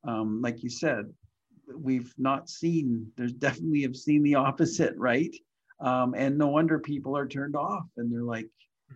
um, 0.03 0.41
like 0.41 0.63
you 0.63 0.69
said 0.69 1.05
we've 1.75 2.13
not 2.17 2.49
seen 2.49 3.11
there's 3.17 3.33
definitely 3.33 3.81
have 3.81 3.95
seen 3.95 4.23
the 4.23 4.35
opposite 4.35 4.93
right? 4.97 5.35
Um, 5.79 6.15
and 6.17 6.37
no 6.37 6.47
wonder 6.47 6.79
people 6.79 7.15
are 7.15 7.27
turned 7.27 7.55
off 7.55 7.85
and 7.97 8.11
they're 8.11 8.23
like 8.23 8.47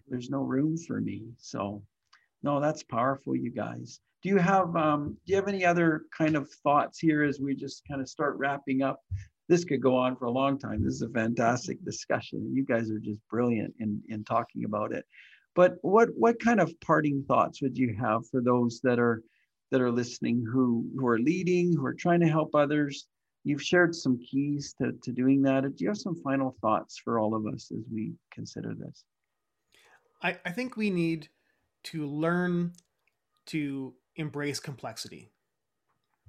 there's 0.07 0.29
no 0.29 0.41
room 0.41 0.77
for 0.77 0.99
me. 1.01 1.23
So 1.37 1.83
no 2.43 2.59
that's 2.59 2.83
powerful 2.83 3.35
you 3.35 3.51
guys. 3.51 3.99
Do 4.23 4.29
you 4.29 4.37
have 4.37 4.75
um, 4.75 5.17
do 5.25 5.33
you 5.33 5.35
have 5.35 5.47
any 5.47 5.65
other 5.65 6.03
kind 6.17 6.35
of 6.35 6.49
thoughts 6.63 6.99
here 6.99 7.23
as 7.23 7.39
we 7.39 7.55
just 7.55 7.83
kind 7.87 8.01
of 8.01 8.09
start 8.09 8.37
wrapping 8.37 8.81
up 8.81 9.01
this 9.51 9.65
could 9.65 9.81
go 9.81 9.97
on 9.97 10.15
for 10.15 10.25
a 10.25 10.31
long 10.31 10.57
time. 10.57 10.81
This 10.81 10.93
is 10.93 11.01
a 11.01 11.09
fantastic 11.09 11.83
discussion. 11.83 12.53
You 12.55 12.63
guys 12.63 12.89
are 12.89 12.99
just 12.99 13.19
brilliant 13.29 13.73
in 13.79 14.01
in 14.07 14.23
talking 14.23 14.63
about 14.63 14.93
it. 14.93 15.05
But 15.55 15.75
what 15.81 16.07
what 16.15 16.39
kind 16.39 16.61
of 16.61 16.73
parting 16.79 17.25
thoughts 17.27 17.61
would 17.61 17.77
you 17.77 17.93
have 17.99 18.21
for 18.29 18.41
those 18.41 18.79
that 18.85 18.97
are 18.97 19.21
that 19.69 19.81
are 19.81 19.91
listening 19.91 20.45
who 20.49 20.89
who 20.97 21.05
are 21.05 21.19
leading 21.19 21.75
who 21.75 21.85
are 21.85 21.93
trying 21.93 22.21
to 22.21 22.29
help 22.29 22.55
others? 22.55 23.07
You've 23.43 23.61
shared 23.61 23.93
some 23.93 24.19
keys 24.19 24.73
to, 24.79 24.93
to 25.03 25.11
doing 25.11 25.41
that. 25.41 25.63
Do 25.63 25.83
you 25.83 25.89
have 25.89 25.97
some 25.97 26.15
final 26.15 26.55
thoughts 26.61 26.97
for 27.03 27.19
all 27.19 27.35
of 27.35 27.45
us 27.53 27.71
as 27.75 27.83
we 27.91 28.13
consider 28.31 28.73
this? 28.73 29.03
I, 30.21 30.37
I 30.45 30.51
think 30.51 30.77
we 30.77 30.91
need 30.91 31.27
to 31.85 32.05
learn 32.05 32.71
to 33.47 33.95
embrace 34.15 34.59
complexity. 34.59 35.31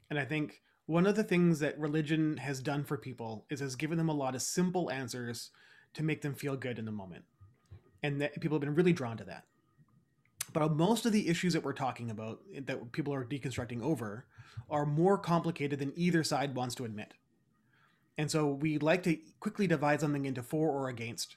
And 0.09 0.19
I 0.19 0.25
think 0.25 0.63
one 0.87 1.07
of 1.07 1.15
the 1.15 1.25
things 1.25 1.61
that 1.61 1.79
religion 1.79 2.37
has 2.39 2.61
done 2.61 2.85
for 2.85 2.97
people 2.97 3.45
is 3.51 3.61
has 3.61 3.77
given 3.77 3.99
them 3.99 4.09
a 4.09 4.15
lot 4.15 4.35
of 4.35 4.43
simple 4.43 4.91
answers 4.91 5.51
to 5.95 6.03
make 6.03 6.23
them 6.23 6.35
feel 6.35 6.57
good 6.57 6.79
in 6.79 6.85
the 6.85 6.93
moment. 6.93 7.25
And 8.03 8.21
that 8.21 8.41
people 8.41 8.57
have 8.57 8.63
been 8.63 8.75
really 8.75 8.93
drawn 8.93 9.17
to 9.19 9.25
that. 9.25 9.45
But 10.53 10.75
most 10.75 11.07
of 11.07 11.13
the 11.13 11.29
issues 11.29 11.53
that 11.53 11.63
we're 11.63 11.73
talking 11.73 12.11
about 12.11 12.41
eh, 12.55 12.61
that 12.67 12.93
people 12.93 13.15
are 13.15 13.25
deconstructing 13.25 13.83
over 13.83 14.27
are 14.69 14.85
more 14.85 15.17
complicated 15.19 15.79
than 15.79 15.93
either 15.97 16.25
side 16.25 16.55
wants 16.55 16.75
to 16.77 16.85
admit. 16.85 17.15
And 18.19 18.31
so 18.31 18.49
we 18.49 18.79
like 18.79 19.03
to 19.05 19.17
quickly 19.41 19.67
divide 19.67 20.01
something 20.01 20.27
into 20.27 20.43
for 20.43 20.71
or 20.71 20.89
against 20.89 21.37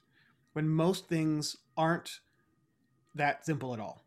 when 0.53 0.67
most 0.67 1.07
things 1.07 1.57
aren't 1.77 2.19
that 3.13 3.45
simple 3.45 3.73
at 3.73 3.79
all. 3.79 4.03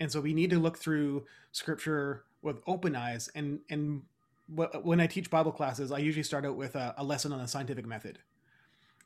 And 0.00 0.12
so 0.12 0.20
we 0.20 0.34
need 0.34 0.50
to 0.50 0.58
look 0.58 0.78
through 0.78 1.26
scripture 1.52 2.24
with 2.42 2.60
open 2.66 2.94
eyes. 2.94 3.30
And, 3.34 3.60
and 3.70 4.02
when 4.48 5.00
I 5.00 5.06
teach 5.06 5.30
Bible 5.30 5.52
classes, 5.52 5.92
I 5.92 5.98
usually 5.98 6.22
start 6.22 6.46
out 6.46 6.56
with 6.56 6.74
a, 6.74 6.94
a 6.96 7.04
lesson 7.04 7.32
on 7.32 7.38
the 7.38 7.48
scientific 7.48 7.86
method 7.86 8.18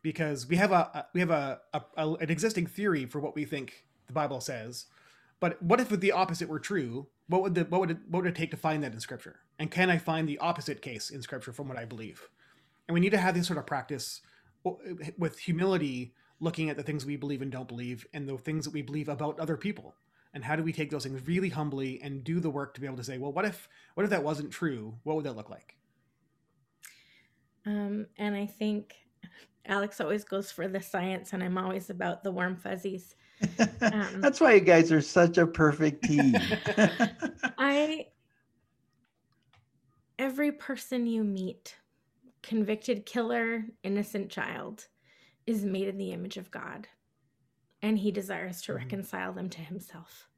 because 0.03 0.47
we 0.49 0.57
have 0.57 0.72
a, 0.72 1.07
we 1.14 1.20
have 1.20 1.30
a, 1.30 1.61
a, 1.72 1.82
a, 1.97 2.12
an 2.14 2.30
existing 2.30 2.66
theory 2.66 3.07
for 3.07 3.20
what 3.20 3.34
we 3.34 3.45
think 3.45 3.84
the 4.07 4.12
Bible 4.12 4.40
says. 4.40 4.86
But 5.40 5.61
what 5.61 5.80
if 5.80 5.88
the 5.88 6.12
opposite 6.12 6.49
were 6.49 6.61
true? 6.61 7.09
What 7.26 7.43
would 7.43 7.55
the 7.55 7.64
what 7.64 7.80
would 7.80 7.90
it, 7.90 7.99
what 8.09 8.22
would 8.22 8.30
it 8.30 8.36
take 8.36 8.53
to 8.53 8.57
find 8.57 8.82
that 8.84 8.93
in 8.93 9.01
Scripture? 9.01 9.40
And 9.59 9.70
can 9.70 9.90
I 9.90 9.99
find 9.99 10.28
the 10.28 10.38
opposite 10.38 10.82
case 10.82 11.11
in 11.11 11.22
Scripture 11.22 11.53
from 11.53 11.68
what 11.68 11.78
I 11.78 11.84
believe? 11.84 12.28
And 12.86 12.95
we 12.95 13.01
need 13.01 13.11
to 13.11 13.18
have 13.18 13.34
this 13.34 13.49
sort 13.49 13.59
of 13.59 13.66
practice 13.66 14.20
uh, 14.64 14.72
with 15.18 15.38
humility, 15.40 16.14
looking 16.38 16.70
at 16.70 16.76
the 16.76 16.82
things 16.82 17.05
we 17.05 17.16
believe 17.16 17.43
and 17.43 17.51
don't 17.51 17.66
believe, 17.66 18.07
and 18.12 18.28
the 18.28 18.38
things 18.38 18.64
that 18.64 18.72
we 18.72 18.82
believe 18.82 19.09
about 19.09 19.40
other 19.40 19.57
people. 19.57 19.97
And 20.34 20.42
how 20.42 20.56
do 20.56 20.62
we 20.62 20.72
take 20.72 20.90
those 20.90 21.04
things 21.04 21.26
really 21.26 21.50
humbly 21.50 22.00
and 22.02 22.24
do 22.24 22.40
the 22.40 22.48
work 22.48 22.74
to 22.74 22.80
be 22.80 22.86
able 22.86 22.96
to 22.96 23.04
say, 23.04 23.18
well, 23.18 23.32
what 23.32 23.44
if 23.44 23.68
what 23.94 24.04
if 24.04 24.10
that 24.10 24.24
wasn't 24.24 24.50
true? 24.50 24.94
What 25.04 25.16
would 25.16 25.26
that 25.26 25.36
look 25.36 25.50
like? 25.50 25.76
Um, 27.66 28.06
and 28.16 28.34
I 28.34 28.46
think 28.46 28.94
Alex 29.66 30.00
always 30.00 30.24
goes 30.24 30.50
for 30.50 30.66
the 30.68 30.80
science, 30.80 31.32
and 31.32 31.42
I'm 31.42 31.58
always 31.58 31.90
about 31.90 32.22
the 32.22 32.32
warm 32.32 32.56
fuzzies. 32.56 33.14
Um, 33.82 34.20
That's 34.20 34.40
why 34.40 34.54
you 34.54 34.60
guys 34.60 34.92
are 34.92 35.00
such 35.00 35.36
a 35.36 35.46
perfect 35.46 36.04
team. 36.04 36.36
I 37.58 38.06
every 40.18 40.52
person 40.52 41.06
you 41.08 41.24
meet, 41.24 41.74
convicted 42.42 43.04
killer, 43.04 43.64
innocent 43.82 44.30
child, 44.30 44.86
is 45.46 45.64
made 45.64 45.88
in 45.88 45.98
the 45.98 46.12
image 46.12 46.36
of 46.36 46.52
God, 46.52 46.86
and 47.82 47.98
He 47.98 48.10
desires 48.10 48.62
to 48.62 48.72
mm-hmm. 48.72 48.84
reconcile 48.84 49.32
them 49.32 49.50
to 49.50 49.60
Himself. 49.60 50.28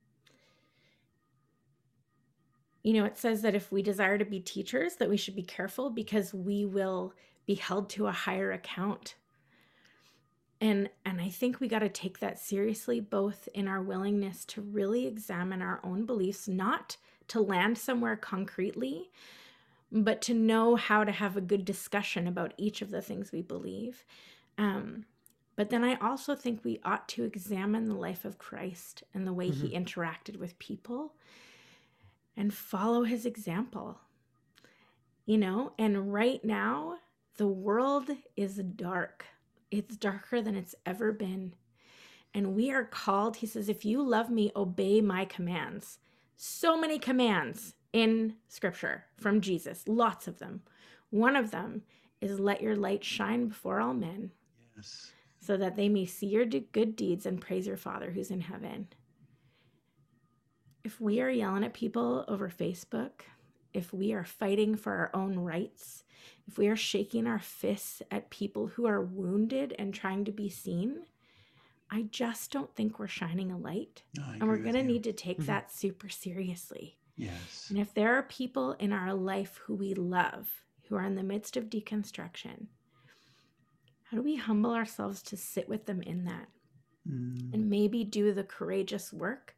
You 2.82 2.94
know, 2.94 3.04
it 3.04 3.16
says 3.16 3.42
that 3.42 3.54
if 3.54 3.72
we 3.72 3.82
desire 3.82 4.18
to 4.18 4.24
be 4.24 4.40
teachers, 4.40 4.96
that 4.96 5.08
we 5.08 5.16
should 5.16 5.36
be 5.36 5.42
careful 5.42 5.90
because 5.90 6.34
we 6.34 6.66
will 6.66 7.14
be 7.46 7.54
held 7.54 7.88
to 7.90 8.06
a 8.06 8.12
higher 8.12 8.52
account 8.52 9.14
and 10.60 10.88
and 11.04 11.20
i 11.20 11.28
think 11.28 11.60
we 11.60 11.68
got 11.68 11.80
to 11.80 11.88
take 11.88 12.18
that 12.20 12.38
seriously 12.38 13.00
both 13.00 13.48
in 13.54 13.68
our 13.68 13.82
willingness 13.82 14.44
to 14.44 14.62
really 14.62 15.06
examine 15.06 15.60
our 15.60 15.80
own 15.84 16.06
beliefs 16.06 16.48
not 16.48 16.96
to 17.28 17.40
land 17.40 17.76
somewhere 17.76 18.16
concretely 18.16 19.10
but 19.92 20.20
to 20.22 20.34
know 20.34 20.74
how 20.74 21.04
to 21.04 21.12
have 21.12 21.36
a 21.36 21.40
good 21.40 21.64
discussion 21.64 22.26
about 22.26 22.54
each 22.56 22.82
of 22.82 22.90
the 22.90 23.02
things 23.02 23.30
we 23.30 23.42
believe 23.42 24.04
um, 24.56 25.04
but 25.56 25.70
then 25.70 25.84
i 25.84 25.94
also 25.96 26.34
think 26.34 26.60
we 26.62 26.80
ought 26.84 27.08
to 27.08 27.24
examine 27.24 27.88
the 27.88 27.94
life 27.94 28.24
of 28.24 28.38
christ 28.38 29.02
and 29.12 29.26
the 29.26 29.32
way 29.32 29.50
mm-hmm. 29.50 29.66
he 29.66 29.76
interacted 29.76 30.38
with 30.38 30.58
people 30.58 31.14
and 32.36 32.52
follow 32.52 33.02
his 33.04 33.24
example 33.26 33.98
you 35.26 35.38
know 35.38 35.72
and 35.78 36.12
right 36.12 36.44
now 36.44 36.98
the 37.36 37.48
world 37.48 38.10
is 38.36 38.56
dark. 38.56 39.26
It's 39.70 39.96
darker 39.96 40.40
than 40.40 40.54
it's 40.54 40.74
ever 40.86 41.12
been. 41.12 41.54
And 42.32 42.54
we 42.54 42.70
are 42.70 42.84
called, 42.84 43.36
he 43.36 43.46
says, 43.46 43.68
if 43.68 43.84
you 43.84 44.02
love 44.02 44.30
me, 44.30 44.52
obey 44.54 45.00
my 45.00 45.24
commands. 45.24 45.98
So 46.36 46.78
many 46.78 46.98
commands 46.98 47.74
in 47.92 48.34
scripture 48.48 49.04
from 49.16 49.40
Jesus, 49.40 49.84
lots 49.86 50.26
of 50.26 50.38
them. 50.38 50.62
One 51.10 51.36
of 51.36 51.50
them 51.50 51.82
is 52.20 52.40
let 52.40 52.60
your 52.60 52.76
light 52.76 53.04
shine 53.04 53.48
before 53.48 53.80
all 53.80 53.94
men. 53.94 54.30
Yes. 54.76 55.12
So 55.44 55.58
that 55.58 55.76
they 55.76 55.90
may 55.90 56.06
see 56.06 56.26
your 56.26 56.46
good 56.46 56.96
deeds 56.96 57.26
and 57.26 57.38
praise 57.38 57.66
your 57.66 57.76
Father 57.76 58.10
who's 58.10 58.30
in 58.30 58.40
heaven. 58.40 58.88
If 60.84 61.02
we 61.02 61.20
are 61.20 61.28
yelling 61.28 61.64
at 61.64 61.74
people 61.74 62.24
over 62.28 62.48
Facebook, 62.48 63.10
if 63.74 63.92
we 63.92 64.14
are 64.14 64.24
fighting 64.24 64.74
for 64.74 64.92
our 64.92 65.10
own 65.12 65.38
rights, 65.38 66.04
if 66.48 66.56
we 66.56 66.68
are 66.68 66.76
shaking 66.76 67.26
our 67.26 67.40
fists 67.40 68.00
at 68.10 68.30
people 68.30 68.68
who 68.68 68.86
are 68.86 69.02
wounded 69.02 69.74
and 69.78 69.92
trying 69.92 70.24
to 70.24 70.32
be 70.32 70.48
seen, 70.48 71.02
I 71.90 72.06
just 72.10 72.50
don't 72.50 72.74
think 72.74 72.98
we're 72.98 73.06
shining 73.06 73.52
a 73.52 73.58
light. 73.58 74.02
No, 74.16 74.24
and 74.32 74.48
we're 74.48 74.56
going 74.56 74.74
to 74.76 74.82
need 74.82 75.04
to 75.04 75.12
take 75.12 75.38
mm-hmm. 75.38 75.46
that 75.46 75.70
super 75.70 76.08
seriously. 76.08 76.96
Yes. 77.16 77.66
And 77.68 77.78
if 77.78 77.92
there 77.92 78.14
are 78.16 78.22
people 78.22 78.72
in 78.78 78.94
our 78.94 79.12
life 79.12 79.60
who 79.64 79.74
we 79.74 79.92
love, 79.92 80.48
who 80.88 80.96
are 80.96 81.04
in 81.04 81.16
the 81.16 81.22
midst 81.22 81.58
of 81.58 81.70
deconstruction, 81.70 82.68
how 84.14 84.20
do 84.20 84.24
we 84.24 84.36
humble 84.36 84.70
ourselves 84.70 85.22
to 85.22 85.36
sit 85.36 85.68
with 85.68 85.86
them 85.86 86.00
in 86.00 86.24
that? 86.24 86.46
Mm. 87.10 87.52
And 87.52 87.68
maybe 87.68 88.04
do 88.04 88.32
the 88.32 88.44
courageous 88.44 89.12
work 89.12 89.56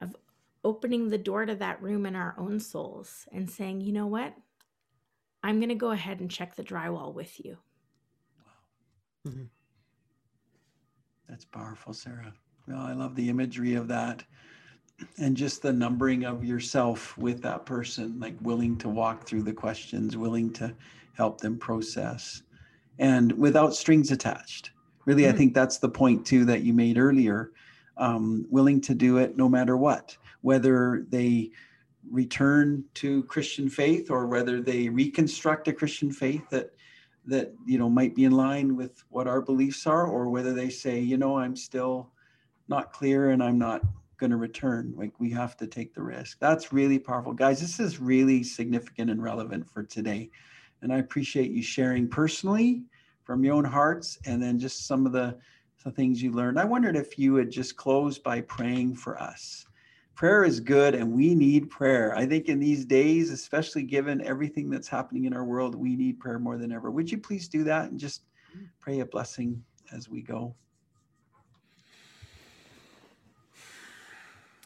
of 0.00 0.16
opening 0.64 1.08
the 1.08 1.18
door 1.18 1.46
to 1.46 1.54
that 1.54 1.80
room 1.80 2.04
in 2.04 2.16
our 2.16 2.34
own 2.36 2.58
souls 2.58 3.28
and 3.32 3.48
saying, 3.48 3.80
you 3.80 3.92
know 3.92 4.08
what? 4.08 4.34
I'm 5.44 5.60
going 5.60 5.68
to 5.68 5.76
go 5.76 5.92
ahead 5.92 6.18
and 6.18 6.28
check 6.28 6.56
the 6.56 6.64
drywall 6.64 7.14
with 7.14 7.38
you. 7.44 7.58
Wow. 8.44 9.30
Mm-hmm. 9.30 9.44
That's 11.28 11.44
powerful, 11.44 11.92
Sarah. 11.92 12.34
Well, 12.66 12.80
I 12.80 12.92
love 12.92 13.14
the 13.14 13.28
imagery 13.28 13.74
of 13.74 13.86
that 13.86 14.24
and 15.16 15.36
just 15.36 15.62
the 15.62 15.72
numbering 15.72 16.24
of 16.24 16.44
yourself 16.44 17.16
with 17.16 17.40
that 17.42 17.66
person, 17.66 18.18
like 18.18 18.34
willing 18.42 18.76
to 18.78 18.88
walk 18.88 19.28
through 19.28 19.42
the 19.42 19.52
questions, 19.52 20.16
willing 20.16 20.52
to 20.54 20.74
help 21.14 21.40
them 21.40 21.56
process, 21.56 22.42
and 23.00 23.32
without 23.32 23.74
strings 23.74 24.12
attached. 24.12 24.70
Really, 25.06 25.24
mm-hmm. 25.24 25.34
I 25.34 25.38
think 25.38 25.54
that's 25.54 25.78
the 25.78 25.88
point 25.88 26.24
too 26.24 26.44
that 26.44 26.62
you 26.62 26.72
made 26.72 26.98
earlier. 26.98 27.50
Um, 27.96 28.46
willing 28.48 28.80
to 28.82 28.94
do 28.94 29.18
it 29.18 29.36
no 29.36 29.48
matter 29.48 29.76
what 29.76 30.16
whether 30.42 31.04
they 31.08 31.50
return 32.10 32.84
to 32.94 33.22
Christian 33.24 33.68
faith 33.68 34.10
or 34.10 34.26
whether 34.26 34.60
they 34.60 34.88
reconstruct 34.88 35.68
a 35.68 35.72
Christian 35.72 36.10
faith 36.10 36.48
that 36.50 36.70
that 37.26 37.52
you 37.66 37.78
know 37.78 37.90
might 37.90 38.14
be 38.14 38.24
in 38.24 38.32
line 38.32 38.76
with 38.76 39.04
what 39.10 39.28
our 39.28 39.42
beliefs 39.42 39.86
are 39.86 40.06
or 40.06 40.28
whether 40.28 40.54
they 40.54 40.70
say 40.70 40.98
you 40.98 41.18
know 41.18 41.38
I'm 41.38 41.54
still 41.54 42.10
not 42.68 42.92
clear 42.92 43.30
and 43.30 43.42
I'm 43.42 43.58
not 43.58 43.82
going 44.16 44.30
to 44.30 44.36
return 44.36 44.94
like 44.96 45.12
we 45.18 45.30
have 45.30 45.56
to 45.58 45.66
take 45.66 45.94
the 45.94 46.02
risk 46.02 46.38
that's 46.40 46.72
really 46.72 46.98
powerful 46.98 47.32
guys 47.32 47.60
this 47.60 47.80
is 47.80 48.00
really 48.00 48.42
significant 48.42 49.10
and 49.10 49.22
relevant 49.22 49.68
for 49.68 49.82
today 49.82 50.30
and 50.82 50.92
I 50.92 50.98
appreciate 50.98 51.50
you 51.50 51.62
sharing 51.62 52.08
personally 52.08 52.82
from 53.30 53.44
your 53.44 53.54
own 53.54 53.64
hearts 53.64 54.18
and 54.26 54.42
then 54.42 54.58
just 54.58 54.88
some 54.88 55.06
of 55.06 55.12
the, 55.12 55.38
the 55.84 55.90
things 55.92 56.20
you 56.20 56.32
learned 56.32 56.58
I 56.58 56.64
wondered 56.64 56.96
if 56.96 57.16
you 57.16 57.34
would 57.34 57.48
just 57.48 57.76
close 57.76 58.18
by 58.18 58.40
praying 58.40 58.96
for 58.96 59.22
us 59.22 59.66
prayer 60.16 60.42
is 60.42 60.58
good 60.58 60.96
and 60.96 61.12
we 61.12 61.32
need 61.32 61.70
prayer. 61.70 62.12
I 62.16 62.26
think 62.26 62.48
in 62.48 62.58
these 62.58 62.84
days, 62.84 63.30
especially 63.30 63.84
given 63.84 64.20
everything 64.26 64.68
that's 64.68 64.88
happening 64.88 65.26
in 65.26 65.32
our 65.32 65.44
world, 65.44 65.76
we 65.76 65.94
need 65.94 66.18
prayer 66.18 66.40
more 66.40 66.58
than 66.58 66.72
ever. 66.72 66.90
Would 66.90 67.08
you 67.08 67.18
please 67.18 67.46
do 67.46 67.62
that 67.64 67.90
and 67.92 68.00
just 68.00 68.24
pray 68.80 68.98
a 68.98 69.06
blessing 69.06 69.62
as 69.92 70.08
we 70.08 70.22
go? 70.22 70.56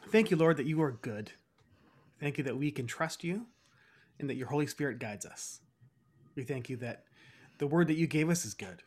Thank 0.09 0.31
you, 0.31 0.39
Lord, 0.39 0.57
that 0.57 0.67
you 0.67 0.81
are 0.81 0.93
good. 0.93 1.33
Thank 2.19 2.39
you 2.39 2.45
that 2.45 2.57
we 2.57 2.71
can 2.71 2.87
trust 2.87 3.23
you 3.23 3.45
and 4.19 4.31
that 4.31 4.37
your 4.37 4.49
Holy 4.49 4.67
Spirit 4.67 4.99
guides 4.99 5.27
us. 5.27 5.61
We 6.35 6.45
thank 6.45 6.71
you 6.71 6.79
that 6.79 7.05
the 7.59 7.67
word 7.67 7.89
that 7.89 7.97
you 7.97 8.07
gave 8.07 8.31
us 8.31 8.45
is 8.45 8.55
good 8.55 8.83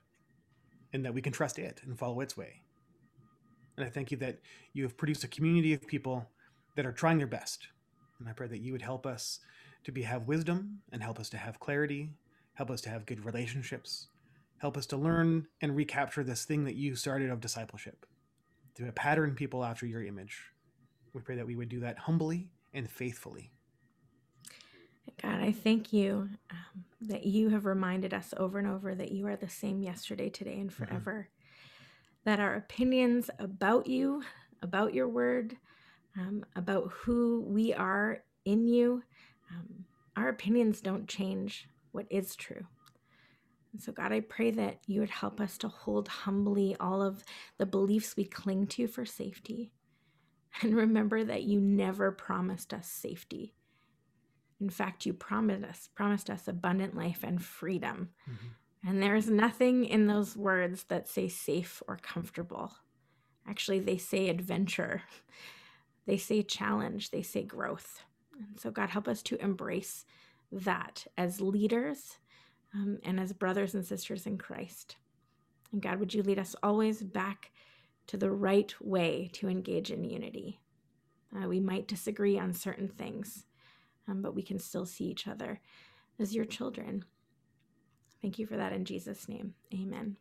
and 0.93 1.05
that 1.05 1.13
we 1.13 1.21
can 1.21 1.33
trust 1.33 1.59
it 1.59 1.81
and 1.83 1.97
follow 1.97 2.21
its 2.21 2.37
way. 2.37 2.61
And 3.77 3.85
I 3.85 3.89
thank 3.89 4.11
you 4.11 4.17
that 4.17 4.39
you 4.73 4.83
have 4.83 4.97
produced 4.97 5.23
a 5.23 5.27
community 5.27 5.73
of 5.73 5.87
people 5.87 6.27
that 6.75 6.85
are 6.85 6.91
trying 6.91 7.17
their 7.17 7.27
best. 7.27 7.67
And 8.19 8.27
I 8.27 8.33
pray 8.33 8.47
that 8.47 8.61
you 8.61 8.71
would 8.71 8.81
help 8.81 9.05
us 9.05 9.39
to 9.83 9.91
be 9.91 10.01
have 10.03 10.27
wisdom 10.27 10.79
and 10.91 11.03
help 11.03 11.19
us 11.19 11.29
to 11.29 11.37
have 11.37 11.59
clarity, 11.59 12.09
help 12.55 12.71
us 12.71 12.81
to 12.81 12.89
have 12.89 13.05
good 13.05 13.23
relationships, 13.23 14.07
help 14.57 14.77
us 14.77 14.85
to 14.87 14.97
learn 14.97 15.47
and 15.61 15.75
recapture 15.75 16.23
this 16.23 16.45
thing 16.45 16.65
that 16.65 16.75
you 16.75 16.95
started 16.95 17.29
of 17.29 17.39
discipleship, 17.39 18.05
to 18.75 18.91
pattern 18.91 19.35
people 19.35 19.63
after 19.63 19.85
your 19.85 20.03
image. 20.03 20.51
We 21.13 21.21
pray 21.21 21.35
that 21.35 21.47
we 21.47 21.55
would 21.55 21.69
do 21.69 21.79
that 21.81 21.99
humbly 21.99 22.49
and 22.73 22.89
faithfully. 22.89 23.51
God, 25.21 25.41
I 25.41 25.51
thank 25.51 25.93
you 25.93 26.29
um, 26.51 26.85
that 27.01 27.25
you 27.25 27.49
have 27.49 27.65
reminded 27.65 28.13
us 28.13 28.33
over 28.37 28.59
and 28.59 28.67
over 28.67 28.93
that 28.93 29.11
you 29.11 29.27
are 29.27 29.35
the 29.35 29.49
same 29.49 29.81
yesterday, 29.81 30.29
today, 30.29 30.59
and 30.59 30.69
mm-hmm. 30.69 30.83
forever. 30.83 31.29
Mm-hmm. 31.29 32.29
That 32.29 32.39
our 32.39 32.55
opinions 32.55 33.29
about 33.39 33.87
you, 33.87 34.23
about 34.61 34.93
your 34.93 35.07
word, 35.07 35.55
um, 36.17 36.45
about 36.55 36.91
who 36.91 37.45
we 37.47 37.73
are 37.73 38.23
in 38.45 38.67
you, 38.67 39.03
um, 39.51 39.85
our 40.15 40.29
opinions 40.29 40.81
don't 40.81 41.07
change 41.07 41.69
what 41.91 42.05
is 42.09 42.35
true. 42.35 42.65
And 43.73 43.81
so, 43.81 43.91
God, 43.91 44.11
I 44.11 44.21
pray 44.21 44.51
that 44.51 44.79
you 44.87 44.99
would 45.01 45.09
help 45.09 45.39
us 45.39 45.57
to 45.59 45.67
hold 45.67 46.07
humbly 46.07 46.75
all 46.79 47.01
of 47.01 47.23
the 47.57 47.65
beliefs 47.65 48.15
we 48.15 48.25
cling 48.25 48.67
to 48.67 48.87
for 48.87 49.05
safety. 49.05 49.71
And 50.63 50.75
remember 50.75 51.23
that 51.23 51.43
you 51.43 51.61
never 51.61 52.11
promised 52.11 52.73
us 52.73 52.87
safety. 52.87 53.53
In 54.59 54.69
fact, 54.69 55.05
you 55.05 55.13
promised 55.13 55.63
us, 55.63 55.89
promised 55.93 56.29
us 56.29 56.47
abundant 56.47 56.95
life 56.95 57.19
and 57.23 57.43
freedom. 57.43 58.09
Mm-hmm. 58.29 58.89
And 58.89 59.03
there's 59.03 59.29
nothing 59.29 59.85
in 59.85 60.07
those 60.07 60.35
words 60.35 60.85
that 60.85 61.07
say 61.07 61.27
safe 61.27 61.83
or 61.87 61.97
comfortable. 61.97 62.73
Actually, 63.47 63.79
they 63.79 63.97
say 63.97 64.29
adventure. 64.29 65.03
they 66.05 66.17
say 66.17 66.41
challenge, 66.41 67.11
they 67.11 67.21
say 67.21 67.43
growth. 67.43 68.03
And 68.39 68.59
so, 68.59 68.71
God, 68.71 68.89
help 68.89 69.07
us 69.07 69.21
to 69.23 69.41
embrace 69.41 70.05
that 70.51 71.05
as 71.17 71.41
leaders 71.41 72.17
um, 72.73 72.99
and 73.03 73.19
as 73.19 73.33
brothers 73.33 73.73
and 73.75 73.85
sisters 73.85 74.25
in 74.25 74.37
Christ. 74.37 74.95
And 75.71 75.81
God, 75.81 75.99
would 75.99 76.13
you 76.13 76.23
lead 76.23 76.39
us 76.39 76.55
always 76.63 77.01
back 77.01 77.51
to 78.07 78.17
the 78.17 78.31
right 78.31 78.73
way 78.79 79.29
to 79.33 79.49
engage 79.49 79.91
in 79.91 80.03
unity? 80.03 80.59
Uh, 81.35 81.47
we 81.47 81.59
might 81.59 81.87
disagree 81.87 82.39
on 82.39 82.53
certain 82.53 82.87
things, 82.87 83.45
um, 84.07 84.21
but 84.21 84.35
we 84.35 84.41
can 84.41 84.59
still 84.59 84.85
see 84.85 85.05
each 85.05 85.27
other 85.27 85.59
as 86.19 86.35
your 86.35 86.45
children. 86.45 87.03
Thank 88.21 88.39
you 88.39 88.45
for 88.45 88.57
that 88.57 88.73
in 88.73 88.85
Jesus' 88.85 89.29
name. 89.29 89.53
Amen. 89.73 90.15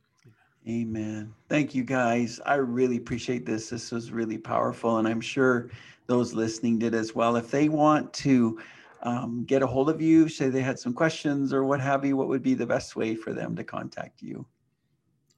Amen. 0.69 1.33
Thank 1.49 1.75
you, 1.75 1.85
guys. 1.85 2.41
I 2.45 2.57
really 2.57 2.97
appreciate 2.97 3.47
this. 3.47 3.71
This 3.71 3.93
was 3.93 4.11
really 4.11 4.39
powerful, 4.39 4.99
and 4.99 5.07
I'm 5.07 5.21
sure 5.21 5.71
those 6.07 6.35
listening 6.35 6.79
did 6.79 6.95
as 6.95 7.15
well. 7.15 7.37
If 7.37 7.51
they 7.51 7.69
want 7.69 8.13
to 8.15 8.59
um, 9.03 9.45
get 9.45 9.63
a 9.63 9.67
hold 9.67 9.89
of 9.89 10.01
you, 10.01 10.29
say 10.29 10.49
they 10.49 10.63
had 10.63 10.79
some 10.79 10.93
questions 10.93 11.53
or 11.53 11.65
what 11.65 11.81
have 11.81 12.05
you, 12.05 12.17
what 12.17 12.29
would 12.29 12.43
be 12.43 12.55
the 12.55 12.67
best 12.67 12.97
way 12.97 13.15
for 13.15 13.33
them 13.33 13.55
to 13.57 13.65
contact 13.65 14.23
you? 14.23 14.45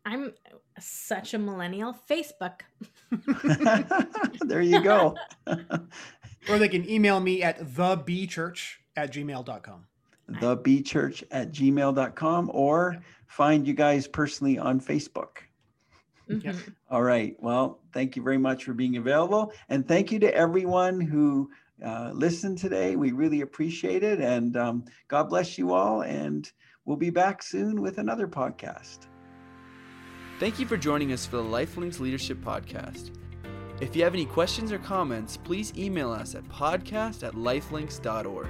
I'm 0.06 0.32
such 0.80 1.34
a 1.34 1.38
millennial. 1.38 1.96
Facebook. 2.08 2.60
there 4.40 4.62
you 4.62 4.82
go. 4.82 5.16
or 6.48 6.58
they 6.58 6.68
can 6.68 6.88
email 6.88 7.20
me 7.20 7.42
at 7.42 7.60
thebchurch 7.60 8.76
at 8.96 9.12
gmail.com. 9.12 9.84
Thebchurch 10.30 11.24
at 11.30 11.52
gmail.com 11.52 12.50
or 12.52 12.98
find 13.26 13.66
you 13.66 13.74
guys 13.74 14.06
personally 14.06 14.58
on 14.58 14.80
Facebook. 14.80 15.38
Mm-hmm. 16.28 16.70
All 16.90 17.02
right. 17.02 17.36
Well, 17.38 17.80
thank 17.92 18.16
you 18.16 18.22
very 18.22 18.38
much 18.38 18.64
for 18.64 18.74
being 18.74 18.96
available. 18.96 19.52
And 19.68 19.86
thank 19.86 20.12
you 20.12 20.18
to 20.20 20.34
everyone 20.34 21.00
who 21.00 21.50
uh, 21.84 22.10
listened 22.12 22.58
today. 22.58 22.96
We 22.96 23.12
really 23.12 23.40
appreciate 23.40 24.02
it. 24.02 24.20
And 24.20 24.56
um, 24.56 24.84
God 25.08 25.30
bless 25.30 25.56
you 25.56 25.72
all. 25.72 26.02
And 26.02 26.50
we'll 26.84 26.96
be 26.96 27.10
back 27.10 27.42
soon 27.42 27.80
with 27.80 27.98
another 27.98 28.28
podcast. 28.28 29.06
Thank 30.38 30.60
you 30.60 30.66
for 30.66 30.76
joining 30.76 31.12
us 31.12 31.26
for 31.26 31.38
the 31.38 31.42
Lifelinks 31.42 31.98
Leadership 31.98 32.38
Podcast. 32.38 33.10
If 33.80 33.96
you 33.96 34.04
have 34.04 34.14
any 34.14 34.24
questions 34.24 34.70
or 34.70 34.78
comments, 34.78 35.36
please 35.36 35.76
email 35.76 36.12
us 36.12 36.36
at 36.36 36.44
podcast 36.48 37.26
at 37.26 37.34
lifelinks.org. 37.34 38.48